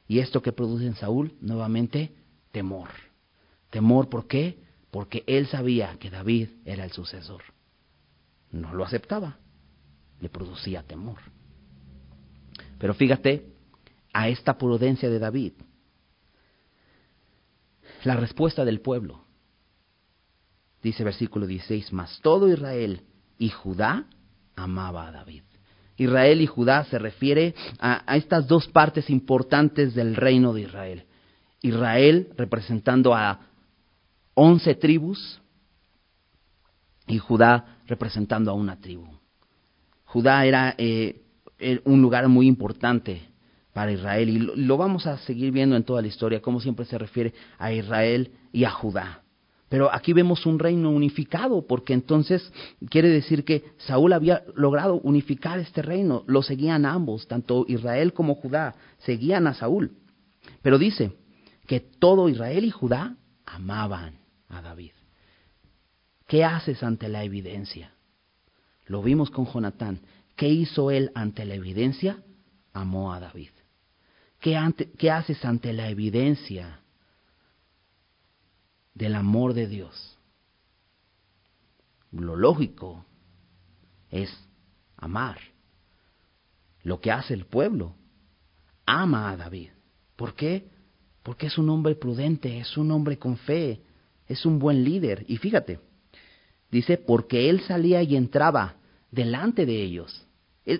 Y 0.09 0.19
esto 0.19 0.43
que 0.43 0.51
produce 0.51 0.87
en 0.87 0.97
Saúl, 0.97 1.35
nuevamente, 1.41 2.13
temor. 2.51 2.89
Temor, 3.71 4.09
¿por 4.09 4.27
qué? 4.27 4.59
Porque 4.91 5.23
él 5.29 5.47
sabía 5.47 5.97
que 6.01 6.11
David 6.11 6.49
era 6.65 6.85
el 6.85 6.91
sucesor. 6.91 7.45
No 8.51 8.75
lo 8.75 8.85
aceptaba, 8.85 9.39
le 10.21 10.29
producía 10.29 10.83
temor. 10.83 11.19
Pero 12.81 12.93
fíjate 12.95 13.58
a 14.19 14.29
esta 14.29 14.59
prudencia 14.59 15.09
de 15.09 15.21
David? 15.21 15.53
La 18.03 18.17
respuesta 18.17 18.65
del 18.65 18.81
pueblo. 18.81 19.25
Dice 20.83 21.05
versículo 21.05 21.47
16, 21.47 21.93
mas 21.93 22.19
todo 22.21 22.49
Israel 22.49 23.03
y 23.39 23.51
Judá 23.51 24.07
amaba 24.57 25.07
a 25.07 25.13
David. 25.13 25.45
Israel 25.97 26.41
y 26.41 26.47
Judá 26.47 26.85
se 26.87 26.99
refiere 26.99 27.55
a, 27.79 28.17
estas 28.17 28.49
dos 28.49 28.67
partes 28.67 29.09
importantes 29.09 29.95
del 29.95 30.17
reino 30.17 30.53
de 30.53 30.63
Israel. 30.63 31.05
Israel 31.63 32.31
representando 32.37 33.15
a 33.15 33.39
once 34.35 34.75
tribus 34.75 35.41
y 37.07 37.19
Judá 37.19 37.79
representando 37.87 38.51
a 38.51 38.55
una 38.55 38.81
tribu. 38.81 39.07
Judá 40.07 40.45
era 40.45 40.75
eh, 40.77 41.23
un 41.85 42.03
lugar 42.03 42.27
muy 42.27 42.49
importante 42.49 43.28
para 43.79 43.93
Israel. 43.93 44.29
Y 44.29 44.39
lo, 44.41 44.77
vamos 44.77 45.07
a 45.07 45.19
seguir 45.19 45.53
viendo 45.53 45.77
en 45.77 45.85
toda 45.85 46.03
la 46.03 46.09
historia, 46.09 46.43
como 46.43 46.61
siempre 46.61 46.85
se 46.85 46.99
refiere 46.99 47.33
a 47.59 47.73
Israel 47.73 48.33
y 48.51 48.65
a 48.65 48.71
Judá. 48.71 49.23
Pero 49.69 49.95
aquí 49.95 50.13
vemos 50.13 50.47
un 50.47 50.59
reino 50.59 50.91
unificado, 50.91 51.65
porque 51.65 51.93
entonces 51.93 52.53
quiere 52.91 53.09
decir 53.09 53.45
que 53.45 53.63
Saúl 53.77 54.15
había 54.15 54.43
logrado 54.57 54.97
unificar 55.05 55.61
este 55.61 55.81
reino. 55.81 56.25
Lo 56.27 56.43
seguían 56.43 56.87
ambos, 56.87 57.29
tanto 57.29 57.67
Israel 57.69 58.13
como 58.13 58.35
Judá, 58.35 58.75
seguían 58.99 59.47
a 59.47 59.55
Saúl. 59.55 59.93
Pero 60.61 60.77
dice 60.77 61.13
que 61.69 61.79
todo 61.79 62.29
Israel 62.29 62.65
y 62.65 62.73
Judá 62.73 63.15
amaban 63.47 64.19
a 64.49 64.61
David. 64.61 64.91
¿Qué 66.27 66.43
haces 66.43 66.83
ante 66.83 67.09
la 67.09 67.23
evidencia? 67.23 67.93
Lo 68.89 69.03
vimos 69.05 69.31
con 69.31 69.47
Jonatán. 69.47 70.01
¿Qué 70.35 70.49
hizo 70.49 70.91
él 70.91 71.13
ante 71.15 71.45
la 71.45 71.55
evidencia? 71.55 72.25
Amó 72.73 73.13
a 73.13 73.21
David. 73.21 73.51
¿Qué, 74.41 75.11
haces 75.11 75.45
ante 75.45 75.73
la 75.73 75.89
evidencia 75.89 76.81
del 78.95 79.17
amor 79.17 79.53
de 79.53 79.67
Dios? 79.67 80.17
Lo 82.13 82.37
lógico 82.37 83.05
es 84.11 84.31
amar. 84.97 85.39
Lo 86.83 87.01
que 87.01 87.11
hace 87.11 87.35
el 87.35 87.47
pueblo, 87.47 87.97
ama 88.87 89.31
a 89.31 89.37
David. 89.37 89.71
¿Por 90.15 90.35
qué? 90.35 90.69
Porque 91.23 91.49
es 91.49 91.59
un 91.59 91.69
hombre 91.69 91.97
prudente, 91.97 92.59
es 92.59 92.77
un 92.77 92.93
hombre 92.93 93.19
con 93.19 93.37
fe, 93.37 93.83
es 94.27 94.47
un 94.47 94.59
buen 94.61 94.85
líder. 94.85 95.25
Y 95.29 95.39
fíjate, 95.39 95.81
dice, 96.71 96.97
porque 96.97 97.51
él 97.51 97.61
salía 97.63 98.03
y 98.03 98.15
entraba 98.15 98.77
delante 99.11 99.67
de 99.67 99.83
ellos. 99.83 100.27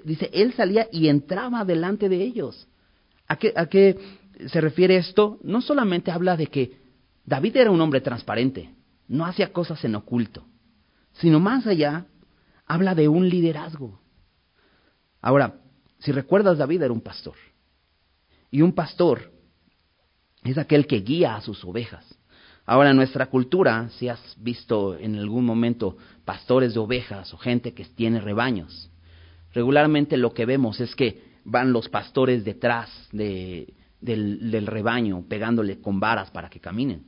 dice, 0.05 0.31
él 0.33 0.55
salía 0.55 0.89
y 0.93 1.09
entraba 1.09 1.65
delante 1.65 2.09
de 2.09 2.23
ellos. 2.23 2.69
¿A 3.29 3.37
qué, 3.37 3.99
se 4.47 4.61
refiere 4.61 4.97
esto? 4.97 5.39
No 5.43 5.61
solamente 5.61 6.11
habla 6.11 6.37
de 6.37 6.47
que 6.47 6.79
David 7.27 7.57
era 7.57 7.71
un 7.71 7.81
hombre 7.81 8.01
transparente, 8.01 8.75
no 9.07 9.27
hacía 9.27 9.53
cosas 9.53 9.85
en 9.85 9.95
oculto, 9.95 10.47
sino 11.13 11.39
más 11.39 11.67
allá, 11.67 12.07
habla 12.67 12.95
de 12.95 13.07
un 13.09 13.29
liderazgo. 13.29 14.01
Ahora, 15.21 15.61
si 15.99 16.11
recuerdas, 16.11 16.57
David 16.57 16.83
era 16.83 16.93
un 16.93 17.03
pastor. 17.03 17.35
Y 18.51 18.63
un 18.63 18.73
pastor 18.73 19.31
es 20.45 20.57
aquel 20.57 20.87
que 20.87 21.01
guía 21.01 21.37
a 21.37 21.43
sus 21.43 21.63
ovejas. 21.65 22.19
Ahora, 22.65 22.91
en 22.91 22.97
nuestra 22.97 23.27
cultura, 23.27 23.91
si 23.91 24.09
has 24.09 24.21
visto 24.39 24.97
en 24.97 25.17
algún 25.17 25.45
momento 25.45 25.99
pastores 26.25 26.73
de 26.75 26.81
ovejas 26.81 27.35
o 27.35 27.39
gente 27.39 27.75
que 27.75 27.85
tiene 27.85 28.21
rebaños, 28.21 28.91
regularmente 29.53 30.17
lo 30.17 30.33
que 30.33 30.47
vemos 30.47 30.81
es 30.81 30.95
que 30.95 31.28
van 31.51 31.73
los 31.73 31.89
pastores 31.89 32.45
detrás 32.45 32.91
de, 33.11 33.73
del, 34.01 34.67
rebaño, 34.67 35.25
pegándole 35.29 35.81
con 35.81 35.99
varas 35.99 36.31
para 36.31 36.51
que 36.51 36.61
caminen. 36.61 37.07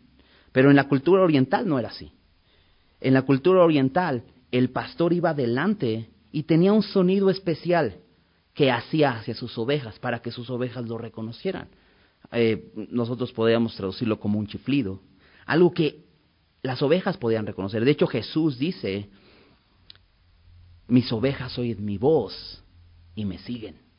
Pero 0.52 0.70
en 0.70 0.76
la 0.76 0.88
cultura 0.88 1.22
oriental 1.22 1.68
no 1.68 1.78
era 1.78 1.88
así. 1.88 2.12
En 3.00 3.14
la 3.14 3.22
cultura 3.22 3.62
oriental, 3.62 4.24
el 4.50 4.70
pastor 4.70 5.12
iba 5.12 5.34
delante 5.34 6.10
y 6.32 6.44
tenía 6.44 6.72
un 6.72 6.82
sonido 6.82 7.30
especial 7.30 7.98
que 8.54 8.70
hacía 8.70 9.12
hacia 9.12 9.34
sus 9.34 9.56
ovejas 9.58 9.98
para 9.98 10.20
que 10.20 10.30
sus 10.30 10.50
ovejas 10.50 10.86
lo 10.86 10.98
reconocieran. 10.98 11.68
Eh, 12.32 12.72
nosotros 12.90 13.32
podríamos 13.32 13.74
traducirlo 13.76 14.18
como 14.18 14.38
un 14.38 14.46
chiflido, 14.46 15.00
algo 15.46 15.72
que 15.72 16.04
las 16.62 16.82
ovejas 16.82 17.16
podían 17.16 17.46
reconocer. 17.46 17.84
De 17.84 17.90
hecho, 17.90 18.06
Jesús 18.06 18.58
dice, 18.58 19.08
mis 20.88 21.10
ovejas 21.12 21.58
oyen 21.58 21.84
mi 21.84 21.96
voz 21.96 22.62
y 23.14 23.24
me 23.24 23.38
siguen. 23.38 23.89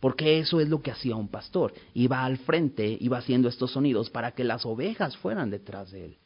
Porque 0.00 0.38
eso 0.38 0.60
es 0.60 0.68
lo 0.68 0.80
que 0.80 0.90
hacía 0.90 1.14
un 1.14 1.28
pastor. 1.28 1.74
Iba 1.92 2.24
al 2.24 2.38
frente, 2.38 2.96
iba 3.00 3.18
haciendo 3.18 3.48
estos 3.48 3.72
sonidos 3.72 4.08
para 4.08 4.32
que 4.32 4.44
las 4.44 4.64
ovejas 4.64 5.16
fueran 5.18 5.50
detrás 5.50 5.90
de 5.90 6.06
él. 6.06 6.18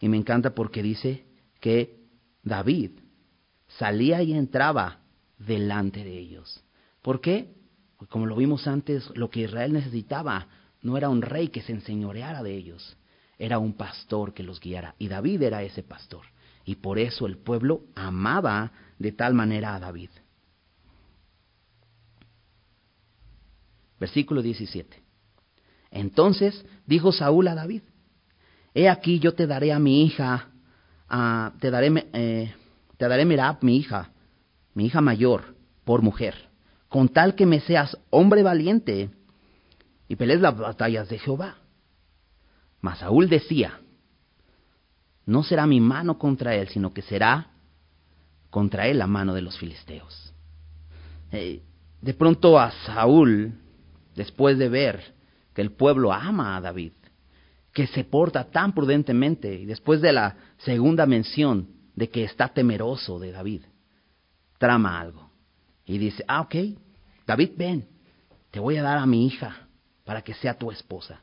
Y 0.00 0.08
me 0.08 0.18
encanta 0.18 0.54
porque 0.54 0.82
dice 0.82 1.24
que 1.60 1.96
David 2.42 2.92
salía 3.66 4.22
y 4.22 4.34
entraba 4.34 5.00
delante 5.38 6.04
de 6.04 6.18
ellos. 6.18 6.62
¿Por 7.02 7.20
qué? 7.20 7.54
Porque 7.96 8.12
como 8.12 8.26
lo 8.26 8.36
vimos 8.36 8.66
antes, 8.66 9.10
lo 9.16 9.30
que 9.30 9.40
Israel 9.40 9.72
necesitaba 9.72 10.46
no 10.82 10.96
era 10.96 11.08
un 11.08 11.22
rey 11.22 11.48
que 11.48 11.62
se 11.62 11.72
enseñoreara 11.72 12.42
de 12.42 12.54
ellos, 12.54 12.96
era 13.38 13.58
un 13.58 13.72
pastor 13.72 14.34
que 14.34 14.42
los 14.42 14.60
guiara. 14.60 14.94
Y 14.98 15.08
David 15.08 15.42
era 15.42 15.62
ese 15.62 15.82
pastor. 15.82 16.26
Y 16.64 16.76
por 16.76 16.98
eso 16.98 17.26
el 17.26 17.38
pueblo 17.38 17.82
amaba 17.94 18.72
de 18.98 19.12
tal 19.12 19.34
manera 19.34 19.74
a 19.74 19.80
David. 19.80 20.10
Versículo 23.98 24.42
17. 24.42 25.02
Entonces 25.90 26.64
dijo 26.86 27.12
Saúl 27.12 27.48
a 27.48 27.54
David, 27.54 27.82
He 28.74 28.88
aquí 28.88 29.18
yo 29.18 29.34
te 29.34 29.46
daré 29.46 29.72
a 29.72 29.78
mi 29.78 30.04
hija, 30.04 30.48
te 31.60 31.70
daré, 31.70 32.08
eh, 32.12 32.54
te 32.96 33.08
daré 33.08 33.24
Merab, 33.24 33.58
mi 33.62 33.76
hija, 33.76 34.10
mi 34.74 34.86
hija 34.86 35.00
mayor, 35.00 35.56
por 35.84 36.02
mujer, 36.02 36.34
con 36.88 37.08
tal 37.08 37.34
que 37.34 37.46
me 37.46 37.60
seas 37.60 37.96
hombre 38.10 38.42
valiente 38.42 39.10
y 40.06 40.16
pelees 40.16 40.40
las 40.40 40.56
batallas 40.56 41.08
de 41.08 41.18
Jehová. 41.18 41.56
Mas 42.80 42.98
Saúl 42.98 43.28
decía, 43.28 43.80
no 45.26 45.42
será 45.42 45.66
mi 45.66 45.80
mano 45.80 46.18
contra 46.18 46.54
él, 46.54 46.68
sino 46.68 46.92
que 46.92 47.02
será 47.02 47.50
contra 48.50 48.86
él 48.86 48.98
la 48.98 49.06
mano 49.06 49.34
de 49.34 49.42
los 49.42 49.58
filisteos. 49.58 50.32
Eh, 51.32 51.62
de 52.00 52.14
pronto 52.14 52.58
a 52.58 52.70
Saúl, 52.86 53.52
después 54.18 54.58
de 54.58 54.68
ver 54.68 55.14
que 55.54 55.62
el 55.62 55.70
pueblo 55.70 56.12
ama 56.12 56.56
a 56.56 56.60
David, 56.60 56.92
que 57.72 57.86
se 57.86 58.02
porta 58.02 58.50
tan 58.50 58.74
prudentemente, 58.74 59.54
y 59.54 59.64
después 59.64 60.00
de 60.00 60.12
la 60.12 60.36
segunda 60.58 61.06
mención 61.06 61.68
de 61.94 62.10
que 62.10 62.24
está 62.24 62.48
temeroso 62.48 63.20
de 63.20 63.30
David, 63.30 63.62
trama 64.58 65.00
algo. 65.00 65.30
Y 65.86 65.98
dice, 65.98 66.24
ah, 66.26 66.40
ok, 66.40 66.54
David, 67.26 67.52
ven, 67.56 67.88
te 68.50 68.58
voy 68.58 68.76
a 68.76 68.82
dar 68.82 68.98
a 68.98 69.06
mi 69.06 69.24
hija 69.24 69.68
para 70.04 70.22
que 70.22 70.34
sea 70.34 70.58
tu 70.58 70.72
esposa. 70.72 71.20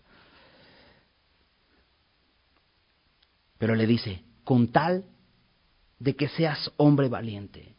Pero 3.58 3.76
le 3.76 3.86
dice, 3.86 4.24
con 4.46 4.70
tal 4.70 5.04
de 6.00 6.16
que 6.16 6.30
seas 6.30 6.72
hombre 6.78 7.10
valiente. 7.10 7.75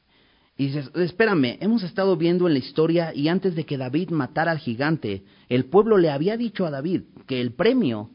Y 0.56 0.68
dices, 0.68 0.90
espérame, 0.94 1.58
hemos 1.60 1.82
estado 1.82 2.16
viendo 2.16 2.46
en 2.46 2.54
la 2.54 2.58
historia 2.58 3.14
y 3.14 3.28
antes 3.28 3.54
de 3.54 3.66
que 3.66 3.76
David 3.76 4.10
matara 4.10 4.52
al 4.52 4.58
gigante, 4.58 5.24
el 5.48 5.66
pueblo 5.66 5.98
le 5.98 6.10
había 6.10 6.38
dicho 6.38 6.64
a 6.64 6.70
David 6.70 7.02
que 7.26 7.40
el 7.40 7.52
premio 7.52 8.10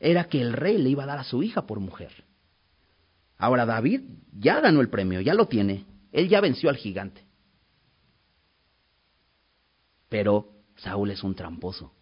era 0.00 0.24
que 0.24 0.40
el 0.40 0.54
rey 0.54 0.78
le 0.78 0.88
iba 0.88 1.04
a 1.04 1.06
dar 1.06 1.18
a 1.18 1.24
su 1.24 1.42
hija 1.42 1.66
por 1.66 1.80
mujer. 1.80 2.24
Ahora 3.36 3.66
David 3.66 4.00
ya 4.32 4.60
ganó 4.60 4.80
el 4.80 4.88
premio, 4.88 5.20
ya 5.20 5.34
lo 5.34 5.46
tiene, 5.46 5.84
él 6.12 6.28
ya 6.28 6.40
venció 6.40 6.70
al 6.70 6.76
gigante. 6.76 7.22
Pero 10.08 10.52
Saúl 10.76 11.10
es 11.10 11.22
un 11.22 11.34
tramposo, 11.34 11.92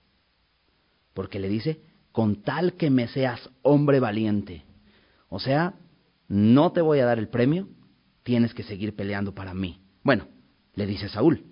porque 1.14 1.40
le 1.40 1.48
dice, 1.48 1.80
con 2.12 2.42
tal 2.42 2.74
que 2.74 2.90
me 2.90 3.08
seas 3.08 3.50
hombre 3.62 3.98
valiente, 3.98 4.64
o 5.28 5.40
sea, 5.40 5.74
no 6.28 6.72
te 6.72 6.82
voy 6.82 7.00
a 7.00 7.06
dar 7.06 7.18
el 7.18 7.28
premio, 7.28 7.68
tienes 8.22 8.54
que 8.54 8.62
seguir 8.62 8.94
peleando 8.94 9.34
para 9.34 9.54
mí. 9.54 9.80
Bueno, 10.02 10.26
le 10.74 10.86
dice 10.86 11.08
Saúl, 11.08 11.44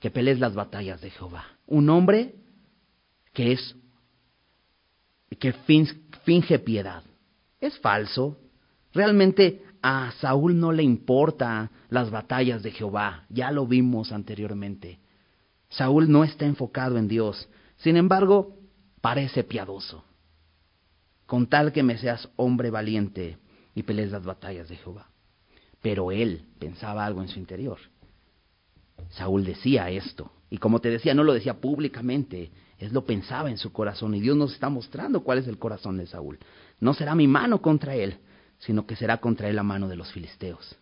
que 0.00 0.10
pelees 0.10 0.38
las 0.38 0.54
batallas 0.54 1.00
de 1.00 1.10
Jehová. 1.10 1.44
Un 1.66 1.90
hombre 1.90 2.34
que 3.32 3.52
es 3.52 3.76
que 5.38 5.52
finge 6.24 6.58
piedad. 6.58 7.02
Es 7.60 7.78
falso. 7.78 8.38
Realmente 8.92 9.62
a 9.82 10.12
Saúl 10.20 10.58
no 10.58 10.72
le 10.72 10.82
importa 10.82 11.70
las 11.90 12.10
batallas 12.10 12.62
de 12.62 12.72
Jehová, 12.72 13.26
ya 13.28 13.50
lo 13.50 13.66
vimos 13.66 14.12
anteriormente. 14.12 14.98
Saúl 15.68 16.10
no 16.10 16.24
está 16.24 16.46
enfocado 16.46 16.96
en 16.96 17.08
Dios, 17.08 17.48
sin 17.76 17.96
embargo, 17.96 18.56
parece 19.00 19.44
piadoso 19.44 20.04
con 21.28 21.46
tal 21.46 21.74
que 21.74 21.82
me 21.82 21.98
seas 21.98 22.26
hombre 22.36 22.70
valiente 22.70 23.36
y 23.74 23.82
pelees 23.82 24.10
las 24.10 24.24
batallas 24.24 24.66
de 24.70 24.76
Jehová. 24.76 25.10
Pero 25.82 26.10
él 26.10 26.42
pensaba 26.58 27.04
algo 27.04 27.22
en 27.22 27.28
su 27.28 27.38
interior. 27.38 27.78
Saúl 29.10 29.44
decía 29.44 29.90
esto, 29.90 30.32
y 30.50 30.58
como 30.58 30.80
te 30.80 30.90
decía, 30.90 31.14
no 31.14 31.24
lo 31.24 31.34
decía 31.34 31.60
públicamente, 31.60 32.50
él 32.78 32.92
lo 32.92 33.04
pensaba 33.04 33.50
en 33.50 33.58
su 33.58 33.72
corazón, 33.72 34.14
y 34.14 34.20
Dios 34.20 34.36
nos 34.36 34.52
está 34.52 34.68
mostrando 34.68 35.22
cuál 35.22 35.38
es 35.38 35.46
el 35.46 35.58
corazón 35.58 35.98
de 35.98 36.06
Saúl. 36.06 36.38
No 36.80 36.94
será 36.94 37.14
mi 37.14 37.26
mano 37.26 37.60
contra 37.60 37.94
él, 37.94 38.18
sino 38.58 38.86
que 38.86 38.96
será 38.96 39.18
contra 39.18 39.48
él 39.48 39.56
la 39.56 39.62
mano 39.62 39.88
de 39.88 39.96
los 39.96 40.12
filisteos. 40.12 40.76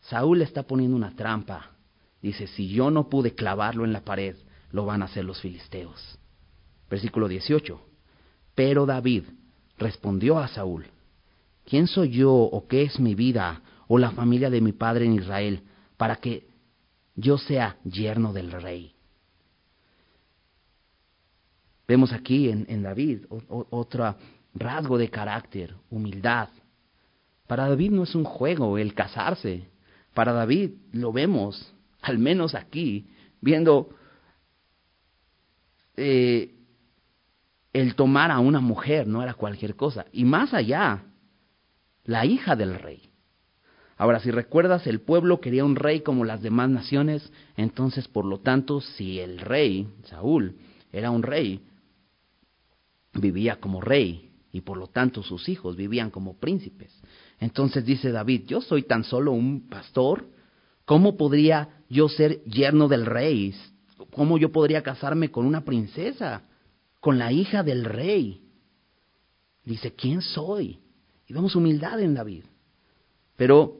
Saúl 0.00 0.38
le 0.38 0.44
está 0.44 0.62
poniendo 0.62 0.96
una 0.96 1.14
trampa. 1.14 1.72
Dice, 2.22 2.46
si 2.46 2.68
yo 2.68 2.90
no 2.90 3.08
pude 3.08 3.34
clavarlo 3.34 3.84
en 3.84 3.92
la 3.92 4.04
pared, 4.04 4.36
lo 4.72 4.84
van 4.84 5.02
a 5.02 5.06
hacer 5.06 5.24
los 5.24 5.40
filisteos. 5.40 6.18
Versículo 6.88 7.28
18. 7.28 7.80
Pero 8.54 8.86
David 8.86 9.24
respondió 9.78 10.38
a 10.38 10.48
Saúl, 10.48 10.86
¿quién 11.64 11.86
soy 11.86 12.10
yo 12.10 12.32
o 12.32 12.66
qué 12.66 12.82
es 12.82 12.98
mi 13.00 13.14
vida 13.14 13.62
o 13.92 13.98
la 13.98 14.12
familia 14.12 14.50
de 14.50 14.60
mi 14.60 14.70
padre 14.70 15.04
en 15.04 15.14
Israel 15.14 15.64
para 15.96 16.14
que 16.14 16.46
yo 17.16 17.38
sea 17.38 17.76
yerno 17.82 18.32
del 18.32 18.52
rey? 18.52 18.94
Vemos 21.88 22.12
aquí 22.12 22.48
en, 22.48 22.82
David 22.84 23.24
otro 23.48 24.14
rasgo 24.54 24.96
de 24.96 25.10
carácter, 25.10 25.74
humildad. 25.90 26.50
Para 27.48 27.68
David 27.68 27.90
no 27.90 28.04
es 28.04 28.14
un 28.14 28.22
juego 28.22 28.78
el 28.78 28.94
casarse. 28.94 29.68
Para 30.14 30.32
David 30.32 30.70
lo 30.92 31.12
vemos, 31.12 31.74
al 32.00 32.18
menos 32.18 32.54
aquí, 32.54 33.08
viendo 33.40 33.90
eh, 35.96 36.54
el 37.72 37.96
tomar 37.96 38.30
a 38.30 38.38
una 38.38 38.60
mujer 38.60 39.08
no 39.08 39.20
era 39.20 39.34
cualquier 39.34 39.74
cosa. 39.74 40.06
Y 40.12 40.24
más 40.24 40.54
allá, 40.54 41.06
la 42.04 42.24
hija 42.24 42.54
del 42.54 42.78
rey. 42.78 43.09
Ahora, 44.00 44.20
si 44.20 44.30
recuerdas, 44.30 44.86
el 44.86 45.00
pueblo 45.00 45.40
quería 45.40 45.64
un 45.64 45.76
rey 45.76 46.00
como 46.00 46.24
las 46.24 46.40
demás 46.40 46.70
naciones, 46.70 47.30
entonces, 47.56 48.08
por 48.08 48.24
lo 48.24 48.40
tanto, 48.40 48.80
si 48.80 49.20
el 49.20 49.38
rey, 49.38 49.88
Saúl, 50.04 50.56
era 50.90 51.10
un 51.10 51.22
rey, 51.22 51.60
vivía 53.12 53.60
como 53.60 53.82
rey, 53.82 54.30
y 54.52 54.62
por 54.62 54.78
lo 54.78 54.86
tanto 54.86 55.22
sus 55.22 55.48
hijos 55.50 55.76
vivían 55.76 56.10
como 56.10 56.38
príncipes. 56.38 56.98
Entonces 57.40 57.84
dice 57.84 58.10
David, 58.10 58.44
yo 58.46 58.62
soy 58.62 58.84
tan 58.84 59.04
solo 59.04 59.32
un 59.32 59.68
pastor, 59.68 60.26
¿cómo 60.86 61.18
podría 61.18 61.68
yo 61.90 62.08
ser 62.08 62.42
yerno 62.44 62.88
del 62.88 63.04
rey? 63.04 63.54
¿Cómo 64.14 64.38
yo 64.38 64.50
podría 64.50 64.82
casarme 64.82 65.30
con 65.30 65.44
una 65.44 65.64
princesa? 65.64 66.44
con 67.00 67.18
la 67.18 67.32
hija 67.32 67.62
del 67.62 67.84
rey. 67.84 68.42
Dice, 69.64 69.94
¿quién 69.94 70.20
soy? 70.20 70.78
Y 71.26 71.32
vemos 71.32 71.56
humildad 71.56 72.00
en 72.00 72.14
David. 72.14 72.44
Pero 73.36 73.79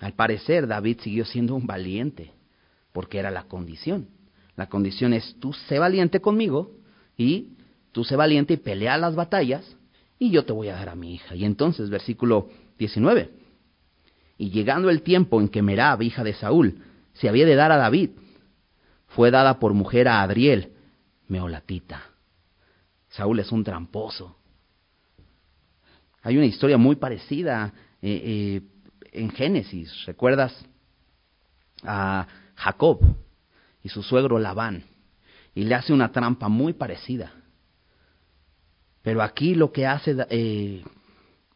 al 0.00 0.14
parecer 0.14 0.66
David 0.66 1.00
siguió 1.00 1.24
siendo 1.24 1.54
un 1.54 1.66
valiente, 1.66 2.32
porque 2.92 3.18
era 3.18 3.30
la 3.30 3.44
condición. 3.44 4.08
La 4.56 4.68
condición 4.68 5.12
es, 5.12 5.36
tú 5.40 5.52
sé 5.52 5.78
valiente 5.78 6.20
conmigo 6.20 6.72
y 7.16 7.50
tú 7.92 8.04
sé 8.04 8.16
valiente 8.16 8.54
y 8.54 8.56
pelea 8.56 8.96
las 8.96 9.14
batallas 9.14 9.76
y 10.18 10.30
yo 10.30 10.44
te 10.44 10.52
voy 10.52 10.68
a 10.68 10.74
dar 10.74 10.88
a 10.88 10.94
mi 10.94 11.14
hija. 11.14 11.34
Y 11.34 11.44
entonces, 11.44 11.90
versículo 11.90 12.48
19. 12.78 13.30
Y 14.38 14.50
llegando 14.50 14.90
el 14.90 15.02
tiempo 15.02 15.40
en 15.40 15.48
que 15.48 15.62
Merab, 15.62 16.02
hija 16.02 16.24
de 16.24 16.34
Saúl, 16.34 16.82
se 17.12 17.28
había 17.28 17.44
de 17.44 17.54
dar 17.54 17.72
a 17.72 17.76
David, 17.76 18.10
fue 19.08 19.30
dada 19.30 19.58
por 19.58 19.74
mujer 19.74 20.08
a 20.08 20.22
Adriel, 20.22 20.72
meolatita. 21.28 22.02
Saúl 23.10 23.40
es 23.40 23.52
un 23.52 23.64
tramposo. 23.64 24.36
Hay 26.22 26.36
una 26.36 26.46
historia 26.46 26.78
muy 26.78 26.96
parecida 26.96 27.72
eh, 28.02 28.22
eh, 28.24 28.62
en 29.12 29.30
Génesis. 29.30 29.92
¿Recuerdas 30.06 30.54
a 31.82 32.26
Jacob 32.54 33.00
y 33.82 33.88
su 33.88 34.02
suegro 34.02 34.38
Labán? 34.38 34.84
y 35.54 35.64
le 35.64 35.74
hace 35.74 35.92
una 35.92 36.12
trampa 36.12 36.48
muy 36.48 36.72
parecida. 36.72 37.32
Pero 39.02 39.22
aquí 39.22 39.54
lo 39.54 39.72
que 39.72 39.86
hace 39.86 40.16
eh, 40.30 40.84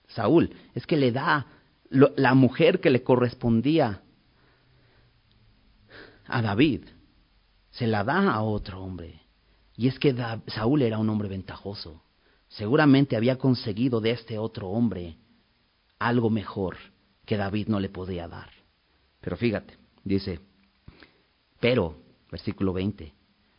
Saúl 0.08 0.54
es 0.74 0.86
que 0.86 0.96
le 0.96 1.12
da 1.12 1.46
la 1.90 2.34
mujer 2.34 2.80
que 2.80 2.90
le 2.90 3.02
correspondía 3.02 4.02
a 6.26 6.42
David, 6.42 6.84
se 7.70 7.86
la 7.86 8.02
da 8.02 8.32
a 8.32 8.42
otro 8.42 8.82
hombre. 8.82 9.20
Y 9.76 9.88
es 9.88 9.98
que 9.98 10.14
Saúl 10.46 10.82
era 10.82 10.98
un 10.98 11.08
hombre 11.10 11.28
ventajoso. 11.28 12.02
Seguramente 12.48 13.16
había 13.16 13.36
conseguido 13.36 14.00
de 14.00 14.12
este 14.12 14.38
otro 14.38 14.68
hombre 14.68 15.16
algo 15.98 16.30
mejor 16.30 16.76
que 17.24 17.36
David 17.36 17.68
no 17.68 17.80
le 17.80 17.88
podía 17.88 18.28
dar. 18.28 18.50
Pero 19.20 19.36
fíjate, 19.36 19.74
dice, 20.04 20.40
pero, 21.60 21.96
versículo 22.30 22.72
20, 22.72 23.12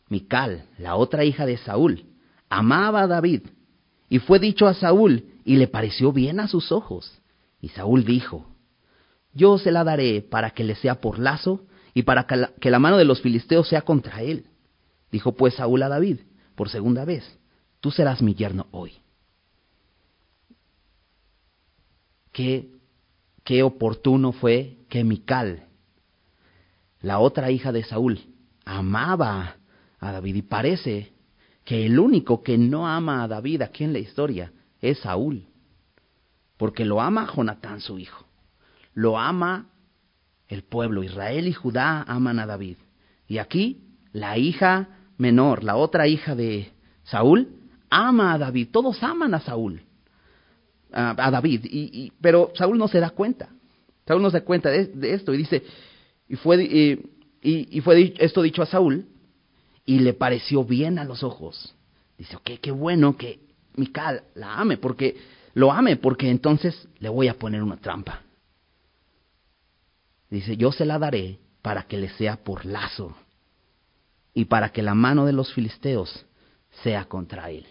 Mical, 0.08 0.66
la 0.78 0.96
otra 0.96 1.24
hija 1.24 1.46
de 1.46 1.56
Saúl, 1.56 2.04
amaba 2.48 3.02
a 3.02 3.06
David, 3.06 3.42
y 4.08 4.20
fue 4.20 4.38
dicho 4.38 4.66
a 4.66 4.74
Saúl, 4.74 5.24
y 5.44 5.56
le 5.56 5.66
pareció 5.66 6.12
bien 6.12 6.38
a 6.38 6.46
sus 6.46 6.70
ojos. 6.70 7.20
Y 7.60 7.70
Saúl 7.70 8.04
dijo, 8.04 8.46
yo 9.32 9.58
se 9.58 9.72
la 9.72 9.82
daré 9.82 10.22
para 10.22 10.50
que 10.50 10.64
le 10.64 10.76
sea 10.76 11.00
por 11.00 11.18
lazo, 11.18 11.66
y 11.96 12.02
para 12.02 12.26
que 12.26 12.70
la, 12.70 12.78
mano 12.78 12.98
de 12.98 13.06
los 13.06 13.22
filisteos 13.22 13.68
sea 13.68 13.80
contra 13.80 14.20
él. 14.20 14.46
Dijo 15.10 15.32
pues 15.32 15.54
Saúl 15.54 15.82
a 15.82 15.88
David, 15.88 16.20
por 16.54 16.68
segunda 16.68 17.06
vez, 17.06 17.24
tú 17.80 17.90
serás 17.90 18.20
mi 18.20 18.34
yerno 18.34 18.66
hoy. 18.70 18.92
Qué, 22.32 22.68
qué 23.46 23.62
oportuno 23.62 24.32
fue 24.32 24.76
que 24.88 25.04
Mical, 25.04 25.62
la 27.00 27.20
otra 27.20 27.52
hija 27.52 27.70
de 27.70 27.84
Saúl, 27.84 28.20
amaba 28.64 29.56
a 30.00 30.12
David. 30.12 30.34
Y 30.34 30.42
parece 30.42 31.12
que 31.64 31.86
el 31.86 32.00
único 32.00 32.42
que 32.42 32.58
no 32.58 32.88
ama 32.88 33.22
a 33.22 33.28
David 33.28 33.62
aquí 33.62 33.84
en 33.84 33.92
la 33.92 34.00
historia 34.00 34.52
es 34.80 34.98
Saúl, 34.98 35.46
porque 36.56 36.84
lo 36.84 37.00
ama 37.00 37.32
Jonatán 37.32 37.80
su 37.80 38.00
hijo, 38.00 38.26
lo 38.94 39.16
ama 39.16 39.70
el 40.48 40.64
pueblo, 40.64 41.04
Israel 41.04 41.46
y 41.46 41.52
Judá 41.52 42.02
aman 42.02 42.40
a 42.40 42.46
David. 42.46 42.78
Y 43.28 43.38
aquí 43.38 43.84
la 44.12 44.38
hija 44.38 44.88
menor, 45.18 45.62
la 45.62 45.76
otra 45.76 46.08
hija 46.08 46.34
de 46.34 46.72
Saúl, 47.04 47.48
ama 47.90 48.32
a 48.32 48.38
David, 48.38 48.70
todos 48.72 49.00
aman 49.04 49.34
a 49.34 49.40
Saúl, 49.40 49.82
a, 50.92 51.30
David, 51.30 51.62
y, 51.64 52.12
pero 52.20 52.52
Saúl 52.54 52.78
no 52.78 52.88
se 52.88 53.00
da 53.00 53.10
cuenta, 53.10 53.48
Saúl 54.06 54.22
no 54.22 54.30
se 54.30 54.40
da 54.40 54.44
cuenta 54.44 54.70
de, 54.70 55.12
esto 55.12 55.34
y 55.34 55.38
dice, 55.38 55.62
y 56.28 56.36
fue, 56.36 56.62
y, 56.62 57.06
y, 57.42 57.80
fue 57.80 58.14
esto 58.18 58.42
dicho 58.42 58.62
a 58.62 58.66
Saúl, 58.66 59.06
y 59.84 60.00
le 60.00 60.14
pareció 60.14 60.64
bien 60.64 60.98
a 60.98 61.04
los 61.04 61.22
ojos. 61.22 61.74
Dice, 62.18 62.36
ok, 62.36 62.50
qué 62.60 62.70
bueno 62.70 63.16
que 63.16 63.40
Mical 63.76 64.24
la 64.34 64.54
ame, 64.54 64.78
porque 64.78 65.16
lo 65.54 65.70
ame, 65.70 65.96
porque 65.96 66.30
entonces 66.30 66.88
le 66.98 67.08
voy 67.08 67.28
a 67.28 67.34
poner 67.34 67.62
una 67.62 67.76
trampa. 67.76 68.22
Dice, 70.30 70.56
yo 70.56 70.72
se 70.72 70.84
la 70.84 70.98
daré 70.98 71.38
para 71.62 71.84
que 71.84 71.98
le 71.98 72.08
sea 72.10 72.36
por 72.36 72.64
lazo 72.64 73.14
y 74.34 74.46
para 74.46 74.70
que 74.70 74.82
la 74.82 74.94
mano 74.94 75.24
de 75.24 75.32
los 75.32 75.52
filisteos 75.52 76.26
sea 76.82 77.04
contra 77.04 77.50
él. 77.50 77.66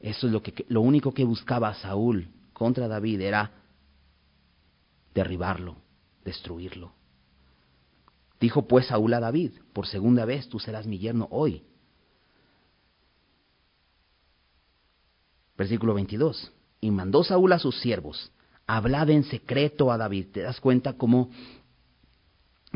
Eso 0.00 0.26
es 0.26 0.32
lo, 0.32 0.42
que, 0.42 0.64
lo 0.68 0.80
único 0.80 1.12
que 1.12 1.24
buscaba 1.24 1.74
Saúl 1.74 2.28
contra 2.52 2.88
David 2.88 3.20
era 3.20 3.52
derribarlo, 5.14 5.76
destruirlo. 6.24 6.92
Dijo 8.38 8.66
pues 8.68 8.86
Saúl 8.86 9.14
a 9.14 9.20
David, 9.20 9.52
por 9.72 9.86
segunda 9.86 10.24
vez 10.24 10.48
tú 10.48 10.58
serás 10.58 10.86
mi 10.86 10.98
yerno 10.98 11.28
hoy. 11.30 11.64
Versículo 15.56 15.94
22. 15.94 16.52
Y 16.82 16.90
mandó 16.90 17.24
Saúl 17.24 17.52
a 17.52 17.58
sus 17.58 17.80
siervos, 17.80 18.30
hablad 18.66 19.08
en 19.08 19.24
secreto 19.24 19.90
a 19.90 19.96
David. 19.96 20.26
¿Te 20.32 20.42
das 20.42 20.60
cuenta 20.60 20.92
cómo 20.92 21.30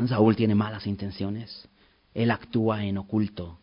Saúl 0.08 0.36
tiene 0.36 0.54
malas 0.54 0.86
intenciones. 0.86 1.68
Él 2.14 2.30
actúa 2.30 2.84
en 2.84 2.98
oculto. 2.98 3.59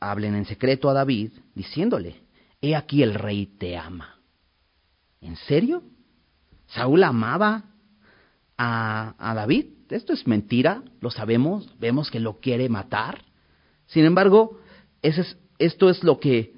Hablen 0.00 0.34
en 0.34 0.44
secreto 0.44 0.88
a 0.88 0.94
David 0.94 1.32
diciéndole, 1.54 2.16
he 2.60 2.76
aquí 2.76 3.02
el 3.02 3.14
rey 3.14 3.46
te 3.58 3.76
ama. 3.76 4.20
¿En 5.20 5.36
serio? 5.36 5.82
¿Saúl 6.68 7.02
amaba 7.02 7.64
a, 8.56 9.14
a 9.18 9.34
David? 9.34 9.66
Esto 9.90 10.12
es 10.12 10.26
mentira, 10.26 10.82
lo 11.00 11.10
sabemos, 11.10 11.72
vemos 11.78 12.10
que 12.10 12.20
lo 12.20 12.40
quiere 12.40 12.68
matar. 12.68 13.24
Sin 13.86 14.04
embargo, 14.04 14.60
es, 15.02 15.36
esto 15.58 15.90
es 15.90 16.02
lo 16.02 16.18
que 16.18 16.54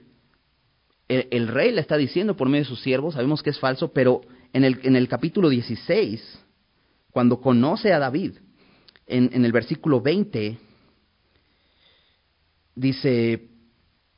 el, 1.08 1.28
el, 1.30 1.48
rey 1.48 1.72
le 1.72 1.80
está 1.80 1.96
diciendo 1.96 2.36
por 2.36 2.48
medio 2.48 2.64
de 2.64 2.68
sus 2.68 2.82
siervos, 2.82 3.14
sabemos 3.14 3.42
que 3.42 3.50
es 3.50 3.58
falso, 3.58 3.92
pero 3.92 4.22
en 4.52 4.64
el, 4.64 4.80
en 4.82 4.96
el 4.96 5.08
capítulo 5.08 5.48
16, 5.48 6.44
cuando 7.10 7.40
conoce 7.40 7.92
a 7.92 7.98
David, 7.98 8.34
en, 9.06 9.44
el 9.44 9.52
versículo 9.52 10.00
20, 10.00 10.58
dice, 12.78 13.32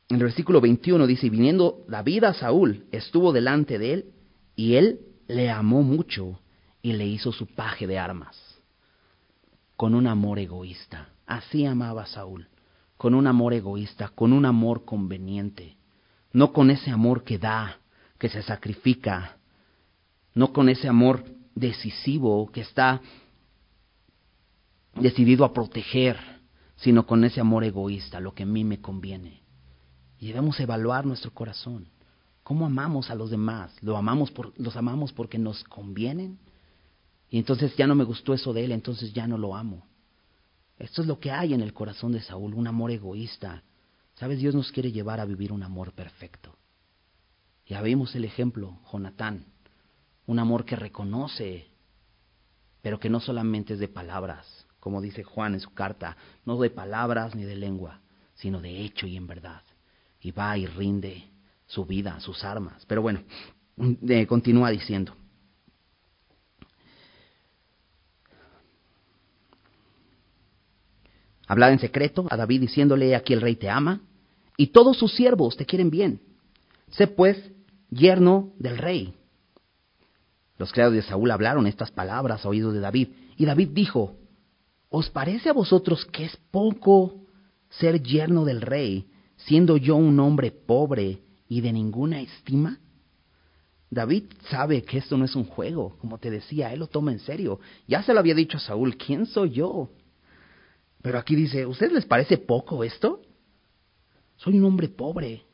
en 0.09 0.17
el 0.17 0.23
versículo 0.23 0.61
21 0.61 1.07
dice, 1.07 1.31
viniendo 1.31 1.85
David 1.89 2.25
a 2.25 2.35
Saúl, 2.35 2.85
estuvo 2.93 3.33
delante 3.33 3.79
de 3.79 3.93
él, 3.93 4.05
y 4.55 4.75
él 4.75 5.01
le 5.27 5.51
amó 5.51 5.83
mucho 5.83 6.41
y 6.83 6.93
le 6.93 7.07
hizo 7.07 7.33
su 7.33 7.47
paje 7.47 7.87
de 7.87 7.99
armas, 7.99 8.37
con 9.77 9.95
un 9.95 10.07
amor 10.07 10.39
egoísta. 10.39 11.09
Así 11.27 11.65
amaba 11.65 12.03
a 12.03 12.07
Saúl, 12.07 12.49
con 12.97 13.15
un 13.15 13.27
amor 13.27 13.55
egoísta, 13.55 14.09
con 14.09 14.33
un 14.33 14.45
amor 14.45 14.85
conveniente, 14.85 15.77
no 16.33 16.53
con 16.53 16.71
ese 16.71 16.91
amor 16.91 17.25
que 17.25 17.39
da, 17.39 17.79
que 18.19 18.29
se 18.29 18.43
sacrifica, 18.43 19.37
no 20.35 20.53
con 20.53 20.69
ese 20.69 20.89
amor 20.89 21.25
decisivo 21.55 22.51
que 22.53 22.61
está 22.61 23.01
decidido 24.97 25.45
a 25.45 25.53
proteger, 25.53 26.40
sino 26.83 27.07
con 27.07 27.25
ese 27.25 27.41
amor 27.41 27.65
egoísta, 27.65 28.21
lo 28.21 28.35
que 28.35 28.43
a 28.43 28.47
mí 28.47 28.65
me 28.65 28.81
conviene. 28.81 29.43
Y 30.19 30.29
debemos 30.29 30.59
evaluar 30.61 31.07
nuestro 31.07 31.33
corazón. 31.33 31.89
¿Cómo 32.43 32.67
amamos 32.67 33.11
a 33.11 33.15
los 33.15 33.31
demás? 33.31 33.73
¿Lo 33.83 33.97
amamos 33.97 34.31
por, 34.31 34.53
¿Los 34.59 34.77
amamos 34.77 35.13
porque 35.13 35.39
nos 35.39 35.63
convienen? 35.65 36.39
Y 37.31 37.39
entonces 37.39 37.77
ya 37.77 37.87
no 37.87 37.95
me 37.95 38.05
gustó 38.05 38.35
eso 38.35 38.53
de 38.53 38.65
él, 38.65 38.73
entonces 38.73 39.13
ya 39.13 39.27
no 39.27 39.39
lo 39.39 39.55
amo. 39.55 39.87
Esto 40.79 41.03
es 41.03 41.09
lo 41.09 41.21
que 41.21 41.31
hay 41.31 41.55
en 41.55 41.61
el 41.61 41.73
corazón 41.73 42.13
de 42.13 42.21
Saúl, 42.21 42.55
un 42.55 42.67
amor 42.67 42.91
egoísta. 42.91 43.63
¿Sabes? 44.15 44.39
Dios 44.39 44.55
nos 44.55 44.73
quiere 44.73 44.93
llevar 44.93 45.21
a 45.21 45.25
vivir 45.25 45.53
un 45.53 45.63
amor 45.63 45.93
perfecto. 45.93 46.57
Ya 47.67 47.81
vimos 47.83 48.15
el 48.15 48.25
ejemplo, 48.25 48.79
Jonatán 48.91 49.47
un 50.31 50.39
amor 50.39 50.65
que 50.65 50.77
reconoce, 50.77 51.67
pero 52.83 53.01
que 53.01 53.11
no 53.11 53.19
solamente 53.19 53.75
es 53.75 53.81
de 53.81 53.89
palabras, 53.89 54.60
como 54.81 55.01
dice 55.01 55.23
Juan 55.23 55.55
en 55.55 55.61
su 55.61 55.73
carta, 55.73 56.17
no 56.45 56.59
de 56.59 56.71
palabras 56.71 57.35
ni 57.35 57.45
de 57.45 57.57
lengua, 57.57 58.01
sino 58.35 58.61
de 58.61 58.81
hecho 58.81 59.07
y 59.07 59.17
en 59.17 59.27
verdad. 59.27 59.63
Y 60.21 60.33
va 60.33 60.59
y 60.59 60.67
rinde 60.67 61.25
su 61.67 61.85
vida, 61.85 62.19
sus 62.21 62.43
armas. 62.43 62.85
Pero 62.87 63.03
bueno, 63.03 63.23
continúa 64.27 64.71
diciendo. 64.71 65.15
Hablaba 71.47 71.73
en 71.73 71.79
secreto 71.81 72.27
a 72.31 72.37
David 72.37 72.61
diciéndole, 72.61 73.15
aquí 73.17 73.33
el 73.33 73.41
rey 73.41 73.57
te 73.57 73.69
ama, 73.69 74.01
y 74.57 74.69
todos 74.69 74.99
sus 74.99 75.15
siervos 75.15 75.57
te 75.57 75.67
quieren 75.67 75.91
bien. 75.91 76.21
Sé 76.91 77.07
pues 77.07 77.51
yerno 77.91 78.53
del 78.59 78.79
rey. 78.79 79.15
Los 80.59 80.73
criados 80.73 80.95
de 80.95 81.03
Saúl 81.03 81.31
hablaron 81.31 81.67
estas 81.67 81.91
palabras 81.91 82.45
a 82.45 82.49
oídos 82.49 82.75
de 82.75 82.81
David, 82.81 83.09
y 83.37 83.47
David 83.47 83.71
dijo, 83.73 84.17
¿Os 84.91 85.09
parece 85.09 85.49
a 85.49 85.53
vosotros 85.53 86.05
que 86.07 86.25
es 86.25 86.37
poco 86.51 87.23
ser 87.71 88.03
yerno 88.03 88.45
del 88.45 88.61
rey, 88.61 89.07
siendo 89.37 89.77
yo 89.77 89.95
un 89.95 90.19
hombre 90.19 90.51
pobre 90.51 91.21
y 91.49 91.61
de 91.61 91.73
ninguna 91.73 92.21
estima? 92.21 92.81
David 93.89 94.25
sabe 94.49 94.83
que 94.83 94.99
esto 94.99 95.17
no 95.17 95.25
es 95.25 95.37
un 95.37 95.45
juego, 95.45 95.97
como 95.99 96.19
te 96.19 96.29
decía, 96.29 96.73
él 96.73 96.81
lo 96.81 96.89
toma 96.89 97.13
en 97.13 97.21
serio. 97.21 97.61
Ya 97.87 98.03
se 98.03 98.13
lo 98.13 98.19
había 98.19 98.35
dicho 98.35 98.57
a 98.57 98.61
Saúl, 98.61 98.97
¿quién 98.97 99.27
soy 99.27 99.51
yo? 99.51 99.91
Pero 101.03 101.19
aquí 101.19 101.37
dice, 101.37 101.67
¿ustedes 101.67 101.93
les 101.93 102.05
parece 102.05 102.37
poco 102.37 102.83
esto? 102.83 103.23
Soy 104.37 104.59
un 104.59 104.65
hombre 104.65 104.89
pobre 104.89 105.45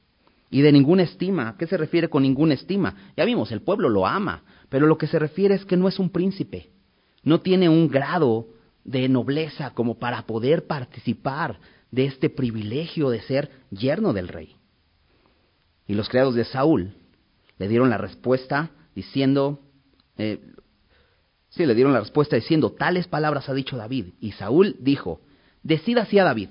y 0.49 0.63
de 0.63 0.73
ninguna 0.73 1.03
estima. 1.03 1.57
¿Qué 1.59 1.67
se 1.67 1.77
refiere 1.77 2.09
con 2.09 2.23
ninguna 2.23 2.55
estima? 2.55 3.13
Ya 3.17 3.25
vimos, 3.27 3.53
el 3.53 3.61
pueblo 3.61 3.91
lo 3.91 4.07
ama, 4.07 4.45
pero 4.71 4.87
lo 4.87 4.97
que 4.97 5.07
se 5.07 5.19
refiere 5.19 5.55
es 5.55 5.65
que 5.67 5.77
no 5.77 5.89
es 5.89 5.99
un 5.99 6.09
príncipe, 6.09 6.71
no 7.23 7.43
tiene 7.43 7.69
un 7.69 7.89
grado 7.89 8.49
de 8.87 9.09
nobleza 9.09 9.71
como 9.75 9.99
para 9.99 10.23
poder 10.23 10.67
participar 10.67 11.59
de 11.91 12.07
este 12.07 12.31
privilegio 12.31 13.11
de 13.11 13.21
ser 13.23 13.51
yerno 13.71 14.13
del 14.13 14.29
rey. 14.29 14.57
Y 15.87 15.95
los 15.95 16.09
criados 16.09 16.35
de 16.35 16.45
Saúl 16.45 16.95
le 17.59 17.69
dieron 17.69 17.91
la 17.91 17.99
respuesta 17.99 18.71
diciendo, 18.95 19.61
eh, 20.17 20.41
Sí, 21.57 21.65
le 21.65 21.75
dieron 21.75 21.95
la 21.95 22.01
respuesta 22.01 22.37
diciendo, 22.37 22.73
tales 22.73 23.09
palabras 23.09 23.49
ha 23.49 23.55
dicho 23.55 23.79
David. 23.79 24.09
Y 24.21 24.33
Saúl 24.33 24.77
dijo, 24.79 25.23
decida 25.63 26.03
así 26.03 26.19
a 26.19 26.25
David. 26.25 26.51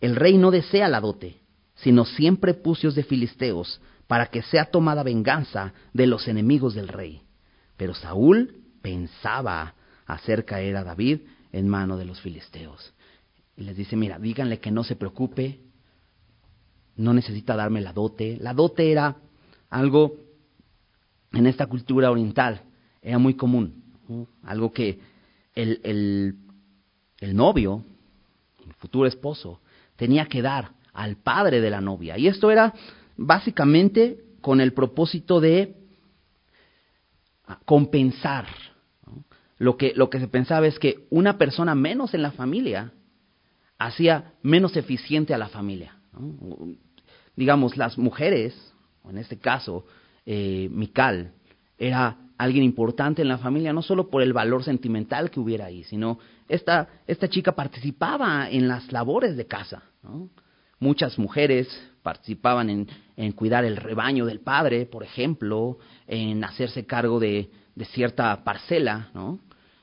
El 0.00 0.16
rey 0.16 0.36
no 0.38 0.50
desea 0.50 0.88
la 0.88 1.00
dote, 1.00 1.36
sino 1.76 2.04
siempre 2.04 2.54
pucios 2.54 2.96
de 2.96 3.04
filisteos, 3.04 3.80
para 4.08 4.26
que 4.26 4.42
sea 4.42 4.64
tomada 4.64 5.04
venganza 5.04 5.72
de 5.92 6.08
los 6.08 6.26
enemigos 6.26 6.74
del 6.74 6.88
rey. 6.88 7.22
Pero 7.82 7.94
Saúl 7.94 8.62
pensaba 8.80 9.74
hacer 10.06 10.44
caer 10.44 10.76
a 10.76 10.84
David 10.84 11.22
en 11.50 11.68
mano 11.68 11.96
de 11.96 12.04
los 12.04 12.20
filisteos. 12.20 12.94
Y 13.56 13.64
les 13.64 13.76
dice, 13.76 13.96
mira, 13.96 14.20
díganle 14.20 14.60
que 14.60 14.70
no 14.70 14.84
se 14.84 14.94
preocupe, 14.94 15.58
no 16.94 17.12
necesita 17.12 17.56
darme 17.56 17.80
la 17.80 17.92
dote. 17.92 18.36
La 18.40 18.54
dote 18.54 18.92
era 18.92 19.16
algo 19.68 20.14
en 21.32 21.48
esta 21.48 21.66
cultura 21.66 22.12
oriental, 22.12 22.62
era 23.02 23.18
muy 23.18 23.34
común, 23.34 23.82
algo 24.44 24.72
que 24.72 25.00
el, 25.56 25.80
el, 25.82 26.36
el 27.18 27.34
novio, 27.34 27.84
el 28.64 28.74
futuro 28.74 29.08
esposo, 29.08 29.60
tenía 29.96 30.26
que 30.26 30.40
dar 30.40 30.70
al 30.92 31.16
padre 31.16 31.60
de 31.60 31.70
la 31.70 31.80
novia. 31.80 32.16
Y 32.16 32.28
esto 32.28 32.52
era 32.52 32.74
básicamente 33.16 34.20
con 34.40 34.60
el 34.60 34.72
propósito 34.72 35.40
de 35.40 35.81
compensar. 37.64 38.46
Lo, 39.58 39.76
que, 39.76 39.92
lo 39.94 40.10
que 40.10 40.18
se 40.18 40.28
pensaba 40.28 40.66
es 40.66 40.78
que 40.78 41.06
una 41.10 41.38
persona 41.38 41.74
menos 41.74 42.14
en 42.14 42.22
la 42.22 42.32
familia 42.32 42.92
hacía 43.78 44.32
menos 44.42 44.76
eficiente 44.76 45.34
a 45.34 45.38
la 45.38 45.48
familia. 45.48 45.96
Digamos, 47.36 47.76
las 47.76 47.96
mujeres, 47.98 48.54
en 49.08 49.18
este 49.18 49.38
caso, 49.38 49.86
eh, 50.26 50.68
Mical, 50.70 51.32
era 51.78 52.16
alguien 52.38 52.64
importante 52.64 53.22
en 53.22 53.28
la 53.28 53.38
familia, 53.38 53.72
no 53.72 53.82
solo 53.82 54.10
por 54.10 54.22
el 54.22 54.32
valor 54.32 54.64
sentimental 54.64 55.30
que 55.30 55.40
hubiera 55.40 55.66
ahí, 55.66 55.84
sino 55.84 56.18
esta, 56.48 56.88
esta 57.06 57.28
chica 57.28 57.52
participaba 57.52 58.50
en 58.50 58.68
las 58.68 58.90
labores 58.92 59.36
de 59.36 59.46
casa. 59.46 59.82
Muchas 60.82 61.16
mujeres 61.16 61.68
participaban 62.02 62.68
en, 62.68 62.88
en, 63.16 63.30
cuidar 63.30 63.64
el 63.64 63.76
rebaño 63.76 64.26
del 64.26 64.40
padre, 64.40 64.84
por 64.84 65.04
ejemplo, 65.04 65.78
en 66.08 66.42
hacerse 66.42 66.86
cargo 66.86 67.20
de, 67.20 67.48
cierta 67.92 68.42
parcela, 68.42 69.10
¿no? 69.14 69.38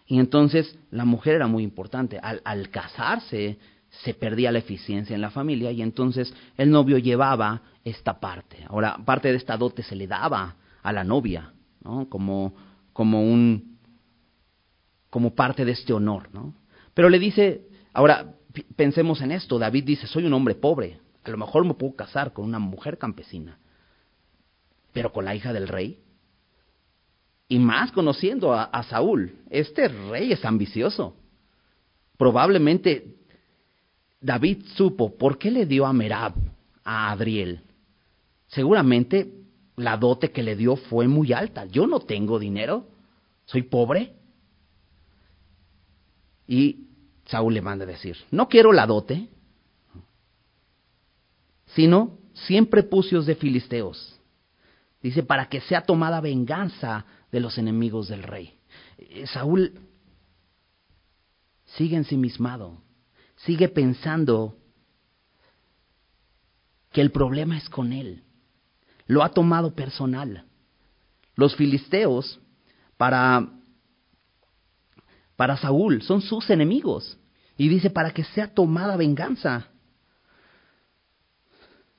Y 0.08 0.20
entonces 0.20 0.78
la 0.92 1.06
mujer 1.06 1.36
era 1.36 1.48
muy 1.48 1.64
importante. 1.64 2.20
Al, 2.20 2.42
al 2.44 2.70
casarse 2.70 3.58
se 4.04 4.14
perdía 4.14 4.52
la 4.52 4.60
eficiencia 4.60 5.16
en 5.16 5.22
la 5.22 5.30
familia 5.30 5.72
y 5.72 5.82
entonces 5.82 6.34
el 6.58 6.70
novio 6.70 6.98
llevaba 6.98 7.62
esta 7.86 8.20
parte. 8.20 8.58
Ahora, 8.68 8.98
parte 9.06 9.32
de 9.32 9.38
esta 9.38 9.56
dote 9.56 9.84
se 9.84 9.96
le 9.96 10.06
daba 10.06 10.58
a 10.84 10.92
la 10.92 11.06
novia, 11.06 11.54
¿no? 11.82 12.10
Como, 12.10 12.54
como 12.92 13.24
un, 13.24 13.78
como 15.10 15.34
parte 15.34 15.64
de 15.64 15.72
este 15.72 15.94
honor, 15.94 16.28
¿no? 16.34 16.56
Pero 16.94 17.08
le 17.08 17.20
dice, 17.20 17.70
ahora, 17.94 18.34
pensemos 18.76 19.22
en 19.22 19.32
esto, 19.32 19.60
David 19.60 19.84
dice, 19.84 20.08
soy 20.08 20.26
un 20.26 20.34
hombre 20.34 20.56
pobre, 20.56 21.00
a 21.24 21.30
lo 21.30 21.38
mejor 21.38 21.66
me 21.66 21.74
puedo 21.74 21.96
casar 21.96 22.34
con 22.34 22.46
una 22.46 22.60
mujer 22.60 22.98
campesina, 22.98 23.60
pero 24.94 25.12
con 25.12 25.26
la 25.26 25.36
hija 25.36 25.54
del 25.54 25.68
rey. 25.68 26.00
Y 27.48 27.58
más 27.60 27.92
conociendo 27.92 28.54
a, 28.54 28.64
a 28.64 28.84
Saúl, 28.84 29.36
este 29.50 29.88
rey 29.88 30.32
es 30.32 30.46
ambicioso. 30.46 31.16
Probablemente 32.18 33.16
David 34.22 34.66
supo 34.76 35.18
por 35.18 35.38
qué 35.38 35.50
le 35.50 35.66
dio 35.66 35.86
a 35.86 35.94
Merab, 35.94 36.34
a 36.84 37.12
Adriel. 37.12 37.62
Seguramente 38.48 39.34
la 39.78 39.98
dote 39.98 40.32
que 40.32 40.44
le 40.44 40.56
dio 40.56 40.76
fue 40.76 41.08
muy 41.08 41.34
alta. 41.34 41.66
Yo 41.66 41.88
no 41.88 42.02
tengo 42.02 42.38
dinero, 42.38 42.88
soy 43.46 43.64
pobre. 43.64 44.14
Y 46.48 46.89
Saúl 47.30 47.54
le 47.54 47.62
manda 47.62 47.86
a 47.86 47.88
decir, 47.88 48.18
no 48.32 48.50
quiero 48.50 48.74
la 48.74 48.88
dote, 48.88 49.30
sino 51.68 52.18
siempre 52.34 52.84
pucios 52.84 53.26
de 53.26 53.36
filisteos. 53.36 54.20
Dice, 55.02 55.24
para 55.24 55.48
que 55.48 55.62
sea 55.62 55.82
tomada 55.82 56.22
venganza 56.22 57.06
de 57.32 57.40
los 57.40 57.58
enemigos 57.58 58.08
del 58.08 58.24
rey. 58.24 58.58
Eh, 58.98 59.28
Saúl 59.28 59.80
sigue 61.66 61.96
ensimismado, 61.96 62.82
sigue 63.38 63.70
pensando 63.70 64.58
que 66.92 67.02
el 67.02 67.12
problema 67.12 67.58
es 67.58 67.70
con 67.70 67.94
él. 67.94 68.24
Lo 69.06 69.24
ha 69.24 69.30
tomado 69.30 69.76
personal. 69.76 70.46
Los 71.36 71.56
filisteos, 71.56 72.40
para, 72.98 73.48
para 75.40 75.56
Saúl, 75.56 76.02
son 76.02 76.20
sus 76.22 76.50
enemigos. 76.50 77.18
Y 77.56 77.70
dice, 77.70 77.90
para 77.90 78.12
que 78.12 78.26
sea 78.26 78.54
tomada 78.54 78.98
venganza. 78.98 79.70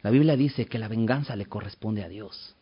La 0.03 0.11
Biblia 0.11 0.37
dice 0.37 0.67
que 0.67 0.79
la 0.79 0.89
venganza 0.89 1.35
le 1.37 1.47
corresponde 1.47 2.05
a 2.05 2.09
Dios. 2.11 2.55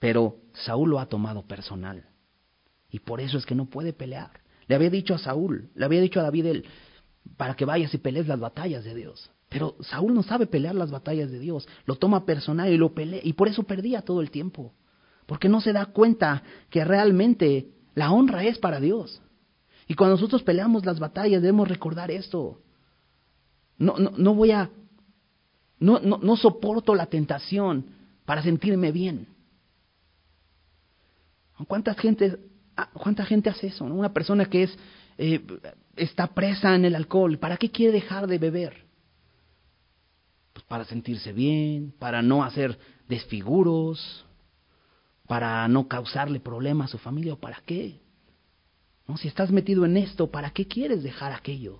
Pero 0.00 0.38
Saúl 0.52 0.90
lo 0.90 0.98
ha 0.98 1.06
tomado 1.06 1.46
personal. 1.46 2.08
Y 2.90 2.98
por 2.98 3.20
eso 3.20 3.38
es 3.38 3.46
que 3.46 3.54
no 3.54 3.66
puede 3.66 3.92
pelear. 3.92 4.40
Le 4.66 4.74
había 4.74 4.90
dicho 4.90 5.14
a 5.14 5.18
Saúl, 5.18 5.70
le 5.76 5.84
había 5.84 6.00
dicho 6.00 6.18
a 6.18 6.24
David 6.24 6.46
él, 6.46 6.64
para 7.36 7.54
que 7.54 7.64
vayas 7.64 7.94
y 7.94 7.98
pelees 7.98 8.26
las 8.26 8.40
batallas 8.40 8.82
de 8.82 8.96
Dios. 8.96 9.30
Pero 9.48 9.76
Saúl 9.78 10.12
no 10.12 10.24
sabe 10.24 10.48
pelear 10.48 10.74
las 10.74 10.90
batallas 10.90 11.30
de 11.30 11.38
Dios, 11.38 11.68
lo 11.84 11.94
toma 11.94 12.26
personal 12.26 12.68
y 12.72 12.76
lo 12.76 12.94
pelea, 12.94 13.20
y 13.22 13.34
por 13.34 13.46
eso 13.46 13.62
perdía 13.62 14.02
todo 14.02 14.20
el 14.20 14.32
tiempo. 14.32 14.74
Porque 15.26 15.48
no 15.48 15.60
se 15.60 15.72
da 15.72 15.86
cuenta 15.86 16.42
que 16.68 16.84
realmente 16.84 17.78
la 17.94 18.12
honra 18.12 18.44
es 18.44 18.58
para 18.58 18.80
Dios. 18.80 19.20
Y 19.86 19.94
cuando 19.94 20.16
nosotros 20.16 20.42
peleamos 20.42 20.84
las 20.84 20.98
batallas 20.98 21.42
debemos 21.42 21.68
recordar 21.68 22.10
esto. 22.10 22.60
No, 23.78 23.96
no, 23.98 24.10
no 24.16 24.34
voy 24.34 24.52
a, 24.52 24.70
no, 25.78 25.98
no, 25.98 26.18
no 26.18 26.36
soporto 26.36 26.94
la 26.94 27.06
tentación 27.06 27.86
para 28.24 28.42
sentirme 28.42 28.92
bien. 28.92 29.26
¿Cuánta 31.66 31.94
gente, 31.94 32.38
ah, 32.76 32.90
cuánta 32.92 33.24
gente 33.24 33.50
hace 33.50 33.68
eso? 33.68 33.84
Una 33.84 34.12
persona 34.12 34.44
que 34.44 34.64
es, 34.64 34.78
eh, 35.18 35.44
está 35.96 36.28
presa 36.28 36.74
en 36.74 36.84
el 36.84 36.94
alcohol, 36.94 37.38
¿para 37.38 37.56
qué 37.56 37.70
quiere 37.70 37.92
dejar 37.92 38.26
de 38.26 38.38
beber? 38.38 38.84
Pues 40.52 40.64
para 40.66 40.84
sentirse 40.84 41.32
bien, 41.32 41.92
para 41.98 42.22
no 42.22 42.44
hacer 42.44 42.78
desfiguros, 43.08 44.24
para 45.30 45.68
no 45.68 45.86
causarle 45.86 46.40
problemas 46.40 46.88
a 46.88 46.90
su 46.90 46.98
familia, 46.98 47.34
¿o 47.34 47.38
para 47.38 47.62
qué? 47.64 48.00
Si 49.16 49.28
estás 49.28 49.52
metido 49.52 49.84
en 49.84 49.96
esto, 49.96 50.28
¿para 50.28 50.50
qué 50.50 50.66
quieres 50.66 51.04
dejar 51.04 51.30
aquello? 51.32 51.78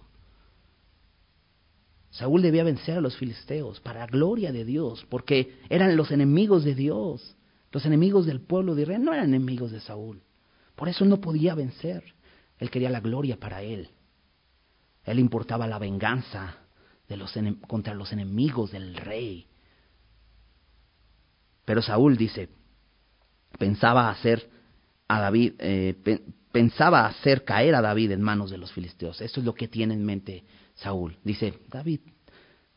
Saúl 2.10 2.42
debía 2.42 2.62
vencer 2.62 2.98
a 2.98 3.00
los 3.00 3.16
filisteos 3.16 3.80
para 3.80 4.00
la 4.00 4.06
gloria 4.06 4.52
de 4.52 4.64
Dios, 4.64 5.04
porque 5.08 5.58
eran 5.68 5.96
los 5.96 6.12
enemigos 6.12 6.62
de 6.62 6.76
Dios. 6.76 7.36
Los 7.72 7.84
enemigos 7.86 8.24
del 8.24 8.40
pueblo 8.40 8.76
de 8.76 8.82
Israel 8.82 9.02
no 9.02 9.12
eran 9.12 9.34
enemigos 9.34 9.72
de 9.72 9.80
Saúl. 9.80 10.22
Por 10.76 10.88
eso 10.88 11.04
no 11.04 11.20
podía 11.20 11.56
vencer. 11.56 12.04
Él 12.56 12.70
quería 12.70 12.88
la 12.88 13.00
gloria 13.00 13.36
para 13.36 13.62
él. 13.62 13.90
Él 15.02 15.18
importaba 15.18 15.66
la 15.66 15.80
venganza 15.80 16.58
contra 17.66 17.94
los 17.94 18.12
enemigos 18.12 18.70
del 18.70 18.94
rey. 18.94 19.48
Pero 21.64 21.82
Saúl 21.82 22.16
dice, 22.16 22.59
pensaba 23.58 24.10
hacer 24.10 24.48
a 25.08 25.20
David, 25.20 25.54
eh, 25.58 25.94
pensaba 26.52 27.06
hacer 27.06 27.44
caer 27.44 27.74
a 27.74 27.82
David 27.82 28.12
en 28.12 28.22
manos 28.22 28.50
de 28.50 28.58
los 28.58 28.72
filisteos. 28.72 29.20
Esto 29.20 29.40
es 29.40 29.46
lo 29.46 29.54
que 29.54 29.68
tiene 29.68 29.94
en 29.94 30.04
mente 30.04 30.44
Saúl. 30.74 31.16
Dice, 31.24 31.54
David 31.68 32.00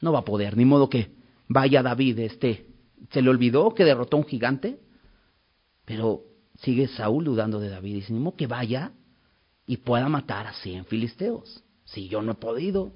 no 0.02 0.12
va 0.12 0.20
a 0.20 0.26
poder, 0.26 0.58
ni 0.58 0.66
modo 0.66 0.90
que 0.90 1.12
vaya 1.48 1.84
David, 1.84 2.20
este, 2.20 2.68
se 3.12 3.22
le 3.22 3.30
olvidó 3.30 3.74
que 3.74 3.86
derrotó 3.86 4.18
a 4.18 4.22
un 4.22 4.26
gigante, 4.26 4.80
pero 5.86 6.24
sigue 6.60 6.88
Saúl 6.88 7.24
dudando 7.24 7.60
de 7.60 7.70
David. 7.70 7.96
Dice, 7.96 8.14
ni 8.14 8.20
modo 8.20 8.36
que 8.36 8.48
vaya 8.48 8.92
y 9.66 9.78
pueda 9.78 10.10
matar 10.10 10.48
a 10.48 10.54
cien 10.54 10.86
filisteos. 10.86 11.64
Si 11.86 12.08
yo 12.08 12.22
no 12.22 12.34
he 12.34 12.36
podido. 12.36 12.94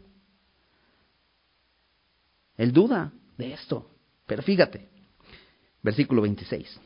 Él 2.58 2.72
duda 2.72 3.14
de 3.38 3.54
esto. 3.54 3.90
Pero 4.26 4.42
fíjate, 4.42 4.90
versículo 5.82 6.22
26. 6.24 6.80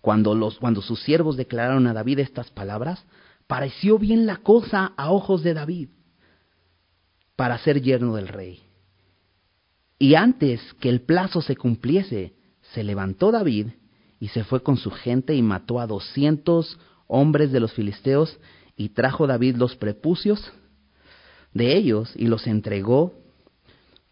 Cuando, 0.00 0.34
los, 0.34 0.58
cuando 0.58 0.82
sus 0.82 1.02
siervos 1.02 1.36
declararon 1.36 1.86
a 1.86 1.92
David 1.92 2.20
estas 2.20 2.50
palabras, 2.50 3.04
pareció 3.46 3.98
bien 3.98 4.26
la 4.26 4.36
cosa 4.36 4.92
a 4.96 5.10
ojos 5.10 5.42
de 5.42 5.54
David 5.54 5.88
para 7.36 7.58
ser 7.58 7.80
yerno 7.82 8.14
del 8.14 8.28
rey. 8.28 8.60
Y 9.98 10.14
antes 10.14 10.60
que 10.80 10.88
el 10.88 11.00
plazo 11.00 11.42
se 11.42 11.56
cumpliese, 11.56 12.34
se 12.74 12.84
levantó 12.84 13.32
David 13.32 13.68
y 14.20 14.28
se 14.28 14.44
fue 14.44 14.62
con 14.62 14.76
su 14.76 14.90
gente 14.90 15.34
y 15.34 15.42
mató 15.42 15.80
a 15.80 15.86
doscientos 15.86 16.78
hombres 17.06 17.50
de 17.50 17.60
los 17.60 17.72
filisteos 17.72 18.38
y 18.76 18.90
trajo 18.90 19.26
David 19.26 19.56
los 19.56 19.76
prepucios 19.76 20.52
de 21.52 21.76
ellos 21.76 22.12
y 22.14 22.26
los 22.26 22.46
entregó 22.46 23.14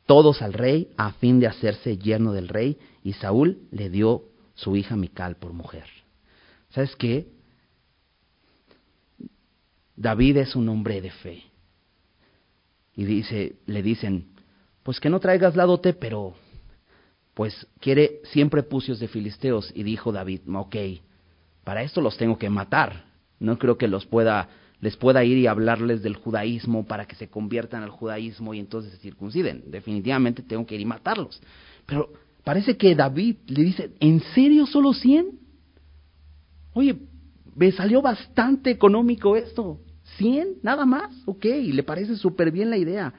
todos 0.07 0.43
al 0.43 0.53
rey 0.53 0.91
a 0.97 1.13
fin 1.13 1.41
de 1.41 1.47
hacerse 1.47 1.99
yerno 1.99 2.33
del 2.33 2.49
rey 2.49 2.79
y 3.03 3.13
Saúl 3.15 3.59
le 3.71 3.91
dio 3.91 4.25
su 4.57 4.75
hija 4.75 4.97
Mical 4.97 5.37
por 5.37 5.53
mujer. 5.53 5.87
¿Sabes 6.71 6.97
qué? 6.97 7.29
David 9.95 10.39
es 10.39 10.57
un 10.57 10.69
hombre 10.69 11.01
de 11.01 11.11
fe. 11.11 11.43
Y 12.95 13.05
dice, 13.05 13.57
le 13.67 13.83
dicen, 13.83 14.29
pues 14.83 15.01
que 15.01 15.11
no 15.11 15.21
traigas 15.21 15.57
la 15.57 15.65
dote, 15.65 15.93
pero 15.93 16.35
pues 17.35 17.67
quiere 17.81 18.21
siempre 18.25 18.63
pucios 18.63 18.99
de 18.99 19.09
filisteos. 19.09 19.71
Y 19.75 19.83
dijo 19.83 20.13
David, 20.13 20.41
ok, 20.53 20.77
para 21.65 21.83
esto 21.83 22.01
los 22.01 22.17
tengo 22.17 22.39
que 22.39 22.51
matar. 22.51 23.05
No 23.39 23.59
creo 23.59 23.77
que 23.77 23.89
los 23.89 24.07
pueda, 24.07 24.49
les 24.81 24.97
pueda 24.97 25.23
ir 25.25 25.37
y 25.37 25.47
hablarles 25.47 26.03
del 26.03 26.17
judaísmo 26.17 26.87
para 26.87 27.07
que 27.07 27.17
se 27.17 27.29
conviertan 27.29 27.83
al 27.83 27.91
judaísmo 27.91 28.55
y 28.55 28.61
entonces 28.61 28.93
se 28.93 28.99
circunciden. 28.99 29.65
Definitivamente 29.67 30.43
tengo 30.43 30.67
que 30.67 30.77
ir 30.77 30.81
y 30.81 30.87
matarlos. 30.87 31.43
Pero 31.85 32.11
parece 32.47 32.79
que 32.79 32.95
David 32.95 33.37
le 33.49 33.63
dice, 33.63 33.91
¿en 34.01 34.21
serio 34.35 34.65
solo 34.65 34.95
100? 34.95 35.39
Oye, 36.73 36.97
me 37.55 37.73
salió 37.73 38.01
bastante 38.01 38.71
económico 38.71 39.37
esto. 39.37 39.81
¿100? 40.19 40.61
Nada 40.63 40.87
más. 40.87 41.13
Ok, 41.27 41.45
le 41.45 41.83
parece 41.83 42.17
súper 42.17 42.51
bien 42.53 42.71
la 42.71 42.79
idea. 42.79 43.13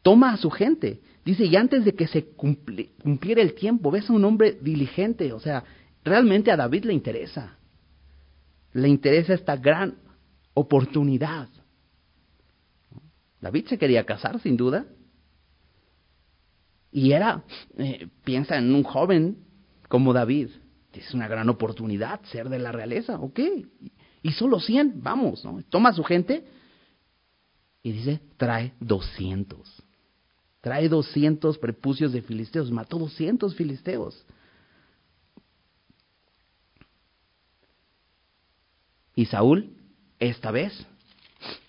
Toma 0.00 0.32
a 0.32 0.36
su 0.36 0.48
gente. 0.48 1.00
Dice, 1.24 1.44
y 1.44 1.56
antes 1.56 1.84
de 1.84 1.94
que 1.94 2.06
se 2.06 2.30
cumpliera 2.30 3.42
el 3.42 3.54
tiempo, 3.54 3.90
ves 3.90 4.08
a 4.08 4.12
un 4.12 4.24
hombre 4.24 4.56
diligente. 4.62 5.32
O 5.32 5.40
sea, 5.40 5.64
realmente 6.04 6.50
a 6.50 6.56
David 6.56 6.84
le 6.84 6.94
interesa 6.94 7.58
le 8.72 8.88
interesa 8.88 9.34
esta 9.34 9.56
gran 9.56 9.96
oportunidad. 10.54 11.48
David 13.40 13.66
se 13.66 13.78
quería 13.78 14.04
casar, 14.04 14.40
sin 14.40 14.56
duda. 14.56 14.86
Y 16.92 17.12
era, 17.12 17.42
eh, 17.78 18.08
piensa 18.22 18.58
en 18.58 18.74
un 18.74 18.82
joven 18.82 19.38
como 19.88 20.12
David. 20.12 20.50
Es 20.92 21.14
una 21.14 21.26
gran 21.26 21.48
oportunidad 21.48 22.20
ser 22.24 22.50
de 22.50 22.58
la 22.58 22.70
realeza, 22.70 23.18
ok. 23.18 23.40
Y 24.22 24.32
solo 24.32 24.60
100, 24.60 25.02
vamos, 25.02 25.44
¿no? 25.44 25.62
Toma 25.70 25.94
su 25.94 26.04
gente 26.04 26.44
y 27.82 27.92
dice, 27.92 28.20
trae 28.36 28.74
200. 28.80 29.82
Trae 30.60 30.88
200 30.88 31.58
prepucios 31.58 32.12
de 32.12 32.22
filisteos, 32.22 32.70
mató 32.70 32.98
200 32.98 33.54
filisteos. 33.56 34.24
Y 39.16 39.26
Saúl, 39.26 39.70
esta 40.20 40.50
vez, 40.50 40.86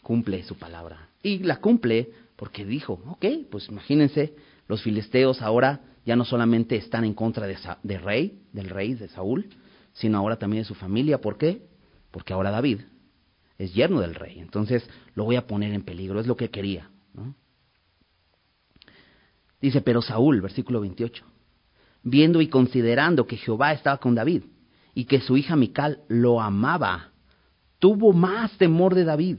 cumple 0.01 0.43
su 0.43 0.55
palabra. 0.55 1.09
Y 1.24 1.39
la 1.39 1.59
cumple 1.59 2.11
porque 2.43 2.65
dijo, 2.65 3.01
ok, 3.07 3.25
pues 3.49 3.69
imagínense, 3.69 4.35
los 4.67 4.83
filisteos 4.83 5.41
ahora 5.41 5.79
ya 6.05 6.17
no 6.17 6.25
solamente 6.25 6.75
están 6.75 7.05
en 7.05 7.13
contra 7.13 7.47
de, 7.47 7.97
rey, 7.97 8.41
del 8.51 8.69
rey 8.69 8.95
de 8.95 9.07
Saúl, 9.07 9.47
sino 9.93 10.17
ahora 10.17 10.35
también 10.35 10.63
de 10.63 10.67
su 10.67 10.75
familia. 10.75 11.21
¿Por 11.21 11.37
qué? 11.37 11.65
Porque 12.11 12.33
ahora 12.33 12.51
David 12.51 12.81
es 13.57 13.73
yerno 13.73 14.01
del 14.01 14.13
rey. 14.13 14.41
Entonces 14.41 14.85
lo 15.15 15.23
voy 15.23 15.37
a 15.37 15.47
poner 15.47 15.73
en 15.73 15.83
peligro, 15.83 16.19
es 16.19 16.27
lo 16.27 16.35
que 16.35 16.49
quería. 16.49 16.89
Dice, 19.61 19.79
pero 19.79 20.01
Saúl, 20.01 20.41
versículo 20.41 20.81
28, 20.81 21.23
viendo 22.03 22.41
y 22.41 22.49
considerando 22.49 23.25
que 23.25 23.37
Jehová 23.37 23.71
estaba 23.71 23.99
con 23.99 24.15
David 24.15 24.43
y 24.93 25.05
que 25.05 25.21
su 25.21 25.37
hija 25.37 25.55
Mical 25.55 26.01
lo 26.09 26.41
amaba, 26.41 27.13
tuvo 27.79 28.11
más 28.11 28.51
temor 28.57 28.95
de 28.95 29.05
David 29.05 29.37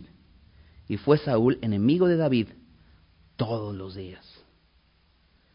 y 0.88 0.96
fue 0.96 1.18
Saúl 1.18 1.58
enemigo 1.60 2.08
de 2.08 2.16
David 2.16 2.48
todos 3.36 3.74
los 3.74 3.94
días. 3.94 4.24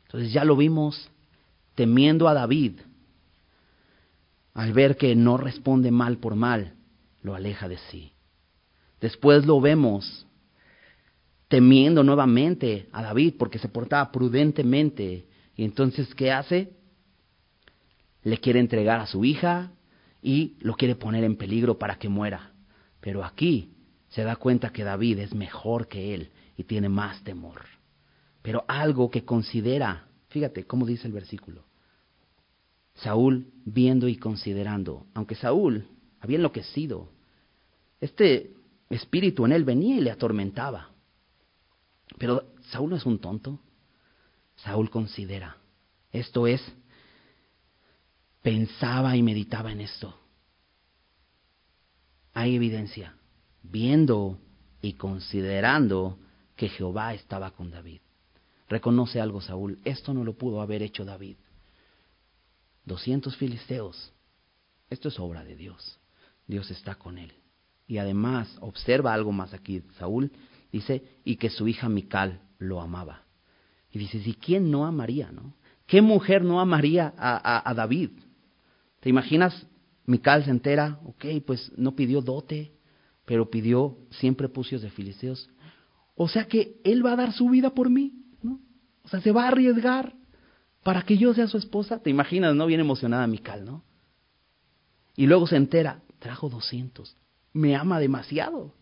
Entonces 0.05 0.33
ya 0.33 0.43
lo 0.43 0.55
vimos 0.55 1.09
temiendo 1.75 2.27
a 2.27 2.33
David. 2.33 2.79
Al 4.53 4.73
ver 4.73 4.97
que 4.97 5.15
no 5.15 5.37
responde 5.37 5.91
mal 5.91 6.17
por 6.17 6.35
mal, 6.35 6.73
lo 7.21 7.35
aleja 7.35 7.67
de 7.69 7.77
sí. 7.89 8.11
Después 8.99 9.45
lo 9.45 9.61
vemos 9.61 10.25
temiendo 11.47 12.03
nuevamente 12.03 12.89
a 12.91 13.03
David 13.03 13.35
porque 13.37 13.59
se 13.59 13.69
portaba 13.69 14.11
prudentemente. 14.11 15.27
Y 15.55 15.63
entonces, 15.63 16.13
¿qué 16.15 16.31
hace? 16.31 16.73
Le 18.23 18.39
quiere 18.39 18.59
entregar 18.59 18.99
a 18.99 19.07
su 19.07 19.23
hija 19.23 19.71
y 20.21 20.57
lo 20.59 20.75
quiere 20.75 20.95
poner 20.95 21.23
en 21.23 21.37
peligro 21.37 21.77
para 21.77 21.97
que 21.97 22.09
muera. 22.09 22.51
Pero 22.99 23.23
aquí 23.23 23.73
se 24.09 24.23
da 24.23 24.35
cuenta 24.35 24.71
que 24.71 24.83
David 24.83 25.19
es 25.19 25.33
mejor 25.33 25.87
que 25.87 26.13
él 26.13 26.31
y 26.59 26.65
tiene 26.65 26.89
más 26.89 27.23
temor. 27.23 27.61
Pero 28.41 28.65
algo 28.67 29.09
que 29.09 29.23
considera, 29.23 30.07
fíjate 30.27 30.65
cómo 30.65 30.85
dice 30.85 31.07
el 31.07 31.13
versículo. 31.13 31.63
Saúl 32.95 33.47
viendo 33.63 34.09
y 34.09 34.17
considerando, 34.17 35.05
aunque 35.13 35.35
Saúl 35.35 35.87
había 36.19 36.35
enloquecido, 36.35 37.09
este 38.01 38.53
espíritu 38.89 39.45
en 39.45 39.53
él 39.53 39.63
venía 39.63 39.95
y 39.95 40.01
le 40.01 40.11
atormentaba. 40.11 40.89
Pero 42.17 42.51
Saúl 42.71 42.89
no 42.89 42.95
es 42.97 43.05
un 43.05 43.19
tonto. 43.19 43.59
Saúl 44.57 44.89
considera. 44.89 45.55
Esto 46.11 46.45
es, 46.45 46.61
pensaba 48.41 49.15
y 49.15 49.23
meditaba 49.23 49.71
en 49.71 49.79
esto 49.79 50.19
hay 52.39 52.55
evidencia, 52.55 53.15
viendo 53.63 54.39
y 54.81 54.93
considerando 54.93 56.17
que 56.59 56.67
Jehová 56.67 57.13
estaba 57.13 57.51
con 57.51 57.71
David. 57.71 58.01
Reconoce 58.67 59.21
algo 59.21 59.39
Saúl, 59.39 59.79
esto 59.85 60.13
no 60.13 60.25
lo 60.25 60.33
pudo 60.33 60.61
haber 60.61 60.83
hecho 60.83 61.05
David. 61.05 61.37
200 62.83 63.33
filisteos, 63.37 64.11
esto 64.89 65.07
es 65.07 65.17
obra 65.21 65.45
de 65.45 65.55
Dios, 65.55 66.01
Dios 66.47 66.69
está 66.69 66.95
con 66.95 67.17
él. 67.17 67.31
Y 67.87 67.97
además 67.97 68.57
observa 68.59 69.13
algo 69.13 69.31
más 69.31 69.53
aquí, 69.53 69.83
Saúl 69.97 70.33
dice, 70.69 71.01
y 71.23 71.37
que 71.37 71.49
su 71.49 71.65
hija 71.65 71.87
Mical 71.87 72.41
lo 72.57 72.81
amaba. 72.81 73.23
Y 73.89 73.97
dice, 73.97 74.17
¿y 74.17 74.33
quién 74.33 74.69
no 74.69 74.85
amaría, 74.85 75.31
no? 75.31 75.53
¿Qué 75.87 76.01
mujer 76.01 76.43
no 76.43 76.59
amaría 76.59 77.13
a, 77.17 77.69
a 77.69 77.73
David? 77.73 78.11
¿Te 78.99 79.07
imaginas 79.07 79.65
Mical 80.05 80.43
se 80.43 80.51
entera, 80.51 80.99
ok, 81.05 81.25
pues 81.45 81.71
no 81.77 81.95
pidió 81.95 82.19
dote, 82.21 82.73
pero 83.25 83.49
pidió 83.49 83.95
siempre 84.09 84.49
pucios 84.49 84.81
de 84.81 84.89
filisteos. 84.89 85.49
O 86.21 86.27
sea 86.27 86.49
que 86.49 86.75
él 86.83 87.03
va 87.03 87.13
a 87.13 87.15
dar 87.15 87.31
su 87.31 87.47
vida 87.47 87.69
por 87.69 87.89
mí, 87.89 88.11
¿no? 88.43 88.59
O 89.03 89.07
sea, 89.07 89.21
se 89.21 89.31
va 89.31 89.45
a 89.45 89.47
arriesgar 89.47 90.15
para 90.83 91.03
que 91.03 91.17
yo 91.17 91.33
sea 91.33 91.47
su 91.47 91.57
esposa. 91.57 91.99
¿Te 91.99 92.09
imaginas, 92.09 92.53
no? 92.55 92.65
Bien 92.65 92.81
emocionada 92.81 93.25
Mical, 93.25 93.63
¿no? 93.63 93.85
Y 95.15 95.27
luego 95.27 95.47
se 95.47 95.55
entera, 95.55 96.01
trajo 96.19 96.49
200. 96.49 97.15
Me 97.53 97.73
ama 97.77 98.01
demasiado. 98.01 98.73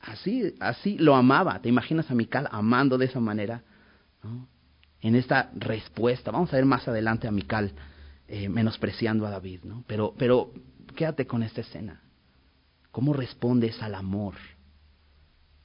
Así, 0.00 0.56
así 0.58 0.98
lo 0.98 1.14
amaba. 1.14 1.62
¿Te 1.62 1.68
imaginas 1.68 2.10
a 2.10 2.16
Mical 2.16 2.48
amando 2.50 2.98
de 2.98 3.04
esa 3.06 3.20
manera? 3.20 3.62
¿no? 4.24 4.48
En 5.00 5.14
esta 5.14 5.52
respuesta. 5.54 6.32
Vamos 6.32 6.52
a 6.52 6.56
ver 6.56 6.64
más 6.64 6.88
adelante 6.88 7.28
a 7.28 7.30
Mical 7.30 7.70
eh, 8.26 8.48
menospreciando 8.48 9.24
a 9.24 9.30
David, 9.30 9.60
¿no? 9.62 9.84
Pero, 9.86 10.16
pero 10.18 10.52
quédate 10.96 11.28
con 11.28 11.44
esta 11.44 11.60
escena. 11.60 12.02
¿Cómo 12.90 13.12
respondes 13.12 13.80
al 13.80 13.94
amor 13.94 14.34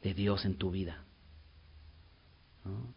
de 0.03 0.13
Dios 0.13 0.45
en 0.45 0.57
tu 0.57 0.69
vida? 0.69 1.05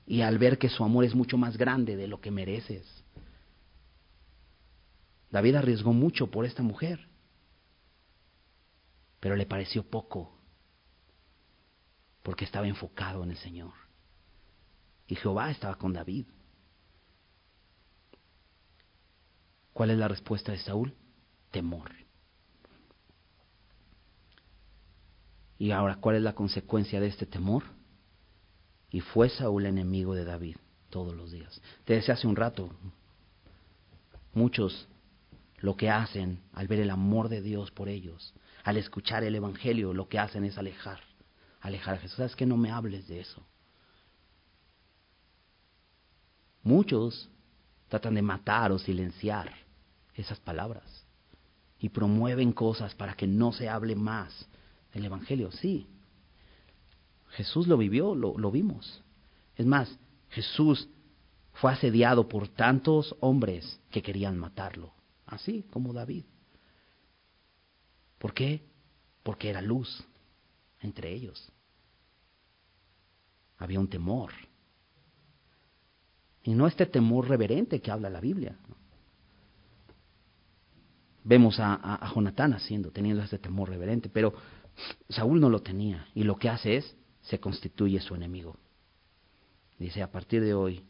Y 0.06 0.20
al 0.20 0.38
ver 0.38 0.58
que 0.58 0.68
su 0.68 0.84
amor 0.84 1.04
es 1.04 1.14
mucho 1.14 1.38
más 1.38 1.56
grande 1.56 1.96
de 1.96 2.06
lo 2.06 2.20
que 2.20 2.30
mereces. 2.30 2.86
David 5.30 5.56
arriesgó 5.56 5.92
mucho 5.92 6.30
por 6.30 6.44
esta 6.44 6.62
mujer, 6.62 7.08
pero 9.18 9.34
le 9.34 9.46
pareció 9.46 9.82
poco, 9.82 10.38
porque 12.22 12.44
estaba 12.44 12.68
enfocado 12.68 13.24
en 13.24 13.30
el 13.30 13.36
Señor. 13.38 13.72
Y 15.08 15.16
Jehová 15.16 15.50
estaba 15.50 15.76
con 15.76 15.92
David. 15.92 16.26
¿Cuál 19.72 19.90
es 19.90 19.98
la 19.98 20.08
respuesta 20.08 20.52
de 20.52 20.58
Saúl? 20.58 20.94
Temor. 21.50 22.05
Y 25.58 25.70
ahora, 25.70 25.96
¿cuál 25.96 26.16
es 26.16 26.22
la 26.22 26.34
consecuencia 26.34 27.00
de 27.00 27.06
este 27.06 27.26
temor? 27.26 27.64
Y 28.90 29.00
fue 29.00 29.28
Saúl 29.28 29.66
enemigo 29.66 30.14
de 30.14 30.24
David 30.24 30.56
todos 30.90 31.14
los 31.14 31.32
días. 31.32 31.60
Te 31.84 31.94
decía 31.94 32.14
hace 32.14 32.26
un 32.26 32.36
rato, 32.36 32.70
muchos 34.32 34.88
lo 35.58 35.76
que 35.76 35.90
hacen 35.90 36.42
al 36.52 36.68
ver 36.68 36.80
el 36.80 36.90
amor 36.90 37.28
de 37.28 37.40
Dios 37.40 37.70
por 37.70 37.88
ellos, 37.88 38.34
al 38.64 38.76
escuchar 38.76 39.24
el 39.24 39.34
Evangelio, 39.34 39.94
lo 39.94 40.08
que 40.08 40.18
hacen 40.18 40.44
es 40.44 40.58
alejar, 40.58 41.00
alejar 41.60 41.94
a 41.94 41.98
Jesús. 41.98 42.16
¿Sabes 42.16 42.36
que 42.36 42.46
no 42.46 42.56
me 42.56 42.70
hables 42.70 43.08
de 43.08 43.20
eso? 43.20 43.42
Muchos 46.62 47.30
tratan 47.88 48.14
de 48.14 48.22
matar 48.22 48.72
o 48.72 48.78
silenciar 48.78 49.52
esas 50.14 50.40
palabras 50.40 51.06
y 51.78 51.88
promueven 51.88 52.52
cosas 52.52 52.94
para 52.94 53.14
que 53.14 53.26
no 53.26 53.52
se 53.52 53.68
hable 53.68 53.94
más 53.94 54.48
del 54.96 55.04
Evangelio. 55.04 55.52
Sí, 55.52 55.86
Jesús 57.30 57.66
lo 57.66 57.76
vivió, 57.76 58.14
lo, 58.14 58.50
vimos. 58.50 59.02
Es 59.54 59.66
más, 59.66 59.98
Jesús 60.30 60.88
fue 61.52 61.72
asediado 61.72 62.28
por 62.28 62.48
tantos 62.48 63.14
hombres 63.20 63.78
que 63.90 64.02
querían 64.02 64.38
matarlo. 64.38 64.92
así 65.26 65.64
como 65.70 65.92
David. 65.92 66.24
¿Por 68.18 68.32
qué? 68.32 68.62
Porque 69.22 69.50
era 69.50 69.60
luz 69.60 70.04
entre 70.80 71.12
ellos. 71.12 71.52
Había 73.58 73.80
un 73.80 73.88
temor. 73.88 74.32
Y 76.42 76.54
no 76.54 76.66
este 76.66 76.86
temor 76.86 77.28
reverente 77.28 77.80
que 77.80 77.90
habla 77.90 78.08
la 78.08 78.20
Biblia. 78.20 78.56
Vemos 81.24 81.58
a, 81.58 81.74
a, 81.74 82.14
Jonatán 82.14 82.54
haciendo, 82.54 82.92
teniendo 82.92 83.22
este 83.22 83.38
temor 83.38 83.68
reverente, 83.68 84.08
pero 84.08 84.32
Saúl 85.08 85.40
no 85.40 85.48
lo 85.48 85.62
tenía. 85.62 86.08
Y 86.14 86.24
lo 86.24 86.36
que 86.36 86.48
hace 86.48 86.76
es, 86.76 86.96
se 87.22 87.40
constituye 87.40 88.00
su 88.00 88.14
enemigo. 88.14 88.56
Dice, 89.78 90.02
a 90.02 90.10
partir 90.10 90.42
de 90.42 90.54
hoy 90.54 90.84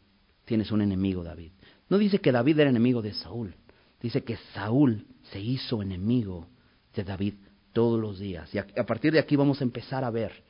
tienes 0.45 0.71
un 0.71 0.81
enemigo, 0.81 1.23
David. 1.23 1.51
No 1.89 1.97
dice 1.97 2.19
que 2.19 2.31
David 2.31 2.59
era 2.59 2.69
enemigo 2.69 3.01
de 3.01 3.13
Saúl. 3.13 3.55
Dice 3.99 4.23
que 4.23 4.37
Saúl 4.53 5.05
se 5.31 5.39
hizo 5.39 5.81
enemigo 5.81 6.47
de 6.95 7.03
David 7.03 7.35
todos 7.73 7.99
los 7.99 8.19
días. 8.19 8.53
Y 8.53 8.59
a, 8.59 8.85
partir 8.85 9.13
de 9.13 9.19
aquí 9.19 9.35
vamos 9.35 9.61
a 9.61 9.63
empezar 9.63 10.03
a 10.03 10.09
ver 10.09 10.43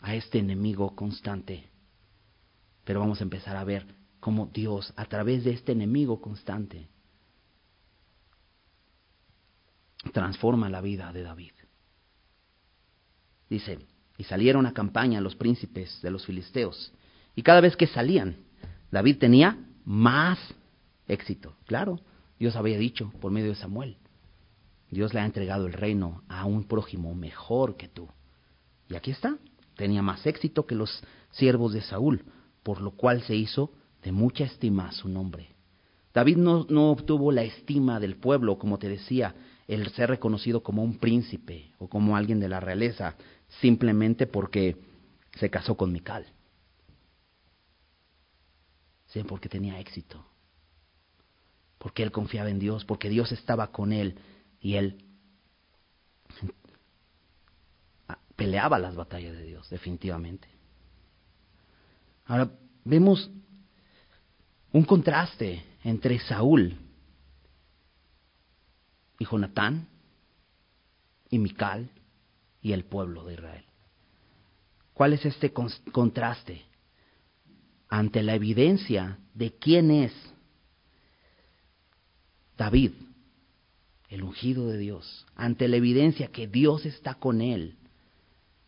a 0.00 0.14
este 0.14 0.38
enemigo 0.38 0.94
constante. 0.94 1.68
Pero 2.84 3.00
vamos 3.00 3.20
a 3.20 3.24
empezar 3.24 3.56
a 3.56 3.64
ver 3.64 3.86
cómo 4.18 4.46
Dios, 4.46 4.92
a 4.96 5.04
través 5.06 5.44
de 5.44 5.52
este 5.52 5.72
enemigo 5.72 6.20
constante, 6.20 6.88
transforma 10.12 10.68
la 10.68 10.80
vida 10.80 11.12
de 11.12 11.22
David. 11.22 11.52
Dice, 13.50 13.80
y 14.16 14.24
salieron 14.24 14.64
a 14.64 14.72
campaña 14.72 15.20
los 15.20 15.34
príncipes 15.36 16.00
de 16.00 16.10
los 16.10 16.24
filisteos. 16.24 16.92
Y 17.34 17.42
cada 17.42 17.60
vez 17.60 17.76
que 17.76 17.86
salían, 17.86 18.36
David 18.90 19.18
tenía 19.18 19.58
más 19.84 20.38
éxito. 21.08 21.56
Claro, 21.66 22.00
Dios 22.38 22.56
había 22.56 22.78
dicho 22.78 23.12
por 23.20 23.32
medio 23.32 23.50
de 23.50 23.56
Samuel, 23.56 23.96
Dios 24.90 25.14
le 25.14 25.20
ha 25.20 25.24
entregado 25.24 25.66
el 25.66 25.72
reino 25.72 26.22
a 26.28 26.46
un 26.46 26.64
prójimo 26.64 27.14
mejor 27.14 27.76
que 27.76 27.88
tú. 27.88 28.08
Y 28.88 28.96
aquí 28.96 29.10
está, 29.10 29.36
tenía 29.76 30.02
más 30.02 30.26
éxito 30.26 30.66
que 30.66 30.74
los 30.74 31.02
siervos 31.30 31.72
de 31.72 31.82
Saúl, 31.82 32.24
por 32.62 32.80
lo 32.80 32.92
cual 32.92 33.22
se 33.22 33.36
hizo 33.36 33.72
de 34.02 34.12
mucha 34.12 34.44
estima 34.44 34.90
su 34.92 35.08
nombre. 35.08 35.54
David 36.12 36.38
no, 36.38 36.66
no 36.68 36.90
obtuvo 36.90 37.30
la 37.30 37.42
estima 37.42 38.00
del 38.00 38.16
pueblo, 38.16 38.58
como 38.58 38.78
te 38.78 38.88
decía, 38.88 39.34
el 39.68 39.88
ser 39.92 40.10
reconocido 40.10 40.64
como 40.64 40.82
un 40.82 40.98
príncipe 40.98 41.70
o 41.78 41.88
como 41.88 42.16
alguien 42.16 42.40
de 42.40 42.48
la 42.48 42.58
realeza, 42.58 43.14
simplemente 43.60 44.26
porque 44.26 44.76
se 45.34 45.50
casó 45.50 45.76
con 45.76 45.92
Mical. 45.92 46.26
Sí, 49.06 49.22
porque 49.24 49.48
tenía 49.48 49.80
éxito. 49.80 50.24
Porque 51.78 52.02
él 52.02 52.12
confiaba 52.12 52.50
en 52.50 52.58
Dios, 52.58 52.84
porque 52.84 53.08
Dios 53.08 53.32
estaba 53.32 53.72
con 53.72 53.92
él 53.92 54.16
y 54.60 54.76
él 54.76 55.04
peleaba 58.36 58.78
las 58.78 58.94
batallas 58.94 59.36
de 59.36 59.44
Dios, 59.44 59.68
definitivamente. 59.68 60.48
Ahora 62.24 62.50
vemos 62.84 63.30
un 64.72 64.84
contraste 64.84 65.62
entre 65.84 66.18
Saúl 66.20 66.76
y 69.18 69.24
Jonatán 69.24 69.88
y 71.28 71.38
Mical 71.38 71.90
y 72.62 72.72
el 72.72 72.84
pueblo 72.84 73.24
de 73.24 73.34
Israel. 73.34 73.64
¿Cuál 74.92 75.14
es 75.14 75.24
este 75.24 75.52
contraste? 75.52 76.62
Ante 77.88 78.22
la 78.22 78.34
evidencia 78.34 79.18
de 79.34 79.54
quién 79.54 79.90
es 79.90 80.12
David, 82.56 82.92
el 84.08 84.22
ungido 84.22 84.66
de 84.68 84.76
Dios, 84.76 85.26
ante 85.34 85.68
la 85.68 85.76
evidencia 85.76 86.28
que 86.28 86.46
Dios 86.46 86.84
está 86.84 87.14
con 87.14 87.40
él, 87.40 87.78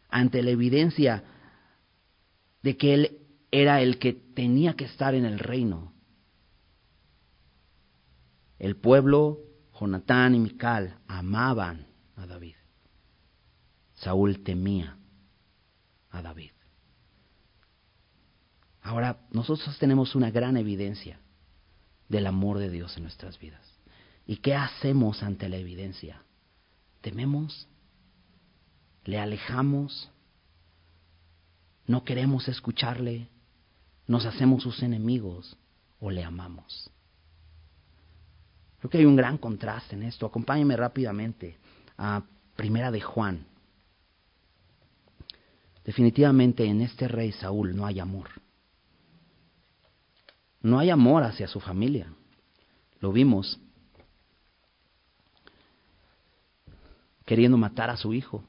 ante 0.08 0.42
la 0.42 0.50
evidencia 0.50 1.24
de 2.62 2.76
que 2.76 2.94
él 2.94 3.18
era 3.50 3.82
el 3.82 3.98
que 3.98 4.14
tenía 4.14 4.74
que 4.74 4.84
estar 4.84 5.14
en 5.14 5.26
el 5.26 5.38
reino. 5.38 5.92
El 8.58 8.76
pueblo, 8.76 9.40
Jonatán 9.78 10.34
y 10.34 10.38
Mical, 10.38 10.98
amaban 11.06 11.86
a 12.16 12.26
David. 12.26 12.54
Saúl 14.02 14.42
temía 14.42 14.96
a 16.10 16.22
David. 16.22 16.50
Ahora, 18.82 19.20
nosotros 19.30 19.78
tenemos 19.78 20.16
una 20.16 20.32
gran 20.32 20.56
evidencia 20.56 21.20
del 22.08 22.26
amor 22.26 22.58
de 22.58 22.68
Dios 22.68 22.96
en 22.96 23.04
nuestras 23.04 23.38
vidas. 23.38 23.64
¿Y 24.26 24.38
qué 24.38 24.56
hacemos 24.56 25.22
ante 25.22 25.48
la 25.48 25.56
evidencia? 25.56 26.20
¿Tememos? 27.00 27.68
¿Le 29.04 29.20
alejamos? 29.20 30.10
¿No 31.86 32.02
queremos 32.02 32.48
escucharle? 32.48 33.28
¿Nos 34.08 34.26
hacemos 34.26 34.64
sus 34.64 34.82
enemigos 34.82 35.56
o 36.00 36.10
le 36.10 36.24
amamos? 36.24 36.90
Creo 38.80 38.90
que 38.90 38.98
hay 38.98 39.04
un 39.04 39.14
gran 39.14 39.38
contraste 39.38 39.94
en 39.94 40.02
esto. 40.02 40.26
Acompáñeme 40.26 40.76
rápidamente 40.76 41.56
a 41.96 42.24
Primera 42.56 42.90
de 42.90 43.00
Juan. 43.00 43.51
Definitivamente 45.84 46.64
en 46.64 46.80
este 46.80 47.08
rey 47.08 47.32
Saúl 47.32 47.74
no 47.74 47.86
hay 47.86 47.98
amor. 48.00 48.28
No 50.60 50.78
hay 50.78 50.90
amor 50.90 51.24
hacia 51.24 51.48
su 51.48 51.60
familia. 51.60 52.12
Lo 53.00 53.12
vimos 53.12 53.58
queriendo 57.24 57.56
matar 57.56 57.90
a 57.90 57.96
su 57.96 58.14
hijo, 58.14 58.44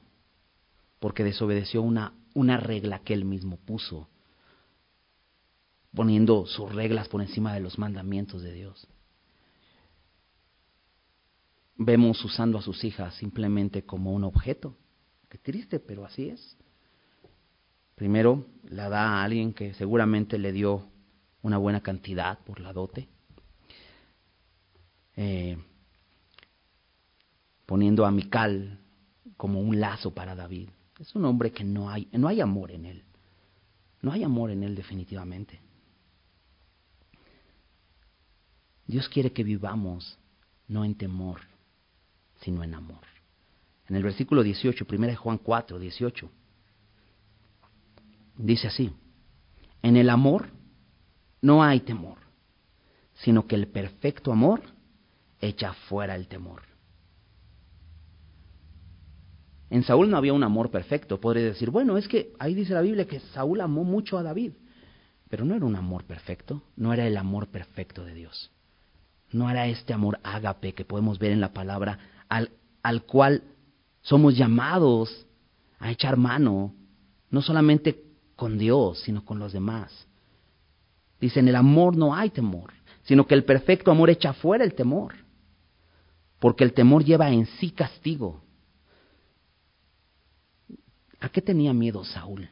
porque 1.00 1.24
desobedeció 1.24 1.82
una, 1.82 2.12
una 2.34 2.56
regla 2.56 3.00
que 3.00 3.14
él 3.14 3.24
mismo 3.24 3.56
puso, 3.56 4.08
poniendo 5.94 6.46
sus 6.46 6.72
reglas 6.72 7.08
por 7.08 7.20
encima 7.20 7.54
de 7.54 7.60
los 7.60 7.78
mandamientos 7.78 8.42
de 8.42 8.52
Dios. 8.52 8.86
Vemos 11.76 12.24
usando 12.24 12.58
a 12.58 12.62
sus 12.62 12.84
hijas 12.84 13.14
simplemente 13.16 13.84
como 13.84 14.12
un 14.12 14.24
objeto. 14.24 14.76
Qué 15.28 15.38
triste, 15.38 15.80
pero 15.80 16.04
así 16.04 16.28
es. 16.28 16.56
Primero 17.94 18.46
la 18.64 18.88
da 18.88 19.02
a 19.02 19.24
alguien 19.24 19.52
que 19.52 19.74
seguramente 19.74 20.38
le 20.38 20.52
dio 20.52 20.88
una 21.42 21.58
buena 21.58 21.80
cantidad 21.80 22.38
por 22.40 22.60
la 22.60 22.72
dote. 22.72 23.08
Eh, 25.16 25.56
poniendo 27.66 28.04
a 28.04 28.10
Mical 28.10 28.78
como 29.36 29.60
un 29.60 29.80
lazo 29.80 30.12
para 30.12 30.34
David. 30.34 30.68
Es 30.98 31.14
un 31.14 31.24
hombre 31.24 31.52
que 31.52 31.64
no 31.64 31.90
hay, 31.90 32.08
no 32.12 32.28
hay 32.28 32.40
amor 32.40 32.70
en 32.70 32.86
él. 32.86 33.04
No 34.00 34.12
hay 34.12 34.22
amor 34.22 34.50
en 34.50 34.62
él 34.62 34.74
definitivamente. 34.74 35.60
Dios 38.86 39.08
quiere 39.08 39.32
que 39.32 39.44
vivamos 39.44 40.18
no 40.68 40.84
en 40.84 40.94
temor, 40.94 41.40
sino 42.40 42.62
en 42.62 42.74
amor. 42.74 43.00
En 43.88 43.96
el 43.96 44.02
versículo 44.02 44.42
18, 44.42 44.86
1 44.90 45.16
Juan 45.16 45.38
4, 45.38 45.78
18, 45.78 46.30
dice 48.36 48.68
así, 48.68 48.92
en 49.82 49.96
el 49.96 50.10
amor 50.10 50.48
no 51.40 51.62
hay 51.62 51.80
temor, 51.80 52.18
sino 53.14 53.46
que 53.46 53.54
el 53.54 53.68
perfecto 53.68 54.32
amor 54.32 54.62
echa 55.40 55.72
fuera 55.88 56.14
el 56.14 56.26
temor 56.26 56.62
en 59.74 59.82
Saúl 59.82 60.08
no 60.08 60.16
había 60.16 60.32
un 60.32 60.44
amor 60.44 60.70
perfecto. 60.70 61.20
Podría 61.20 61.46
decir, 61.46 61.70
bueno, 61.70 61.96
es 61.96 62.06
que 62.06 62.32
ahí 62.38 62.54
dice 62.54 62.74
la 62.74 62.80
Biblia 62.80 63.08
que 63.08 63.18
Saúl 63.18 63.60
amó 63.60 63.82
mucho 63.82 64.16
a 64.16 64.22
David, 64.22 64.52
pero 65.28 65.44
no 65.44 65.52
era 65.56 65.64
un 65.64 65.74
amor 65.74 66.04
perfecto, 66.04 66.62
no 66.76 66.92
era 66.92 67.08
el 67.08 67.16
amor 67.16 67.48
perfecto 67.48 68.04
de 68.04 68.14
Dios. 68.14 68.52
No 69.32 69.50
era 69.50 69.66
este 69.66 69.92
amor 69.92 70.20
ágape 70.22 70.74
que 70.74 70.84
podemos 70.84 71.18
ver 71.18 71.32
en 71.32 71.40
la 71.40 71.52
palabra 71.52 71.98
al, 72.28 72.50
al 72.84 73.02
cual 73.02 73.42
somos 74.00 74.36
llamados 74.36 75.26
a 75.80 75.90
echar 75.90 76.18
mano, 76.18 76.72
no 77.30 77.42
solamente 77.42 78.03
con 78.36 78.58
Dios, 78.58 79.00
sino 79.00 79.24
con 79.24 79.38
los 79.38 79.52
demás. 79.52 80.06
Dice, 81.20 81.40
en 81.40 81.48
el 81.48 81.56
amor 81.56 81.96
no 81.96 82.14
hay 82.14 82.30
temor, 82.30 82.72
sino 83.04 83.26
que 83.26 83.34
el 83.34 83.44
perfecto 83.44 83.90
amor 83.90 84.10
echa 84.10 84.32
fuera 84.32 84.64
el 84.64 84.74
temor, 84.74 85.14
porque 86.38 86.64
el 86.64 86.72
temor 86.72 87.04
lleva 87.04 87.30
en 87.30 87.46
sí 87.46 87.70
castigo 87.70 88.44
¿A 91.24 91.30
qué 91.30 91.40
tenía 91.40 91.72
miedo 91.72 92.04
Saúl? 92.04 92.50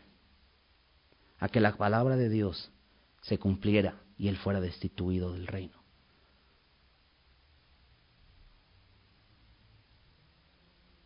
A 1.39 1.51
que 1.51 1.61
la 1.61 1.77
palabra 1.77 2.17
de 2.17 2.31
Dios 2.31 2.71
se 3.21 3.39
cumpliera 3.39 4.01
y 4.17 4.29
él 4.29 4.39
fuera 4.39 4.63
destituido 4.63 5.35
del 5.35 5.47
reino. 5.47 5.79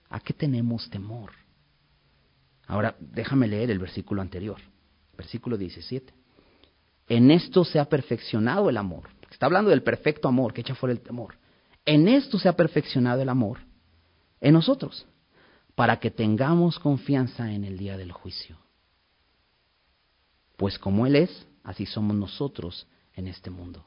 ¿A 0.08 0.20
qué 0.20 0.32
tenemos 0.32 0.88
temor? 0.90 1.32
Ahora, 2.66 2.96
déjame 2.98 3.46
leer 3.46 3.70
el 3.70 3.78
versículo 3.78 4.22
anterior, 4.22 4.60
versículo 5.16 5.56
17. 5.56 6.12
En 7.08 7.30
esto 7.30 7.64
se 7.64 7.78
ha 7.78 7.84
perfeccionado 7.84 8.68
el 8.68 8.76
amor. 8.76 9.08
Está 9.30 9.46
hablando 9.46 9.70
del 9.70 9.82
perfecto 9.82 10.28
amor 10.28 10.52
que 10.52 10.62
echa 10.62 10.74
fuera 10.74 10.92
el 10.92 11.00
temor. 11.00 11.36
En 11.84 12.08
esto 12.08 12.38
se 12.38 12.48
ha 12.48 12.56
perfeccionado 12.56 13.22
el 13.22 13.28
amor 13.28 13.60
en 14.40 14.54
nosotros, 14.54 15.06
para 15.74 15.98
que 15.98 16.10
tengamos 16.10 16.78
confianza 16.78 17.52
en 17.52 17.64
el 17.64 17.78
día 17.78 17.96
del 17.96 18.12
juicio. 18.12 18.58
Pues 20.56 20.78
como 20.78 21.06
Él 21.06 21.16
es, 21.16 21.46
así 21.62 21.86
somos 21.86 22.16
nosotros 22.16 22.86
en 23.14 23.28
este 23.28 23.50
mundo. 23.50 23.84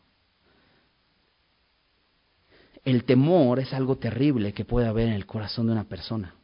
El 2.85 3.03
temor 3.03 3.59
es 3.59 3.73
algo 3.73 3.97
terrible 3.97 4.53
que 4.53 4.65
puede 4.65 4.87
haber 4.87 5.07
en 5.07 5.13
el 5.13 5.25
corazón 5.25 5.67
de 5.67 5.73
una 5.73 5.83
persona, 5.83 6.35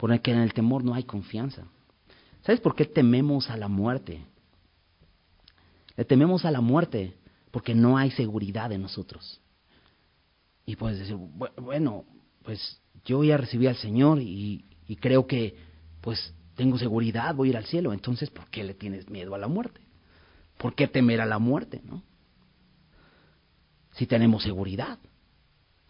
porque 0.00 0.30
en 0.30 0.38
el 0.38 0.54
temor 0.54 0.82
no 0.82 0.94
hay 0.94 1.04
confianza. 1.04 1.66
¿Sabes 2.40 2.58
por 2.62 2.74
qué 2.74 2.86
tememos 2.86 3.50
a 3.50 3.58
la 3.58 3.68
muerte? 3.68 4.24
Le 5.94 6.06
tememos 6.06 6.46
a 6.46 6.50
la 6.50 6.62
muerte 6.62 7.18
porque 7.50 7.74
no 7.74 7.98
hay 7.98 8.10
seguridad 8.10 8.72
en 8.72 8.80
nosotros. 8.80 9.42
Y 10.64 10.76
puedes 10.76 11.00
decir, 11.00 11.16
bueno, 11.58 12.06
pues 12.44 12.80
yo 13.04 13.18
voy 13.18 13.30
a 13.30 13.36
recibir 13.36 13.68
al 13.68 13.76
Señor 13.76 14.22
y, 14.22 14.64
y 14.88 14.96
creo 14.96 15.26
que 15.26 15.54
pues 16.00 16.32
tengo 16.56 16.78
seguridad, 16.78 17.34
voy 17.34 17.48
a 17.48 17.50
ir 17.50 17.56
al 17.58 17.66
cielo. 17.66 17.92
Entonces, 17.92 18.30
¿por 18.30 18.48
qué 18.48 18.64
le 18.64 18.72
tienes 18.72 19.10
miedo 19.10 19.34
a 19.34 19.38
la 19.38 19.48
muerte? 19.48 19.82
¿Por 20.56 20.74
qué 20.74 20.88
temer 20.88 21.20
a 21.20 21.26
la 21.26 21.38
muerte, 21.38 21.82
no? 21.84 22.02
Si 23.92 24.06
tenemos 24.06 24.44
seguridad. 24.44 24.98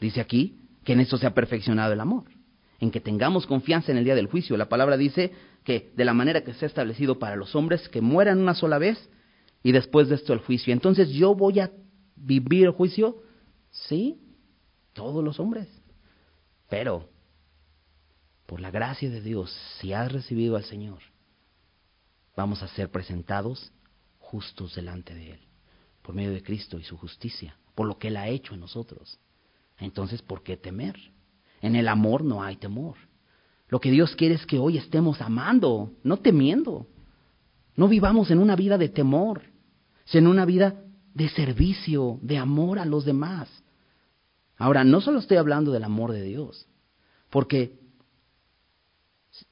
Dice 0.00 0.20
aquí 0.20 0.58
que 0.82 0.94
en 0.94 1.00
esto 1.00 1.16
se 1.16 1.28
ha 1.28 1.34
perfeccionado 1.34 1.92
el 1.92 2.00
amor, 2.00 2.24
en 2.80 2.90
que 2.90 3.00
tengamos 3.00 3.46
confianza 3.46 3.92
en 3.92 3.98
el 3.98 4.04
día 4.04 4.14
del 4.14 4.26
juicio. 4.26 4.56
La 4.56 4.68
palabra 4.68 4.96
dice 4.96 5.32
que 5.64 5.92
de 5.94 6.04
la 6.04 6.14
manera 6.14 6.42
que 6.42 6.54
se 6.54 6.64
ha 6.64 6.68
establecido 6.68 7.18
para 7.18 7.36
los 7.36 7.54
hombres, 7.54 7.88
que 7.90 8.00
mueran 8.00 8.38
una 8.38 8.54
sola 8.54 8.78
vez 8.78 9.10
y 9.62 9.72
después 9.72 10.08
de 10.08 10.14
esto 10.14 10.32
el 10.32 10.38
juicio. 10.40 10.72
Entonces, 10.72 11.10
¿yo 11.10 11.34
voy 11.34 11.60
a 11.60 11.70
vivir 12.16 12.64
el 12.64 12.72
juicio? 12.72 13.22
Sí, 13.70 14.18
todos 14.94 15.22
los 15.22 15.38
hombres. 15.38 15.68
Pero, 16.70 17.10
por 18.46 18.60
la 18.60 18.70
gracia 18.70 19.10
de 19.10 19.20
Dios, 19.20 19.54
si 19.78 19.92
has 19.92 20.10
recibido 20.10 20.56
al 20.56 20.64
Señor, 20.64 21.00
vamos 22.34 22.62
a 22.62 22.68
ser 22.68 22.90
presentados 22.90 23.72
justos 24.18 24.74
delante 24.74 25.14
de 25.14 25.32
Él, 25.32 25.40
por 26.00 26.14
medio 26.14 26.32
de 26.32 26.42
Cristo 26.42 26.78
y 26.78 26.84
su 26.84 26.96
justicia, 26.96 27.58
por 27.74 27.86
lo 27.86 27.98
que 27.98 28.08
Él 28.08 28.16
ha 28.16 28.28
hecho 28.28 28.54
en 28.54 28.60
nosotros. 28.60 29.18
Entonces, 29.78 30.22
¿por 30.22 30.42
qué 30.42 30.56
temer? 30.56 30.96
En 31.60 31.76
el 31.76 31.88
amor 31.88 32.24
no 32.24 32.42
hay 32.42 32.56
temor. 32.56 32.96
Lo 33.68 33.80
que 33.80 33.90
Dios 33.90 34.16
quiere 34.16 34.34
es 34.34 34.46
que 34.46 34.58
hoy 34.58 34.78
estemos 34.78 35.20
amando, 35.20 35.92
no 36.02 36.16
temiendo. 36.16 36.86
No 37.76 37.88
vivamos 37.88 38.30
en 38.30 38.38
una 38.38 38.56
vida 38.56 38.78
de 38.78 38.88
temor, 38.88 39.42
sino 40.04 40.28
en 40.28 40.32
una 40.32 40.44
vida 40.44 40.82
de 41.14 41.28
servicio, 41.28 42.18
de 42.22 42.38
amor 42.38 42.78
a 42.78 42.84
los 42.84 43.04
demás. 43.04 43.48
Ahora, 44.56 44.84
no 44.84 45.00
solo 45.00 45.20
estoy 45.20 45.36
hablando 45.36 45.72
del 45.72 45.84
amor 45.84 46.12
de 46.12 46.22
Dios, 46.22 46.66
porque, 47.30 47.78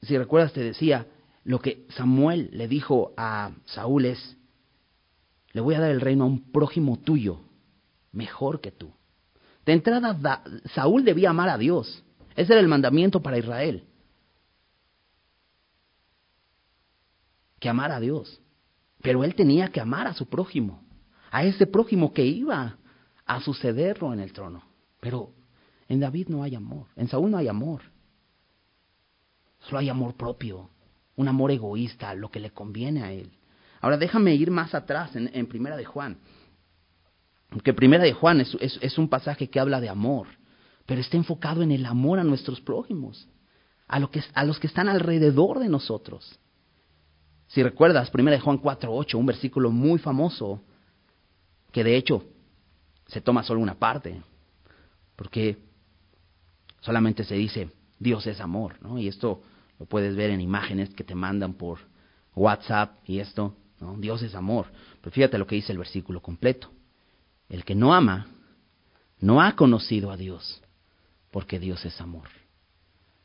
si 0.01 0.17
recuerdas, 0.17 0.53
te 0.53 0.61
decía, 0.61 1.07
lo 1.43 1.59
que 1.59 1.87
Samuel 1.95 2.49
le 2.53 2.67
dijo 2.67 3.13
a 3.17 3.51
Saúl 3.65 4.05
es, 4.05 4.37
le 5.51 5.61
voy 5.61 5.75
a 5.75 5.79
dar 5.79 5.91
el 5.91 6.01
reino 6.01 6.25
a 6.25 6.27
un 6.27 6.51
prójimo 6.51 6.99
tuyo, 6.99 7.39
mejor 8.11 8.61
que 8.61 8.71
tú. 8.71 8.91
De 9.69 9.73
entrada, 9.73 10.41
Saúl 10.73 11.05
debía 11.05 11.29
amar 11.29 11.47
a 11.47 11.55
Dios. 11.55 12.03
Ese 12.35 12.53
era 12.53 12.59
el 12.59 12.67
mandamiento 12.67 13.21
para 13.21 13.37
Israel. 13.37 13.83
Que 17.59 17.69
amara 17.69 17.97
a 17.97 17.99
Dios. 17.99 18.41
Pero 19.03 19.23
él 19.23 19.35
tenía 19.35 19.67
que 19.67 19.79
amar 19.79 20.07
a 20.07 20.15
su 20.15 20.27
prójimo, 20.27 20.81
a 21.29 21.43
ese 21.43 21.67
prójimo 21.67 22.13
que 22.13 22.25
iba 22.25 22.79
a 23.27 23.41
sucederlo 23.41 24.11
en 24.11 24.21
el 24.21 24.33
trono. 24.33 24.63
Pero 25.01 25.33
en 25.87 25.99
David 25.99 26.29
no 26.29 26.41
hay 26.41 26.55
amor, 26.55 26.87
en 26.95 27.07
Saúl 27.07 27.29
no 27.29 27.37
hay 27.37 27.47
amor. 27.47 27.83
Solo 29.59 29.77
hay 29.77 29.89
amor 29.89 30.15
propio, 30.15 30.71
un 31.15 31.27
amor 31.27 31.51
egoísta, 31.51 32.15
lo 32.15 32.31
que 32.31 32.39
le 32.39 32.49
conviene 32.49 33.03
a 33.03 33.11
él. 33.11 33.37
Ahora 33.81 33.97
déjame 33.97 34.33
ir 34.33 34.49
más 34.49 34.73
atrás 34.73 35.15
en, 35.15 35.45
Primera 35.45 35.77
de 35.77 35.85
Juan. 35.85 36.17
Porque 37.49 37.73
Primera 37.73 38.03
de 38.03 38.13
Juan 38.13 38.41
es, 38.41 38.97
un 38.97 39.09
pasaje 39.09 39.49
que 39.49 39.59
habla 39.59 39.81
de 39.81 39.89
amor, 39.89 40.27
pero 40.85 41.01
está 41.01 41.17
enfocado 41.17 41.61
en 41.63 41.71
el 41.71 41.85
amor 41.85 42.19
a 42.19 42.23
nuestros 42.23 42.61
prójimos, 42.61 43.27
a, 43.87 43.99
lo 43.99 44.11
que, 44.11 44.23
a 44.33 44.43
los 44.43 44.59
que 44.59 44.67
están 44.67 44.87
alrededor 44.87 45.59
de 45.59 45.69
nosotros. 45.69 46.39
Si 47.47 47.63
recuerdas, 47.63 48.11
Primera 48.11 48.37
de 48.37 48.41
Juan 48.41 48.61
4.8, 48.61 49.15
un 49.15 49.25
versículo 49.25 49.71
muy 49.71 49.97
famoso, 49.97 50.61
que 51.71 51.83
de 51.83 51.95
hecho 51.95 52.23
se 53.07 53.21
toma 53.21 53.41
solo 53.41 53.59
una 53.59 53.73
parte, 53.73 54.21
porque 55.15 55.57
solamente 56.81 57.23
se 57.23 57.35
dice 57.35 57.71
Dios 57.97 58.25
es 58.27 58.39
amor, 58.39 58.75
¿no? 58.81 58.97
Y 58.99 59.07
esto 59.07 59.41
lo 59.79 59.85
puedes 59.85 60.15
ver 60.15 60.29
en 60.29 60.41
imágenes 60.41 60.89
que 60.91 61.03
te 61.03 61.15
mandan 61.15 61.53
por 61.53 61.79
WhatsApp 62.35 62.97
y 63.05 63.19
esto, 63.19 63.55
¿no? 63.79 63.97
Dios 63.97 64.21
es 64.21 64.35
amor. 64.35 64.67
Pero 65.01 65.11
fíjate 65.11 65.37
lo 65.37 65.47
que 65.47 65.55
dice 65.55 65.71
el 65.71 65.79
versículo 65.79 66.21
completo. 66.21 66.71
El 67.49 67.65
que 67.65 67.75
no 67.75 67.93
ama 67.93 68.27
no 69.19 69.41
ha 69.41 69.55
conocido 69.55 70.11
a 70.11 70.17
Dios, 70.17 70.61
porque 71.31 71.59
Dios 71.59 71.83
es 71.85 71.99
amor. 71.99 72.29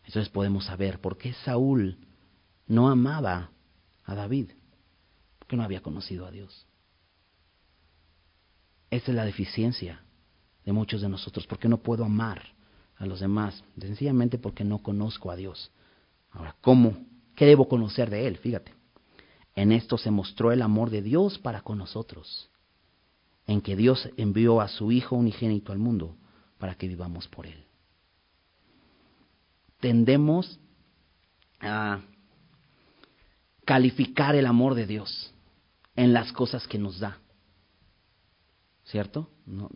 Entonces 0.06 0.30
podemos 0.30 0.64
saber 0.64 1.00
por 1.00 1.16
qué 1.16 1.32
Saúl 1.44 1.98
no 2.66 2.88
amaba 2.88 3.50
a 4.04 4.14
David, 4.14 4.50
porque 5.38 5.56
no 5.56 5.62
había 5.62 5.82
conocido 5.82 6.26
a 6.26 6.30
Dios. 6.30 6.66
Esa 8.90 9.10
es 9.10 9.14
la 9.14 9.24
deficiencia 9.24 10.02
de 10.64 10.72
muchos 10.72 11.02
de 11.02 11.08
nosotros, 11.08 11.46
porque 11.46 11.68
no 11.68 11.78
puedo 11.78 12.04
amar 12.04 12.42
a 12.96 13.06
los 13.06 13.20
demás, 13.20 13.62
sencillamente 13.78 14.38
porque 14.38 14.64
no 14.64 14.78
conozco 14.78 15.30
a 15.30 15.36
Dios. 15.36 15.70
Ahora, 16.30 16.56
¿cómo? 16.60 16.96
¿Qué 17.34 17.44
debo 17.44 17.68
conocer 17.68 18.10
de 18.10 18.26
Él? 18.26 18.38
Fíjate. 18.38 18.72
En 19.54 19.72
esto 19.72 19.98
se 19.98 20.10
mostró 20.10 20.52
el 20.52 20.62
amor 20.62 20.90
de 20.90 21.02
Dios 21.02 21.38
para 21.38 21.60
con 21.60 21.78
nosotros, 21.78 22.50
en 23.46 23.60
que 23.60 23.76
Dios 23.76 24.08
envió 24.16 24.60
a 24.60 24.68
su 24.68 24.90
Hijo 24.92 25.16
unigénito 25.16 25.72
al 25.72 25.78
mundo 25.78 26.16
para 26.58 26.74
que 26.74 26.88
vivamos 26.88 27.28
por 27.28 27.46
Él. 27.46 27.64
Tendemos 29.80 30.58
a 31.60 32.00
calificar 33.64 34.34
el 34.34 34.46
amor 34.46 34.74
de 34.74 34.86
Dios 34.86 35.34
en 35.96 36.12
las 36.12 36.32
cosas 36.32 36.66
que 36.66 36.78
nos 36.78 36.98
da. 36.98 37.18
¿Cierto? 38.84 39.30
No, 39.46 39.70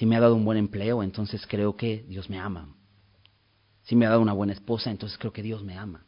si 0.00 0.06
me 0.06 0.16
ha 0.16 0.20
dado 0.20 0.34
un 0.34 0.46
buen 0.46 0.56
empleo, 0.56 1.02
entonces 1.02 1.46
creo 1.46 1.76
que 1.76 2.06
Dios 2.08 2.30
me 2.30 2.38
ama. 2.38 2.74
Si 3.82 3.94
me 3.94 4.06
ha 4.06 4.08
dado 4.08 4.22
una 4.22 4.32
buena 4.32 4.54
esposa, 4.54 4.90
entonces 4.90 5.18
creo 5.18 5.30
que 5.30 5.42
Dios 5.42 5.62
me 5.62 5.76
ama. 5.76 6.06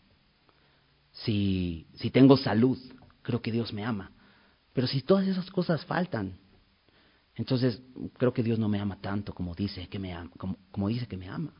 Si, 1.12 1.86
si 1.97 2.09
tengo 2.09 2.38
salud, 2.38 2.78
creo 3.20 3.43
que 3.43 3.53
Dios 3.53 3.74
me 3.74 3.84
ama. 3.84 4.12
Pero 4.73 4.87
si 4.87 5.03
todas 5.03 5.27
esas 5.27 5.51
cosas 5.51 5.85
faltan, 5.85 6.39
entonces 7.35 7.81
creo 8.18 8.33
que 8.33 8.43
Dios 8.43 8.59
no 8.59 8.68
me 8.68 8.79
ama 8.79 9.01
tanto 9.01 9.35
como 9.35 9.55
dice 9.55 9.89
que 9.89 9.99
me 9.99 10.12
ama, 10.12 10.31
como, 10.70 10.89
dice 10.89 11.07
que 11.07 11.16
me 11.16 11.29
ama. 11.29 11.53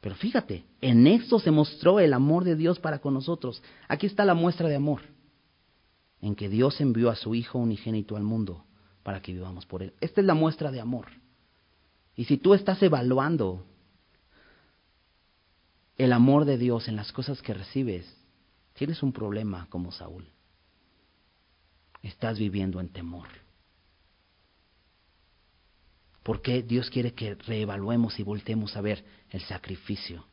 Pero 0.00 0.14
fíjate, 0.14 0.64
en 0.80 1.06
esto 1.06 1.38
se 1.38 1.50
mostró 1.50 1.98
el 2.00 2.12
amor 2.12 2.44
de 2.44 2.56
Dios 2.56 2.78
para 2.78 3.00
con 3.00 3.14
nosotros. 3.14 3.62
Aquí 3.88 4.06
está 4.06 4.24
la 4.24 4.34
muestra 4.34 4.68
de 4.68 4.76
amor, 4.76 5.00
en 6.20 6.34
que 6.34 6.48
Dios 6.48 6.80
envió 6.80 7.10
a 7.10 7.16
su 7.16 7.34
Hijo 7.34 7.58
unigénito 7.58 8.16
al 8.16 8.22
mundo 8.22 8.64
para 9.02 9.20
que 9.20 9.32
vivamos 9.32 9.66
por 9.66 9.82
Él. 9.82 9.94
Esta 10.00 10.20
es 10.20 10.26
la 10.26 10.34
muestra 10.34 10.70
de 10.70 10.80
amor. 10.80 11.06
Y 12.14 12.24
si 12.24 12.38
tú 12.38 12.54
estás 12.54 12.82
evaluando 12.82 13.66
el 15.96 16.12
amor 16.12 16.44
de 16.44 16.58
Dios 16.58 16.88
en 16.88 16.96
las 16.96 17.12
cosas 17.12 17.42
que 17.42 17.54
recibes, 17.54 18.06
tienes 18.74 19.02
un 19.02 19.12
problema 19.12 19.66
como 19.70 19.92
Saúl. 19.92 20.26
Estás 22.06 22.38
viviendo 22.38 22.78
en 22.78 22.88
temor. 22.88 23.26
Porque 26.22 26.62
Dios 26.62 26.88
quiere 26.88 27.14
que 27.14 27.34
reevaluemos 27.34 28.20
y 28.20 28.22
voltemos 28.22 28.76
a 28.76 28.80
ver 28.80 29.04
el 29.30 29.40
sacrificio 29.42 30.24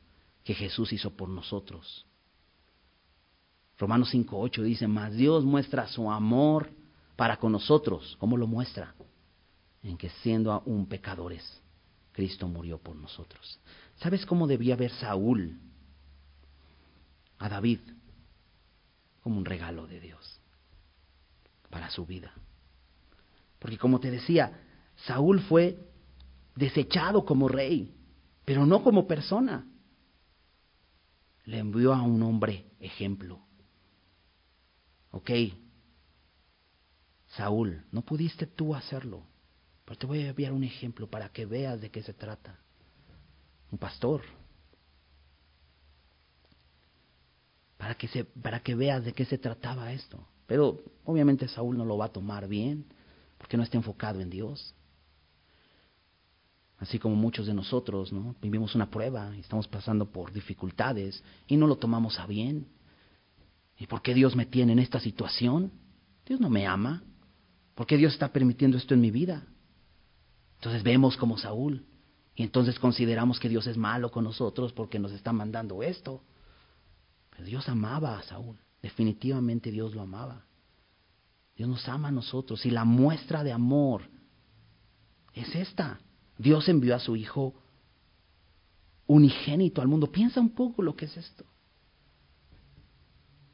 que 0.44 0.54
Jesús 0.54 0.94
hizo 0.94 1.10
por 1.18 1.30
nosotros. 1.30 2.06
Romanos 3.80 4.14
5.8 4.14 4.62
dice, 4.62 4.88
más 4.88 5.14
Dios 5.14 5.44
muestra 5.44 5.88
su 5.88 6.12
amor 6.12 6.70
para 7.16 7.38
con 7.38 7.52
nosotros. 7.52 8.18
¿Cómo 8.20 8.38
lo 8.38 8.46
muestra? 8.46 8.94
En 9.82 9.98
que 9.98 10.10
siendo 10.22 10.52
aún 10.52 10.86
pecadores, 10.86 11.60
Cristo 12.12 12.48
murió 12.48 12.78
por 12.78 12.96
nosotros. 12.96 13.60
¿Sabes 13.96 14.28
cómo 14.28 14.46
debía 14.46 14.76
ver 14.76 14.92
Saúl 14.92 15.60
a 17.40 17.50
David? 17.50 17.80
Como 19.22 19.40
un 19.40 19.46
regalo 19.46 19.88
de 19.88 20.00
Dios 20.00 20.43
para 21.74 21.90
su 21.90 22.06
vida. 22.06 22.32
Porque 23.58 23.80
como 23.80 24.00
te 24.00 24.12
decía, 24.12 24.62
Saúl 25.08 25.42
fue 25.42 25.80
desechado 26.56 27.26
como 27.26 27.48
rey, 27.48 27.96
pero 28.46 28.64
no 28.68 28.84
como 28.84 29.08
persona. 29.08 29.66
Le 31.46 31.58
envió 31.58 31.92
a 31.96 32.04
un 32.04 32.22
hombre 32.22 32.68
ejemplo. 32.80 33.42
Ok, 35.10 35.32
Saúl, 37.30 37.84
no 37.92 38.04
pudiste 38.04 38.46
tú 38.46 38.76
hacerlo. 38.76 39.26
Pero 39.84 39.98
te 39.98 40.06
voy 40.06 40.20
a 40.20 40.30
enviar 40.30 40.54
un 40.54 40.64
ejemplo 40.64 41.10
para 41.10 41.30
que 41.30 41.48
veas 41.48 41.82
de 41.82 41.90
qué 41.90 42.04
se 42.04 42.14
trata. 42.14 42.60
Un 43.72 43.80
pastor. 43.80 44.22
Para 47.78 47.96
que, 47.96 48.08
se, 48.08 48.26
para 48.26 48.60
que 48.60 48.76
veas 48.76 49.04
de 49.04 49.14
qué 49.14 49.26
se 49.26 49.40
trataba 49.40 49.92
esto. 49.92 50.28
Pero 50.48 50.82
obviamente 51.06 51.48
Saúl 51.48 51.78
no 51.78 51.86
lo 51.86 51.98
va 51.98 52.06
a 52.06 52.12
tomar 52.12 52.48
bien, 52.48 52.86
porque 53.38 53.58
no 53.58 53.64
está 53.64 53.78
enfocado 53.78 54.20
en 54.22 54.30
Dios. 54.30 54.74
Así 56.78 57.00
como 57.00 57.16
muchos 57.16 57.48
de 57.48 57.54
nosotros, 57.54 58.12
¿no? 58.12 58.36
Vivimos 58.42 58.76
una 58.76 58.90
prueba 58.90 59.34
y 59.36 59.40
estamos 59.40 59.68
pasando 59.68 60.06
por 60.06 60.34
dificultades 60.34 61.24
y 61.48 61.56
no 61.56 61.68
lo 61.68 61.78
tomamos 61.78 62.20
a 62.20 62.28
bien. 62.28 62.68
¿Y 63.78 63.88
por 63.88 64.02
qué 64.02 64.14
Dios 64.14 64.36
me 64.36 64.46
tiene 64.46 64.74
en 64.74 64.80
esta 64.80 65.00
situación? 65.00 65.72
Dios 66.26 66.40
no 66.40 66.50
me 66.50 66.68
ama. 66.68 67.04
¿Por 67.76 67.88
qué 67.88 67.98
Dios 67.98 68.14
está 68.14 68.32
permitiendo 68.32 68.78
esto 68.78 68.94
en 68.94 69.02
mi 69.02 69.12
vida? 69.12 69.46
Entonces 70.58 70.84
vemos 70.84 71.18
como 71.18 71.38
Saúl 71.38 71.86
y 72.36 72.44
entonces 72.44 72.80
consideramos 72.80 73.40
que 73.40 73.50
Dios 73.50 73.68
es 73.68 73.78
malo 73.78 74.12
con 74.12 74.24
nosotros 74.24 74.74
porque 74.74 75.00
nos 75.00 75.12
está 75.12 75.34
mandando 75.34 75.84
esto. 75.84 76.24
Pero 77.32 77.44
Dios 77.46 77.68
amaba 77.70 78.18
a 78.20 78.24
Saúl. 78.24 78.58
Definitivamente 78.84 79.72
Dios 79.72 79.96
lo 79.96 80.02
amaba. 80.02 80.46
Dios 81.56 81.70
nos 81.70 81.88
ama 81.88 82.10
a 82.10 82.12
nosotros 82.12 82.66
y 82.66 82.70
la 82.70 82.84
muestra 82.84 83.42
de 83.42 83.54
amor 83.54 84.04
es 85.34 85.56
esta. 85.56 86.00
Dios 86.38 86.68
envió 86.68 86.94
a 86.94 87.00
su 87.00 87.16
Hijo 87.16 87.56
unigénito 89.08 89.82
al 89.82 89.88
mundo. 89.88 90.12
Piensa 90.12 90.42
un 90.42 90.50
poco 90.50 90.82
lo 90.82 90.98
que 90.98 91.06
es 91.06 91.16
esto. 91.16 91.46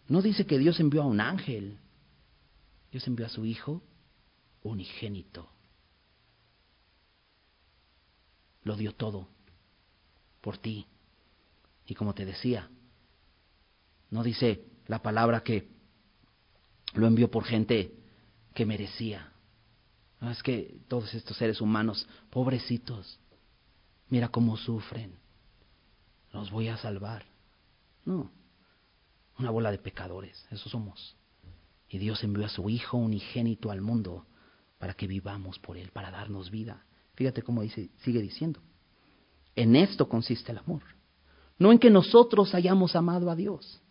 No 0.08 0.24
dice 0.24 0.48
que 0.48 0.58
Dios 0.58 0.80
envió 0.80 1.04
a 1.04 1.06
un 1.06 1.22
ángel. 1.22 1.78
Dios 2.92 3.06
envió 3.06 3.28
a 3.28 3.30
su 3.30 3.46
Hijo 3.46 3.84
unigénito. 4.64 5.48
Lo 8.64 8.76
dio 8.76 8.96
todo 8.96 9.28
por 10.42 10.58
ti. 10.58 10.88
Y 11.86 11.94
como 11.94 12.16
te 12.16 12.26
decía, 12.26 12.68
no 14.10 14.24
dice 14.24 14.66
la 14.90 15.04
palabra 15.04 15.42
que 15.42 15.70
lo 16.96 17.06
envió 17.06 17.30
por 17.30 17.46
gente 17.46 17.94
que 18.56 18.66
merecía. 18.66 19.32
No, 20.20 20.32
es 20.32 20.42
que 20.42 20.82
todos 20.88 21.14
estos 21.14 21.38
seres 21.38 21.62
humanos, 21.62 22.08
pobrecitos, 22.32 23.20
mira 24.10 24.30
cómo 24.30 24.58
sufren. 24.58 25.20
Los 26.34 26.50
voy 26.50 26.70
a 26.70 26.78
salvar. 26.78 27.24
No, 28.04 28.32
una 29.38 29.52
bola 29.52 29.70
de 29.72 29.78
pecadores, 29.78 30.44
eso 30.50 30.68
somos. 30.70 31.16
Y 31.88 32.00
Dios 32.00 32.24
envió 32.24 32.48
a 32.48 32.50
su 32.50 32.68
Hijo 32.68 32.98
unigénito 32.98 33.70
al 33.70 33.82
mundo 33.82 34.26
para 34.80 34.96
que 34.96 35.06
vivamos 35.06 35.60
por 35.60 35.78
Él, 35.78 35.92
para 35.92 36.10
darnos 36.10 36.50
vida. 36.50 36.84
Fíjate 37.14 37.44
cómo 37.44 37.62
dice, 37.62 37.92
sigue 37.98 38.24
diciendo. 38.24 38.60
En 39.56 39.76
esto 39.76 40.10
consiste 40.10 40.52
el 40.52 40.58
amor. 40.58 40.82
No 41.60 41.72
en 41.72 41.78
que 41.78 41.92
nosotros 41.92 42.56
hayamos 42.56 42.96
amado 42.96 43.30
a 43.30 43.36
Dios, 43.36 43.84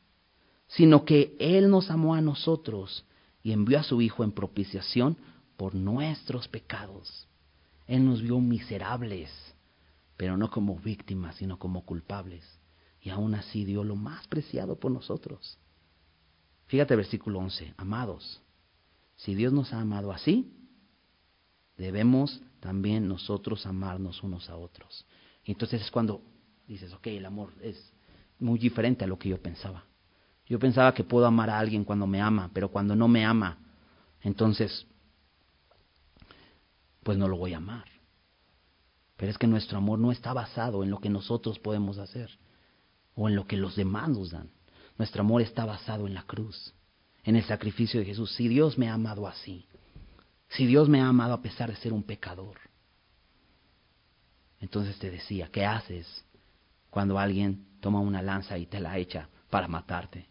sino 0.69 1.05
que 1.05 1.37
Él 1.39 1.71
nos 1.71 1.91
amó 1.91 2.15
a 2.15 2.21
nosotros 2.21 3.05
y 3.43 3.53
envió 3.53 3.81
a 3.81 3.83
su 3.83 4.01
Hijo 4.01 4.25
en 4.25 4.33
propiciación 4.33 5.17
por 5.57 5.75
nuestros 5.75 6.47
pecados. 6.49 7.27
Él 7.87 8.05
nos 8.05 8.23
vio 8.23 8.39
miserables, 8.39 9.31
pero 10.17 10.37
no 10.37 10.51
como 10.51 10.79
víctimas, 10.79 11.37
sino 11.37 11.59
como 11.59 11.85
culpables. 11.85 12.45
Y 13.01 13.11
aún 13.11 13.35
así 13.35 13.65
dio 13.65 13.83
lo 13.83 13.97
más 13.97 14.27
preciado 14.29 14.79
por 14.79 14.93
nosotros. 14.93 15.59
Fíjate 16.67 16.97
versículo 16.97 17.39
11, 17.39 17.75
amados, 17.79 18.43
si 19.17 19.35
Dios 19.35 19.53
nos 19.53 19.73
ha 19.73 19.81
amado 19.81 20.13
así, 20.13 20.53
debemos 21.79 22.43
también 22.61 23.09
nosotros 23.09 23.65
amarnos 23.67 24.23
unos 24.23 24.51
a 24.51 24.57
otros. 24.57 25.07
Y 25.45 25.53
entonces 25.53 25.81
es 25.81 25.91
cuando 25.91 26.21
dices, 26.67 26.93
ok, 26.93 27.07
el 27.07 27.25
amor 27.25 27.55
es 27.63 27.93
muy 28.39 28.59
diferente 28.59 29.05
a 29.05 29.09
lo 29.09 29.19
que 29.19 29.31
yo 29.31 29.41
pensaba. 29.41 29.88
Yo 30.49 30.59
pensaba 30.59 30.95
que 30.95 31.05
puedo 31.05 31.27
amar 31.27 31.51
a 31.51 31.59
alguien 31.59 31.85
cuando 31.85 32.07
me 32.07 32.21
ama, 32.21 32.51
pero 32.55 32.71
cuando 32.71 32.97
no 32.97 33.07
me 33.07 33.25
ama, 33.25 33.59
entonces, 34.23 34.87
pues 37.03 37.19
no 37.19 37.29
lo 37.29 37.37
voy 37.37 37.53
a 37.53 37.59
amar. 37.59 37.85
Pero 39.17 39.31
es 39.31 39.39
que 39.39 39.47
nuestro 39.47 39.79
amor 39.79 39.99
no 39.99 40.11
está 40.11 40.33
basado 40.33 40.83
en 40.83 40.91
lo 40.91 41.01
que 41.01 41.11
nosotros 41.11 41.59
podemos 41.59 41.99
hacer 41.99 42.31
o 43.15 43.29
en 43.29 43.37
lo 43.37 43.47
que 43.47 43.57
los 43.57 43.77
demás 43.77 44.09
nos 44.09 44.31
dan. 44.31 44.51
Nuestro 44.97 45.21
amor 45.21 45.43
está 45.43 45.65
basado 45.65 46.07
en 46.07 46.15
la 46.15 46.23
cruz, 46.23 46.73
en 47.25 47.37
el 47.37 47.45
sacrificio 47.45 48.01
de 48.01 48.07
Jesús. 48.07 48.33
Si 48.35 48.49
Dios 48.49 48.79
me 48.79 48.89
ha 48.89 48.95
amado 48.95 49.27
así, 49.29 49.67
si 50.49 50.67
Dios 50.67 50.89
me 50.89 51.01
ha 51.01 51.09
amado 51.09 51.35
a 51.35 51.43
pesar 51.43 51.69
de 51.69 51.77
ser 51.77 51.93
un 51.93 52.03
pecador, 52.03 52.57
entonces 54.61 54.99
te 54.99 55.11
decía, 55.11 55.51
¿qué 55.53 55.67
haces 55.67 56.25
cuando 56.91 57.19
alguien 57.19 57.67
toma 57.81 58.01
una 58.01 58.23
lanza 58.23 58.57
y 58.57 58.67
te 58.67 58.81
la 58.81 58.99
echa 58.99 59.29
para 59.51 59.69
matarte? 59.69 60.27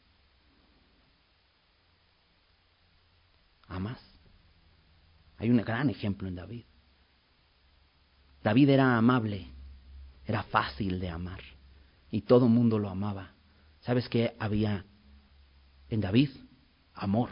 Amas. 3.67 3.99
Hay 5.37 5.49
un 5.49 5.57
gran 5.57 5.89
ejemplo 5.89 6.27
en 6.27 6.35
David. 6.35 6.63
David 8.43 8.69
era 8.69 8.97
amable, 8.97 9.47
era 10.25 10.43
fácil 10.43 10.99
de 10.99 11.09
amar 11.09 11.41
y 12.11 12.21
todo 12.21 12.45
el 12.45 12.51
mundo 12.51 12.79
lo 12.79 12.89
amaba. 12.89 13.31
¿Sabes 13.81 14.09
qué 14.09 14.35
había 14.39 14.85
en 15.89 16.01
David? 16.01 16.29
Amor. 16.93 17.29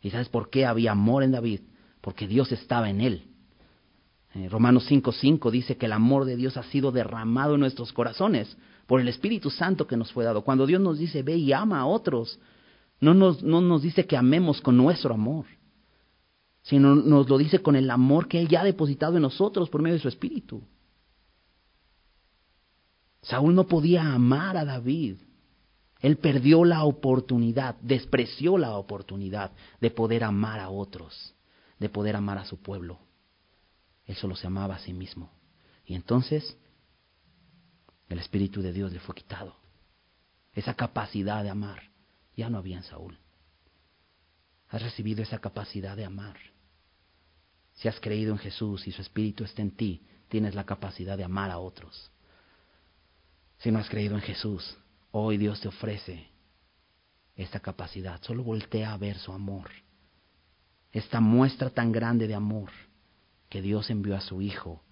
¿Y 0.00 0.10
sabes 0.10 0.28
por 0.28 0.50
qué 0.50 0.66
había 0.66 0.92
amor 0.92 1.22
en 1.22 1.32
David? 1.32 1.60
Porque 2.00 2.28
Dios 2.28 2.52
estaba 2.52 2.88
en 2.88 3.00
él. 3.00 3.30
Eh, 4.34 4.48
Romanos 4.48 4.86
5:5 4.88 5.50
dice 5.50 5.76
que 5.76 5.86
el 5.86 5.92
amor 5.92 6.24
de 6.24 6.36
Dios 6.36 6.56
ha 6.56 6.62
sido 6.64 6.92
derramado 6.92 7.54
en 7.54 7.60
nuestros 7.60 7.92
corazones 7.92 8.56
por 8.86 9.00
el 9.00 9.08
Espíritu 9.08 9.50
Santo 9.50 9.86
que 9.86 9.96
nos 9.96 10.12
fue 10.12 10.24
dado. 10.24 10.42
Cuando 10.42 10.66
Dios 10.66 10.80
nos 10.80 10.98
dice, 10.98 11.22
ve 11.22 11.36
y 11.36 11.52
ama 11.52 11.80
a 11.80 11.86
otros, 11.86 12.38
no 13.00 13.14
nos, 13.14 13.42
no 13.42 13.60
nos 13.60 13.82
dice 13.82 14.06
que 14.06 14.16
amemos 14.16 14.60
con 14.60 14.76
nuestro 14.76 15.14
amor, 15.14 15.46
sino 16.62 16.94
nos 16.94 17.28
lo 17.28 17.38
dice 17.38 17.60
con 17.60 17.76
el 17.76 17.90
amor 17.90 18.28
que 18.28 18.40
Él 18.40 18.48
ya 18.48 18.62
ha 18.62 18.64
depositado 18.64 19.16
en 19.16 19.22
nosotros 19.22 19.68
por 19.68 19.82
medio 19.82 19.94
de 19.94 20.02
su 20.02 20.08
Espíritu. 20.08 20.62
Saúl 23.22 23.54
no 23.54 23.66
podía 23.66 24.14
amar 24.14 24.56
a 24.56 24.64
David. 24.64 25.16
Él 26.00 26.16
perdió 26.18 26.64
la 26.64 26.84
oportunidad, 26.84 27.76
despreció 27.80 28.58
la 28.58 28.76
oportunidad 28.76 29.52
de 29.80 29.90
poder 29.90 30.24
amar 30.24 30.60
a 30.60 30.70
otros, 30.70 31.34
de 31.78 31.88
poder 31.88 32.16
amar 32.16 32.38
a 32.38 32.44
su 32.44 32.58
pueblo. 32.58 32.98
Él 34.04 34.14
solo 34.14 34.36
se 34.36 34.46
amaba 34.46 34.76
a 34.76 34.80
sí 34.80 34.92
mismo. 34.92 35.30
Y 35.84 35.94
entonces 35.94 36.56
el 38.08 38.18
Espíritu 38.18 38.62
de 38.62 38.72
Dios 38.72 38.92
le 38.92 39.00
fue 39.00 39.14
quitado. 39.14 39.56
Esa 40.52 40.74
capacidad 40.74 41.42
de 41.42 41.50
amar 41.50 41.95
ya 42.36 42.50
no 42.50 42.58
había 42.58 42.76
en 42.76 42.84
Saúl. 42.84 43.18
Has 44.68 44.82
recibido 44.82 45.22
esa 45.22 45.38
capacidad 45.38 45.96
de 45.96 46.04
amar. 46.04 46.36
Si 47.74 47.88
has 47.88 47.98
creído 48.00 48.32
en 48.32 48.38
Jesús 48.38 48.86
y 48.86 48.92
su 48.92 49.02
Espíritu 49.02 49.44
está 49.44 49.62
en 49.62 49.70
ti, 49.70 50.06
tienes 50.28 50.54
la 50.54 50.64
capacidad 50.64 51.16
de 51.16 51.24
amar 51.24 51.50
a 51.50 51.58
otros. 51.58 52.10
Si 53.58 53.70
no 53.70 53.78
has 53.78 53.88
creído 53.88 54.14
en 54.16 54.22
Jesús, 54.22 54.76
hoy 55.12 55.38
Dios 55.38 55.60
te 55.60 55.68
ofrece 55.68 56.28
esta 57.36 57.60
capacidad. 57.60 58.20
Solo 58.22 58.42
voltea 58.42 58.92
a 58.92 58.98
ver 58.98 59.18
su 59.18 59.32
amor. 59.32 59.70
Esta 60.92 61.20
muestra 61.20 61.70
tan 61.70 61.92
grande 61.92 62.26
de 62.26 62.34
amor 62.34 62.70
que 63.48 63.62
Dios 63.62 63.90
envió 63.90 64.16
a 64.16 64.20
su 64.20 64.42
Hijo 64.42 64.82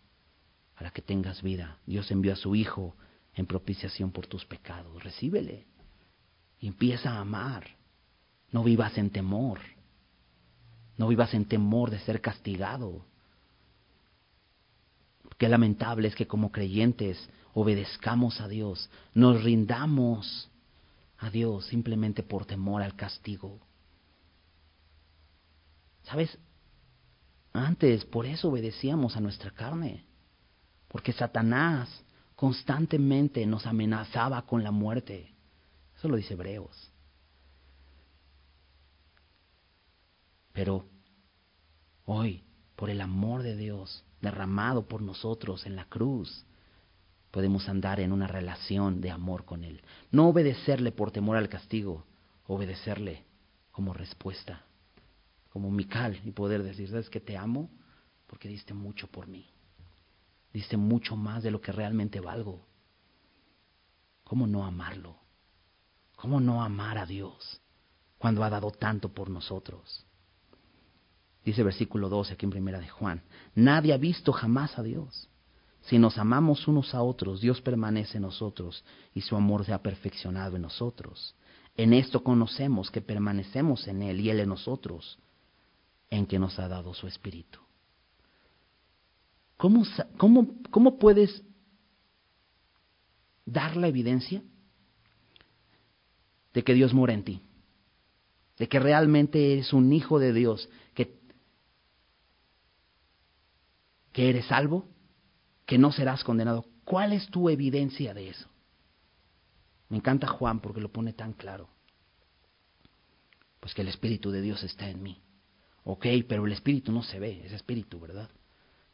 para 0.76 0.90
que 0.90 1.02
tengas 1.02 1.42
vida. 1.42 1.78
Dios 1.86 2.10
envió 2.10 2.32
a 2.32 2.36
su 2.36 2.54
Hijo 2.54 2.96
en 3.34 3.46
propiciación 3.46 4.12
por 4.12 4.26
tus 4.26 4.44
pecados. 4.44 5.02
Recíbele. 5.02 5.66
Empieza 6.66 7.12
a 7.12 7.20
amar. 7.20 7.66
No 8.50 8.64
vivas 8.64 8.96
en 8.96 9.10
temor. 9.10 9.60
No 10.96 11.08
vivas 11.08 11.34
en 11.34 11.44
temor 11.44 11.90
de 11.90 11.98
ser 12.00 12.20
castigado. 12.20 13.04
Qué 15.36 15.48
lamentable 15.48 16.08
es 16.08 16.14
que 16.14 16.26
como 16.26 16.52
creyentes 16.52 17.28
obedezcamos 17.52 18.40
a 18.40 18.48
Dios, 18.48 18.88
nos 19.12 19.42
rindamos 19.42 20.48
a 21.18 21.28
Dios 21.30 21.66
simplemente 21.66 22.22
por 22.22 22.46
temor 22.46 22.82
al 22.82 22.96
castigo. 22.96 23.60
¿Sabes? 26.04 26.38
Antes 27.52 28.04
por 28.04 28.26
eso 28.26 28.48
obedecíamos 28.48 29.16
a 29.16 29.20
nuestra 29.20 29.50
carne, 29.50 30.04
porque 30.88 31.12
Satanás 31.12 31.88
constantemente 32.36 33.44
nos 33.46 33.66
amenazaba 33.66 34.42
con 34.42 34.64
la 34.64 34.70
muerte. 34.70 35.33
Eso 36.04 36.10
lo 36.10 36.18
dice 36.18 36.34
Hebreos. 36.34 36.92
Pero 40.52 40.84
hoy, 42.04 42.44
por 42.76 42.90
el 42.90 43.00
amor 43.00 43.42
de 43.42 43.56
Dios 43.56 44.04
derramado 44.20 44.86
por 44.86 45.00
nosotros 45.00 45.64
en 45.64 45.76
la 45.76 45.86
cruz, 45.86 46.44
podemos 47.30 47.70
andar 47.70 48.00
en 48.00 48.12
una 48.12 48.26
relación 48.26 49.00
de 49.00 49.12
amor 49.12 49.46
con 49.46 49.64
Él. 49.64 49.80
No 50.10 50.28
obedecerle 50.28 50.92
por 50.92 51.10
temor 51.10 51.38
al 51.38 51.48
castigo, 51.48 52.04
obedecerle 52.46 53.24
como 53.70 53.94
respuesta, 53.94 54.62
como 55.48 55.70
Mical, 55.70 56.20
y 56.22 56.32
poder 56.32 56.64
decir, 56.64 56.90
¿sabes 56.90 57.08
que 57.08 57.20
te 57.20 57.38
amo? 57.38 57.70
porque 58.26 58.46
diste 58.46 58.74
mucho 58.74 59.06
por 59.06 59.26
mí. 59.26 59.46
Diste 60.52 60.76
mucho 60.76 61.16
más 61.16 61.42
de 61.42 61.50
lo 61.50 61.62
que 61.62 61.72
realmente 61.72 62.20
valgo. 62.20 62.66
¿Cómo 64.22 64.46
no 64.46 64.66
amarlo? 64.66 65.23
¿Cómo 66.24 66.40
no 66.40 66.62
amar 66.62 66.96
a 66.96 67.04
Dios 67.04 67.60
cuando 68.16 68.44
ha 68.44 68.48
dado 68.48 68.70
tanto 68.70 69.10
por 69.10 69.28
nosotros? 69.28 70.06
Dice 71.44 71.62
versículo 71.62 72.08
12 72.08 72.32
aquí 72.32 72.46
en 72.46 72.50
primera 72.50 72.80
de 72.80 72.88
Juan, 72.88 73.22
nadie 73.54 73.92
ha 73.92 73.98
visto 73.98 74.32
jamás 74.32 74.78
a 74.78 74.82
Dios. 74.82 75.28
Si 75.82 75.98
nos 75.98 76.16
amamos 76.16 76.66
unos 76.66 76.94
a 76.94 77.02
otros, 77.02 77.42
Dios 77.42 77.60
permanece 77.60 78.16
en 78.16 78.22
nosotros 78.22 78.86
y 79.12 79.20
su 79.20 79.36
amor 79.36 79.66
se 79.66 79.74
ha 79.74 79.82
perfeccionado 79.82 80.56
en 80.56 80.62
nosotros. 80.62 81.34
En 81.76 81.92
esto 81.92 82.24
conocemos 82.24 82.90
que 82.90 83.02
permanecemos 83.02 83.86
en 83.86 84.00
Él 84.00 84.20
y 84.22 84.30
Él 84.30 84.40
en 84.40 84.48
nosotros, 84.48 85.18
en 86.08 86.24
que 86.24 86.38
nos 86.38 86.58
ha 86.58 86.68
dado 86.68 86.94
su 86.94 87.06
Espíritu. 87.06 87.58
¿Cómo, 89.58 89.84
cómo, 90.16 90.54
cómo 90.70 90.98
puedes 90.98 91.42
dar 93.44 93.76
la 93.76 93.88
evidencia 93.88 94.42
de 96.54 96.62
que 96.62 96.72
Dios 96.72 96.94
mora 96.94 97.12
en 97.12 97.24
ti? 97.24 97.42
De 98.56 98.68
que 98.68 98.78
realmente 98.78 99.52
eres 99.52 99.72
un 99.72 99.92
hijo 99.92 100.18
de 100.18 100.32
Dios, 100.32 100.68
que, 100.94 101.18
que 104.12 104.30
eres 104.30 104.46
salvo, 104.46 104.86
que 105.66 105.76
no 105.76 105.92
serás 105.92 106.22
condenado. 106.22 106.64
¿Cuál 106.84 107.12
es 107.12 107.26
tu 107.28 107.50
evidencia 107.50 108.14
de 108.14 108.30
eso? 108.30 108.48
Me 109.88 109.96
encanta 109.96 110.28
Juan 110.28 110.60
porque 110.60 110.80
lo 110.80 110.90
pone 110.90 111.12
tan 111.12 111.32
claro. 111.32 111.68
Pues 113.60 113.74
que 113.74 113.82
el 113.82 113.88
Espíritu 113.88 114.30
de 114.30 114.40
Dios 114.40 114.62
está 114.62 114.88
en 114.88 115.02
mí. 115.02 115.20
Ok, 115.82 116.06
pero 116.28 116.46
el 116.46 116.52
Espíritu 116.52 116.92
no 116.92 117.02
se 117.02 117.18
ve, 117.18 117.42
es 117.44 117.52
Espíritu, 117.52 117.98
¿verdad? 117.98 118.30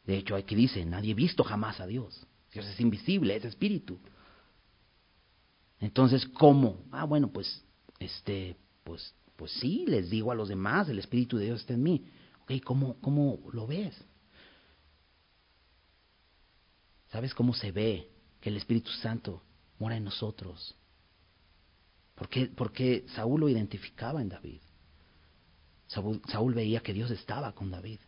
De 0.04 0.16
hecho, 0.16 0.34
aquí 0.34 0.54
dice, 0.54 0.84
nadie 0.84 1.12
ha 1.12 1.16
visto 1.16 1.44
jamás 1.44 1.80
a 1.80 1.86
Dios. 1.86 2.26
Dios 2.52 2.66
es 2.66 2.80
invisible, 2.80 3.36
es 3.36 3.44
Espíritu. 3.44 3.98
Entonces, 5.80 6.26
¿cómo? 6.26 6.84
Ah, 6.92 7.04
bueno, 7.04 7.32
pues, 7.32 7.64
este, 7.98 8.56
pues, 8.84 9.14
pues 9.36 9.50
sí, 9.52 9.84
les 9.88 10.10
digo 10.10 10.30
a 10.30 10.34
los 10.34 10.48
demás, 10.48 10.88
el 10.88 10.98
Espíritu 10.98 11.38
de 11.38 11.46
Dios 11.46 11.60
está 11.60 11.74
en 11.74 11.82
mí. 11.82 12.04
Ok, 12.42 12.52
¿cómo, 12.62 13.00
cómo 13.00 13.40
lo 13.52 13.66
ves? 13.66 13.96
¿Sabes 17.10 17.34
cómo 17.34 17.54
se 17.54 17.72
ve 17.72 18.08
que 18.40 18.50
el 18.50 18.58
Espíritu 18.58 18.90
Santo 18.90 19.42
mora 19.78 19.96
en 19.96 20.04
nosotros? 20.04 20.76
Porque, 22.14 22.46
porque 22.46 23.06
Saúl 23.14 23.40
lo 23.40 23.48
identificaba 23.48 24.20
en 24.20 24.28
David. 24.28 24.60
Saúl, 25.86 26.20
Saúl 26.28 26.54
veía 26.54 26.82
que 26.82 26.92
Dios 26.92 27.10
estaba 27.10 27.52
con 27.52 27.70
David. 27.70 27.98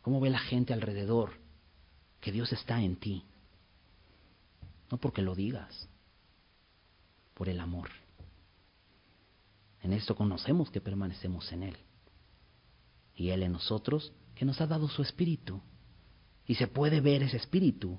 ¿Cómo 0.00 0.20
ve 0.20 0.30
la 0.30 0.38
gente 0.38 0.72
alrededor 0.72 1.32
que 2.20 2.30
Dios 2.30 2.52
está 2.52 2.80
en 2.80 2.96
ti? 2.96 3.24
No 4.94 5.00
porque 5.00 5.22
lo 5.22 5.34
digas, 5.34 5.88
por 7.34 7.48
el 7.48 7.58
amor. 7.58 7.88
En 9.82 9.92
esto 9.92 10.14
conocemos 10.14 10.70
que 10.70 10.80
permanecemos 10.80 11.50
en 11.50 11.64
Él. 11.64 11.76
Y 13.16 13.30
Él 13.30 13.42
en 13.42 13.50
nosotros, 13.50 14.12
que 14.36 14.44
nos 14.44 14.60
ha 14.60 14.68
dado 14.68 14.86
su 14.88 15.02
espíritu. 15.02 15.60
Y 16.46 16.54
se 16.54 16.68
puede 16.68 17.00
ver 17.00 17.24
ese 17.24 17.38
espíritu. 17.38 17.98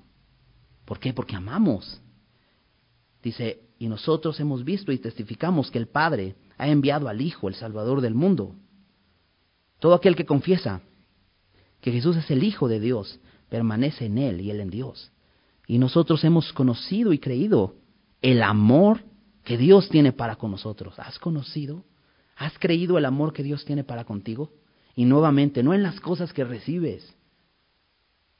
¿Por 0.86 0.98
qué? 0.98 1.12
Porque 1.12 1.36
amamos. 1.36 2.00
Dice, 3.22 3.68
y 3.78 3.88
nosotros 3.88 4.40
hemos 4.40 4.64
visto 4.64 4.90
y 4.90 4.96
testificamos 4.96 5.70
que 5.70 5.76
el 5.76 5.88
Padre 5.88 6.34
ha 6.56 6.66
enviado 6.66 7.10
al 7.10 7.20
Hijo, 7.20 7.48
el 7.48 7.56
Salvador 7.56 8.00
del 8.00 8.14
mundo. 8.14 8.56
Todo 9.80 9.92
aquel 9.92 10.16
que 10.16 10.24
confiesa 10.24 10.80
que 11.82 11.92
Jesús 11.92 12.16
es 12.16 12.30
el 12.30 12.42
Hijo 12.42 12.68
de 12.68 12.80
Dios, 12.80 13.20
permanece 13.50 14.06
en 14.06 14.16
Él 14.16 14.40
y 14.40 14.50
Él 14.50 14.60
en 14.60 14.70
Dios. 14.70 15.12
Y 15.66 15.78
nosotros 15.78 16.22
hemos 16.24 16.52
conocido 16.52 17.12
y 17.12 17.18
creído 17.18 17.74
el 18.22 18.42
amor 18.42 19.04
que 19.44 19.58
Dios 19.58 19.88
tiene 19.88 20.12
para 20.12 20.36
con 20.36 20.50
nosotros. 20.50 20.98
¿Has 20.98 21.18
conocido? 21.18 21.84
¿Has 22.36 22.58
creído 22.58 22.98
el 22.98 23.04
amor 23.04 23.32
que 23.32 23.42
Dios 23.42 23.64
tiene 23.64 23.84
para 23.84 24.04
contigo? 24.04 24.52
Y 24.94 25.04
nuevamente, 25.04 25.62
no 25.62 25.74
en 25.74 25.82
las 25.82 26.00
cosas 26.00 26.32
que 26.32 26.44
recibes, 26.44 27.14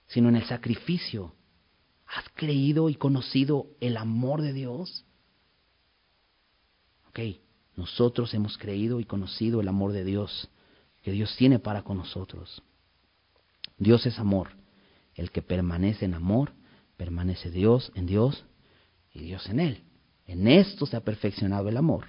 sino 0.06 0.28
en 0.28 0.36
el 0.36 0.44
sacrificio. 0.44 1.34
¿Has 2.06 2.24
creído 2.34 2.88
y 2.88 2.94
conocido 2.94 3.66
el 3.80 3.96
amor 3.96 4.42
de 4.42 4.52
Dios? 4.52 5.04
Ok, 7.08 7.20
nosotros 7.76 8.32
hemos 8.34 8.56
creído 8.58 9.00
y 9.00 9.04
conocido 9.04 9.60
el 9.60 9.68
amor 9.68 9.92
de 9.92 10.04
Dios 10.04 10.48
que 11.02 11.12
Dios 11.12 11.34
tiene 11.36 11.58
para 11.58 11.82
con 11.82 11.98
nosotros. 11.98 12.62
Dios 13.78 14.06
es 14.06 14.18
amor. 14.18 14.50
El 15.14 15.30
que 15.30 15.40
permanece 15.40 16.04
en 16.04 16.14
amor, 16.14 16.52
permanece 16.96 17.50
Dios 17.50 17.92
en 17.94 18.06
Dios 18.06 18.44
y 19.12 19.20
Dios 19.20 19.48
en 19.48 19.60
él. 19.60 19.82
En 20.26 20.48
esto 20.48 20.86
se 20.86 20.96
ha 20.96 21.00
perfeccionado 21.00 21.68
el 21.68 21.76
amor. 21.76 22.06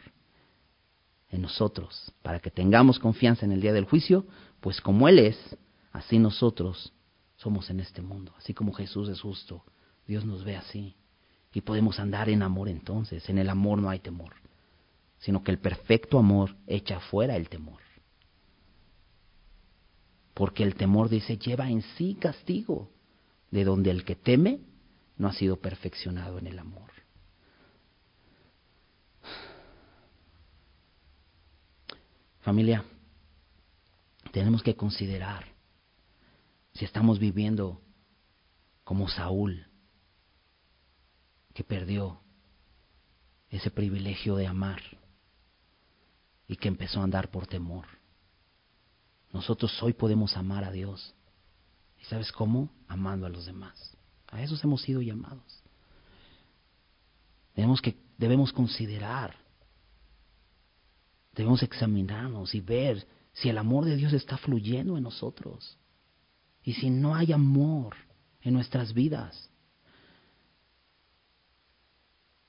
En 1.29 1.41
nosotros, 1.41 2.13
para 2.21 2.39
que 2.39 2.49
tengamos 2.49 2.99
confianza 2.99 3.45
en 3.45 3.51
el 3.51 3.61
día 3.61 3.73
del 3.73 3.85
juicio, 3.85 4.25
pues 4.59 4.81
como 4.81 5.07
Él 5.07 5.19
es, 5.19 5.57
así 5.91 6.19
nosotros 6.19 6.93
somos 7.35 7.69
en 7.69 7.79
este 7.79 8.01
mundo. 8.01 8.33
Así 8.38 8.53
como 8.53 8.73
Jesús 8.73 9.09
es 9.09 9.21
justo, 9.21 9.63
Dios 10.07 10.25
nos 10.25 10.43
ve 10.43 10.55
así. 10.55 10.95
Y 11.53 11.61
podemos 11.61 11.99
andar 11.99 12.29
en 12.29 12.43
amor 12.43 12.69
entonces. 12.69 13.27
En 13.29 13.38
el 13.38 13.49
amor 13.49 13.79
no 13.79 13.89
hay 13.89 13.99
temor, 13.99 14.33
sino 15.19 15.43
que 15.43 15.51
el 15.51 15.59
perfecto 15.59 16.17
amor 16.17 16.55
echa 16.65 16.99
fuera 16.99 17.35
el 17.35 17.49
temor. 17.49 17.81
Porque 20.33 20.63
el 20.63 20.75
temor, 20.75 21.09
dice, 21.09 21.38
lleva 21.38 21.69
en 21.69 21.81
sí 21.97 22.15
castigo, 22.19 22.91
de 23.49 23.63
donde 23.63 23.91
el 23.91 24.05
que 24.05 24.15
teme 24.15 24.59
no 25.18 25.28
ha 25.28 25.34
sido 25.34 25.57
perfeccionado 25.57 26.38
en 26.38 26.47
el 26.47 26.59
amor. 26.59 26.91
Familia, 32.41 32.86
tenemos 34.32 34.63
que 34.63 34.76
considerar 34.76 35.45
si 36.74 36.86
estamos 36.86 37.20
viviendo 37.20 37.82
como 38.84 39.09
Saúl, 39.09 39.68
que 41.53 41.63
perdió 41.63 42.22
ese 43.49 43.72
privilegio 43.72 44.36
de 44.36 44.47
amar 44.47 44.82
y 46.47 46.55
que 46.55 46.68
empezó 46.68 47.01
a 47.01 47.03
andar 47.03 47.32
por 47.32 47.47
temor. 47.47 47.86
Nosotros 49.34 49.82
hoy 49.84 49.93
podemos 49.93 50.38
amar 50.38 50.63
a 50.63 50.72
Dios. 50.72 51.13
¿Y 51.99 52.05
sabes 52.05 52.32
cómo? 52.32 52.70
Amando 52.88 53.26
a 53.26 53.30
los 53.30 53.45
demás. 53.45 53.96
A 54.28 54.41
esos 54.43 54.63
hemos 54.63 54.82
sido 54.82 55.01
llamados. 55.01 55.63
Debemos, 57.55 57.82
que, 57.82 57.97
debemos 58.17 58.53
considerar, 58.53 59.36
debemos 61.34 61.63
examinarnos 61.63 62.53
y 62.53 62.61
ver 62.61 63.07
si 63.34 63.49
el 63.49 63.57
amor 63.57 63.86
de 63.86 63.95
Dios 63.95 64.13
está 64.13 64.38
fluyendo 64.38 64.97
en 64.97 65.03
nosotros. 65.03 65.78
Y 66.63 66.73
si 66.73 66.89
no 66.89 67.15
hay 67.15 67.32
amor 67.32 67.95
en 68.41 68.53
nuestras 68.53 68.93
vidas, 68.93 69.49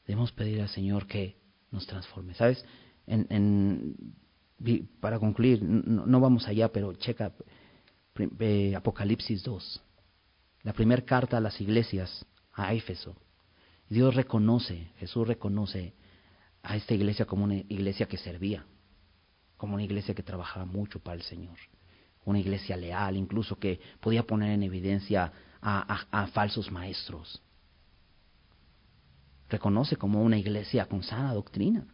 debemos 0.07 0.33
pedir 0.33 0.61
al 0.61 0.69
Señor 0.69 1.07
que 1.07 1.37
nos 1.71 1.87
transforme. 1.87 2.35
¿Sabes? 2.35 2.65
En, 3.07 3.97
para 5.01 5.19
concluir, 5.19 5.63
no, 5.63 6.21
vamos 6.21 6.49
allá, 6.49 6.71
pero 6.73 6.95
checa 6.95 7.33
eh, 8.41 8.75
Apocalipsis 8.75 9.43
2, 9.45 9.83
la 10.63 10.73
primera 10.73 11.05
carta 11.05 11.37
a 11.37 11.41
las 11.41 11.61
iglesias, 11.61 12.27
a 12.53 12.73
Éfeso. 12.75 13.17
Dios 13.89 14.15
reconoce, 14.15 14.91
Jesús 14.99 15.27
reconoce 15.27 15.95
a 16.63 16.77
esta 16.77 16.95
iglesia 16.95 17.25
como 17.25 17.45
una 17.45 17.57
iglesia 17.57 18.07
que 18.07 18.19
servía, 18.19 18.67
como 19.57 19.75
una 19.75 19.85
iglesia 19.85 20.15
que 20.15 20.23
trabajaba 20.23 20.67
mucho 20.67 21.01
para 21.01 21.17
el 21.17 21.23
Señor 21.23 21.57
una 22.29 22.41
iglesia 22.41 22.77
leal, 22.77 23.17
incluso 23.17 23.59
que 23.59 23.81
podía 24.01 24.23
poner 24.23 24.51
en 24.53 24.63
evidencia 24.63 25.33
a, 25.63 26.27
falsos 26.33 26.71
maestros. 26.71 27.43
Reconoce 29.49 29.97
como 29.97 30.23
una 30.23 30.37
iglesia 30.37 30.85
con 30.85 31.03
sana 31.03 31.33
doctrina. 31.33 31.87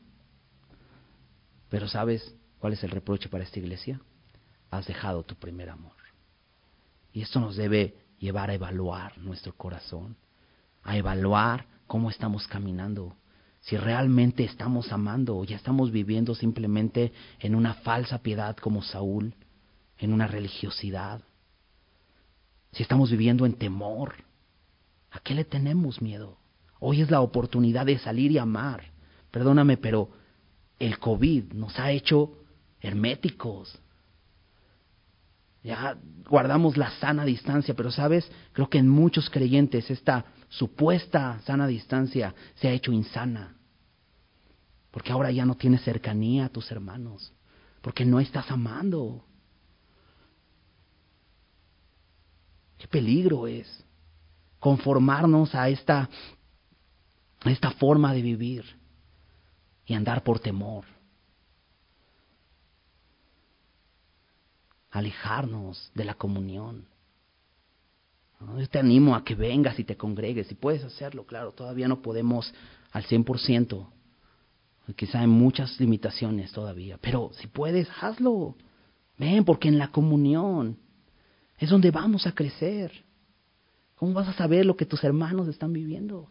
Pero 1.68 1.86
¿sabes 1.86 2.34
cuál 2.58 2.72
es 2.72 2.82
el 2.82 2.90
reproche 2.90 3.28
para 3.28 3.44
esta 3.44 3.60
iglesia? 3.60 4.00
Has 4.72 4.86
dejado 4.86 5.22
tu 5.22 5.36
primer 5.36 5.70
amor. 5.70 5.94
Y 7.12 7.22
esto 7.22 7.38
nos 7.38 7.54
debe 7.54 7.94
llevar 8.18 8.50
a 8.50 8.54
evaluar 8.54 9.18
nuestro 9.18 9.54
corazón, 9.54 10.16
a 10.82 10.96
evaluar 10.96 11.66
cómo 11.86 12.10
estamos 12.10 12.46
caminando, 12.46 13.16
si 13.60 13.76
realmente 13.76 14.44
estamos 14.44 14.92
amando 14.92 15.36
o 15.36 15.44
ya 15.44 15.56
estamos 15.56 15.90
viviendo 15.90 16.34
simplemente 16.34 17.12
en 17.40 17.54
una 17.54 17.74
falsa 17.74 18.18
piedad 18.18 18.56
como 18.56 18.82
Saúl, 18.82 19.34
en 19.98 20.12
una 20.12 20.26
religiosidad, 20.26 21.22
si 22.74 22.82
estamos 22.82 23.10
viviendo 23.10 23.46
en 23.46 23.54
temor, 23.54 24.16
¿a 25.10 25.20
qué 25.20 25.34
le 25.34 25.44
tenemos 25.44 26.02
miedo? 26.02 26.38
Hoy 26.80 27.00
es 27.00 27.10
la 27.10 27.20
oportunidad 27.20 27.86
de 27.86 27.98
salir 27.98 28.32
y 28.32 28.38
amar. 28.38 28.90
Perdóname, 29.30 29.76
pero 29.76 30.10
el 30.80 30.98
COVID 30.98 31.52
nos 31.52 31.78
ha 31.78 31.92
hecho 31.92 32.32
herméticos. 32.80 33.80
Ya 35.64 35.96
guardamos 36.28 36.76
la 36.76 36.90
sana 37.00 37.24
distancia, 37.24 37.74
pero 37.74 37.90
sabes, 37.90 38.30
creo 38.52 38.68
que 38.68 38.76
en 38.76 38.88
muchos 38.88 39.30
creyentes 39.30 39.90
esta 39.90 40.26
supuesta 40.50 41.40
sana 41.46 41.66
distancia 41.66 42.34
se 42.56 42.68
ha 42.68 42.72
hecho 42.72 42.92
insana. 42.92 43.56
Porque 44.90 45.10
ahora 45.10 45.30
ya 45.30 45.46
no 45.46 45.56
tienes 45.56 45.82
cercanía 45.82 46.44
a 46.44 46.48
tus 46.50 46.70
hermanos, 46.70 47.32
porque 47.80 48.04
no 48.04 48.20
estás 48.20 48.50
amando. 48.50 49.24
Qué 52.76 52.86
peligro 52.86 53.46
es 53.46 53.84
conformarnos 54.58 55.54
a 55.54 55.70
esta, 55.70 56.10
esta 57.46 57.70
forma 57.70 58.12
de 58.12 58.20
vivir 58.20 58.64
y 59.86 59.94
andar 59.94 60.22
por 60.22 60.40
temor. 60.40 60.84
Alejarnos 64.94 65.90
de 65.94 66.04
la 66.04 66.14
comunión. 66.14 66.86
Yo 68.58 68.68
te 68.68 68.78
animo 68.78 69.16
a 69.16 69.24
que 69.24 69.34
vengas 69.34 69.78
y 69.80 69.84
te 69.84 69.96
congregues, 69.96 70.46
si 70.46 70.54
puedes 70.54 70.84
hacerlo, 70.84 71.26
claro, 71.26 71.52
todavía 71.52 71.88
no 71.88 72.00
podemos 72.00 72.54
al 72.92 73.04
100%, 73.04 73.88
quizá 74.94 75.20
hay 75.20 75.26
muchas 75.26 75.80
limitaciones 75.80 76.52
todavía, 76.52 76.96
pero 77.00 77.32
si 77.34 77.48
puedes, 77.48 77.88
hazlo. 78.00 78.54
Ven, 79.18 79.44
porque 79.44 79.68
en 79.68 79.78
la 79.78 79.88
comunión 79.88 80.78
es 81.58 81.70
donde 81.70 81.90
vamos 81.90 82.26
a 82.26 82.32
crecer. 82.32 82.92
¿Cómo 83.96 84.12
vas 84.12 84.28
a 84.28 84.34
saber 84.34 84.64
lo 84.64 84.76
que 84.76 84.86
tus 84.86 85.02
hermanos 85.02 85.48
están 85.48 85.72
viviendo? 85.72 86.30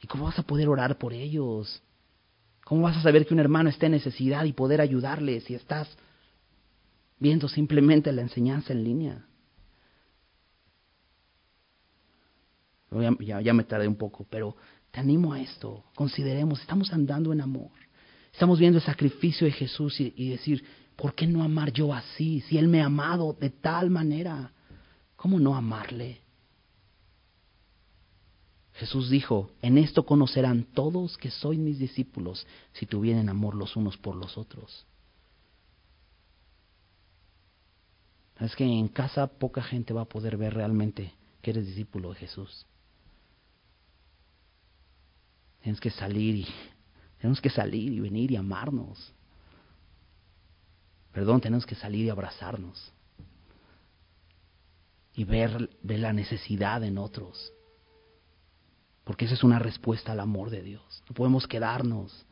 ¿Y 0.00 0.06
cómo 0.06 0.24
vas 0.24 0.38
a 0.38 0.42
poder 0.44 0.68
orar 0.68 0.98
por 0.98 1.12
ellos? 1.12 1.82
¿Cómo 2.64 2.82
vas 2.82 2.96
a 2.96 3.02
saber 3.02 3.26
que 3.26 3.34
un 3.34 3.40
hermano 3.40 3.70
está 3.70 3.86
en 3.86 3.92
necesidad 3.92 4.44
y 4.44 4.52
poder 4.52 4.80
ayudarle 4.80 5.40
si 5.40 5.54
estás 5.54 5.88
viendo 7.18 7.48
simplemente 7.48 8.12
la 8.12 8.22
enseñanza 8.22 8.72
en 8.72 8.84
línea. 8.84 9.26
Ya, 13.20 13.52
me 13.52 13.64
tardé 13.64 13.88
un 13.88 13.96
poco, 13.96 14.26
pero 14.30 14.56
te 14.90 15.00
animo 15.00 15.32
a 15.32 15.40
esto. 15.40 15.84
Consideremos, 15.94 16.60
estamos 16.60 16.92
andando 16.92 17.32
en 17.32 17.40
amor. 17.40 17.72
Estamos 18.32 18.58
viendo 18.58 18.78
el 18.78 18.84
sacrificio 18.84 19.46
de 19.46 19.52
Jesús 19.52 20.00
y, 20.00 20.12
y 20.16 20.28
decir, 20.30 20.64
¿por 20.96 21.14
qué 21.14 21.26
no 21.26 21.42
amar 21.42 21.72
yo 21.72 21.92
así? 21.92 22.40
Si 22.42 22.56
Él 22.58 22.68
me 22.68 22.82
ha 22.82 22.86
amado 22.86 23.32
de 23.32 23.50
tal 23.50 23.90
manera, 23.90 24.52
¿cómo 25.16 25.40
no 25.40 25.56
amarle? 25.56 26.20
Jesús 28.74 29.08
dijo, 29.08 29.50
en 29.62 29.78
esto 29.78 30.04
conocerán 30.04 30.64
todos 30.74 31.16
que 31.16 31.30
sois 31.30 31.58
mis 31.58 31.78
discípulos 31.78 32.44
si 32.72 32.86
tuvieran 32.86 33.28
amor 33.28 33.54
los 33.54 33.76
unos 33.76 33.96
por 33.96 34.16
los 34.16 34.36
otros. 34.36 34.84
Es 38.40 38.56
que 38.56 38.64
en 38.64 38.88
casa 38.88 39.26
poca 39.26 39.62
gente 39.62 39.94
va 39.94 40.02
a 40.02 40.08
poder 40.08 40.36
ver 40.36 40.54
realmente 40.54 41.12
que 41.40 41.50
eres 41.50 41.66
discípulo 41.66 42.10
de 42.10 42.16
Jesús. 42.16 42.66
Tienes 45.62 45.80
que 45.80 45.90
salir 45.90 46.36
y 46.36 46.46
tenemos 47.18 47.40
que 47.40 47.50
salir 47.50 47.92
y 47.92 48.00
venir 48.00 48.30
y 48.32 48.36
amarnos. 48.36 49.12
Perdón, 51.12 51.40
tenemos 51.40 51.64
que 51.64 51.74
salir 51.74 52.06
y 52.06 52.10
abrazarnos. 52.10 52.92
Y 55.14 55.24
ver, 55.24 55.70
ver 55.82 56.00
la 56.00 56.12
necesidad 56.12 56.82
en 56.82 56.98
otros. 56.98 57.52
Porque 59.04 59.26
esa 59.26 59.34
es 59.34 59.44
una 59.44 59.58
respuesta 59.58 60.12
al 60.12 60.20
amor 60.20 60.50
de 60.50 60.62
Dios. 60.62 61.02
No 61.08 61.14
podemos 61.14 61.46
quedarnos 61.46 62.26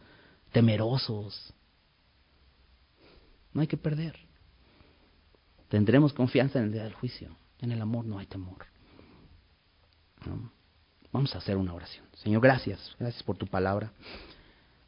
temerosos. 0.51 1.55
No 3.53 3.61
hay 3.61 3.67
que 3.67 3.77
perder. 3.77 4.19
Tendremos 5.73 6.13
confianza 6.13 6.59
en 6.59 6.67
el 6.67 6.73
día 6.73 6.85
del 6.85 6.93
juicio. 6.93 7.35
En 7.59 7.73
el 7.73 7.81
amor 7.81 8.05
no 8.05 8.19
hay 8.19 8.27
temor. 8.27 8.67
Vamos 11.11 11.35
a 11.35 11.39
hacer 11.39 11.57
una 11.57 11.73
oración. 11.73 12.05
Señor, 12.17 12.43
gracias. 12.43 12.95
Gracias 12.99 13.23
por 13.23 13.39
tu 13.39 13.47
palabra. 13.47 13.91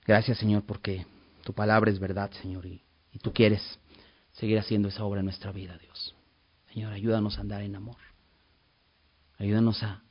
Gracias, 0.04 0.36
Señor, 0.36 0.62
porque 0.66 1.06
tu 1.42 1.54
palabra 1.54 1.90
es 1.90 1.98
verdad, 1.98 2.30
Señor, 2.32 2.66
y, 2.66 2.82
y 3.12 3.18
tú 3.18 3.32
quieres 3.32 3.62
seguir 4.32 4.58
haciendo 4.58 4.88
esa 4.88 5.04
obra 5.04 5.20
en 5.20 5.24
nuestra 5.24 5.52
vida, 5.52 5.78
Dios. 5.78 6.14
Señor, 6.70 6.92
ayúdanos 6.92 7.38
a 7.38 7.40
andar 7.40 7.62
en 7.62 7.76
amor. 7.76 7.96
Ayúdanos 9.38 9.82
a 9.82 10.02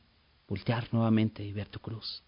voltear 0.47 0.91
nuevamente 0.91 1.43
y 1.43 1.53
ver 1.53 1.67
tu 1.67 1.81
cruz, 1.81 2.23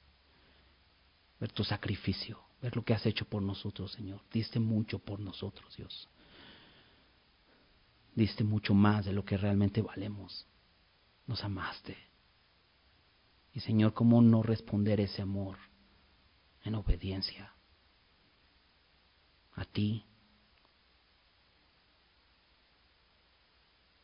ver 1.39 1.51
tu 1.51 1.63
sacrificio, 1.63 2.39
ver 2.61 2.75
lo 2.75 2.85
que 2.85 2.93
has 2.93 3.07
hecho 3.07 3.25
por 3.25 3.41
nosotros, 3.41 3.93
Señor. 3.93 4.21
Diste 4.31 4.59
mucho 4.59 4.99
por 4.99 5.19
nosotros, 5.19 5.75
Dios 5.75 6.07
diste 8.15 8.43
mucho 8.43 8.73
más 8.73 9.05
de 9.05 9.13
lo 9.13 9.23
que 9.25 9.37
realmente 9.37 9.81
valemos. 9.81 10.47
Nos 11.27 11.43
amaste. 11.43 11.97
Y 13.53 13.59
Señor, 13.59 13.93
¿cómo 13.93 14.21
no 14.21 14.41
responder 14.41 14.99
ese 14.99 15.21
amor 15.21 15.57
en 16.63 16.75
obediencia 16.75 17.53
a 19.53 19.65
ti? 19.65 20.05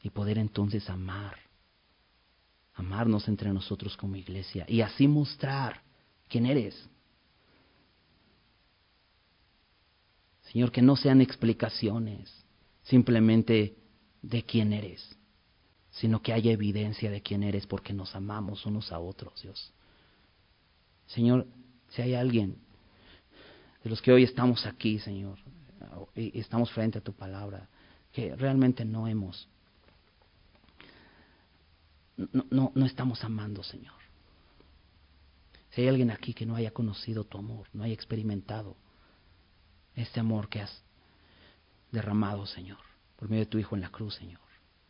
Y 0.01 0.09
poder 0.09 0.37
entonces 0.37 0.89
amar, 0.89 1.37
amarnos 2.73 3.27
entre 3.27 3.53
nosotros 3.53 3.95
como 3.95 4.15
iglesia 4.15 4.65
y 4.67 4.81
así 4.81 5.07
mostrar 5.07 5.81
quién 6.27 6.45
eres. 6.45 6.89
Señor, 10.51 10.71
que 10.71 10.81
no 10.81 10.95
sean 10.95 11.21
explicaciones, 11.21 12.43
simplemente 12.83 13.80
de 14.21 14.43
quién 14.43 14.73
eres, 14.73 15.17
sino 15.91 16.21
que 16.21 16.33
haya 16.33 16.51
evidencia 16.51 17.09
de 17.09 17.21
quién 17.21 17.43
eres 17.43 17.65
porque 17.67 17.93
nos 17.93 18.15
amamos 18.15 18.65
unos 18.65 18.91
a 18.91 18.99
otros, 18.99 19.41
Dios. 19.41 19.73
Señor, 21.07 21.47
si 21.89 22.01
hay 22.01 22.13
alguien 22.13 22.57
de 23.83 23.89
los 23.89 24.01
que 24.01 24.11
hoy 24.11 24.23
estamos 24.23 24.65
aquí, 24.65 24.99
Señor, 24.99 25.39
y 26.15 26.39
estamos 26.39 26.71
frente 26.71 26.99
a 26.99 27.03
tu 27.03 27.13
palabra, 27.13 27.67
que 28.11 28.35
realmente 28.35 28.85
no 28.85 29.07
hemos, 29.07 29.47
no, 32.15 32.45
no, 32.49 32.71
no 32.75 32.85
estamos 32.85 33.23
amando, 33.23 33.63
Señor. 33.63 33.95
Si 35.71 35.81
hay 35.81 35.87
alguien 35.87 36.11
aquí 36.11 36.33
que 36.33 36.45
no 36.45 36.55
haya 36.55 36.71
conocido 36.71 37.23
tu 37.23 37.37
amor, 37.37 37.67
no 37.73 37.83
haya 37.83 37.93
experimentado 37.93 38.75
este 39.95 40.19
amor 40.19 40.47
que 40.49 40.61
has 40.61 40.83
derramado, 41.91 42.45
Señor 42.45 42.90
por 43.21 43.29
medio 43.29 43.45
de 43.45 43.51
tu 43.51 43.59
Hijo 43.59 43.75
en 43.75 43.81
la 43.81 43.91
cruz, 43.91 44.15
Señor. 44.15 44.41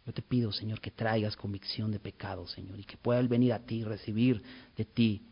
Yo 0.05 0.13
te 0.13 0.21
pido, 0.21 0.53
Señor, 0.53 0.79
que 0.79 0.89
traigas 0.89 1.35
convicción 1.35 1.91
de 1.91 1.99
pecado, 1.99 2.47
Señor, 2.47 2.79
y 2.79 2.85
que 2.85 2.95
pueda 2.95 3.21
venir 3.23 3.51
a 3.51 3.59
ti 3.59 3.79
y 3.79 3.83
recibir 3.83 4.41
de 4.77 4.85
ti 4.85 5.27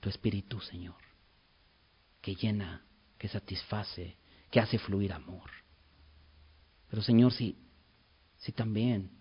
tu 0.00 0.08
Espíritu, 0.08 0.60
Señor, 0.60 0.96
que 2.20 2.34
llena, 2.34 2.84
que 3.16 3.28
satisface, 3.28 4.16
que 4.50 4.58
hace 4.58 4.80
fluir 4.80 5.12
amor. 5.12 5.48
Pero, 6.88 7.02
Señor, 7.02 7.32
si, 7.32 7.56
si 8.38 8.50
también 8.50 9.12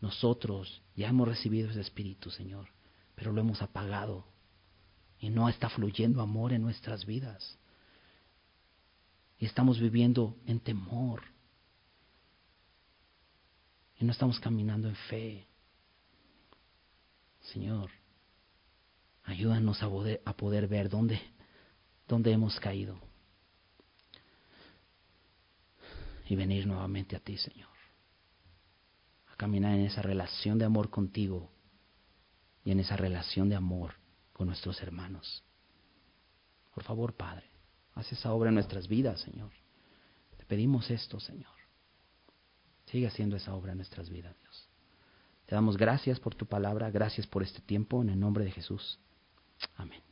nosotros 0.00 0.80
ya 0.96 1.08
hemos 1.08 1.28
recibido 1.28 1.68
ese 1.68 1.82
Espíritu, 1.82 2.30
Señor, 2.30 2.66
pero 3.14 3.30
lo 3.30 3.42
hemos 3.42 3.60
apagado 3.60 4.24
y 5.18 5.28
no 5.28 5.50
está 5.50 5.68
fluyendo 5.68 6.22
amor 6.22 6.54
en 6.54 6.62
nuestras 6.62 7.04
vidas, 7.04 7.58
y 9.38 9.44
estamos 9.44 9.78
viviendo 9.78 10.38
en 10.46 10.60
temor, 10.60 11.29
y 14.00 14.04
no 14.06 14.12
estamos 14.12 14.40
caminando 14.40 14.88
en 14.88 14.96
fe. 14.96 15.46
Señor, 17.52 17.90
ayúdanos 19.24 19.82
a 19.82 19.88
poder, 19.88 20.22
a 20.24 20.34
poder 20.34 20.66
ver 20.66 20.88
dónde, 20.88 21.20
dónde 22.08 22.32
hemos 22.32 22.58
caído 22.58 22.98
y 26.26 26.34
venir 26.34 26.66
nuevamente 26.66 27.14
a 27.14 27.20
ti, 27.20 27.36
Señor. 27.36 27.68
A 29.32 29.36
caminar 29.36 29.74
en 29.74 29.84
esa 29.84 30.00
relación 30.00 30.58
de 30.58 30.64
amor 30.64 30.88
contigo 30.88 31.50
y 32.64 32.70
en 32.70 32.80
esa 32.80 32.96
relación 32.96 33.50
de 33.50 33.56
amor 33.56 33.94
con 34.32 34.46
nuestros 34.46 34.80
hermanos. 34.80 35.44
Por 36.72 36.84
favor, 36.84 37.14
Padre, 37.14 37.50
haz 37.94 38.10
esa 38.12 38.32
obra 38.32 38.48
en 38.48 38.54
nuestras 38.54 38.88
vidas, 38.88 39.20
Señor. 39.20 39.50
Te 40.38 40.46
pedimos 40.46 40.90
esto, 40.90 41.20
Señor. 41.20 41.59
Sigue 42.90 43.06
haciendo 43.06 43.36
esa 43.36 43.54
obra 43.54 43.72
en 43.72 43.78
nuestras 43.78 44.10
vidas, 44.10 44.36
Dios. 44.40 44.68
Te 45.46 45.54
damos 45.54 45.76
gracias 45.76 46.18
por 46.18 46.34
tu 46.34 46.46
palabra, 46.46 46.90
gracias 46.90 47.26
por 47.26 47.42
este 47.42 47.60
tiempo, 47.60 48.02
en 48.02 48.10
el 48.10 48.18
nombre 48.18 48.44
de 48.44 48.50
Jesús. 48.50 48.98
Amén. 49.76 50.09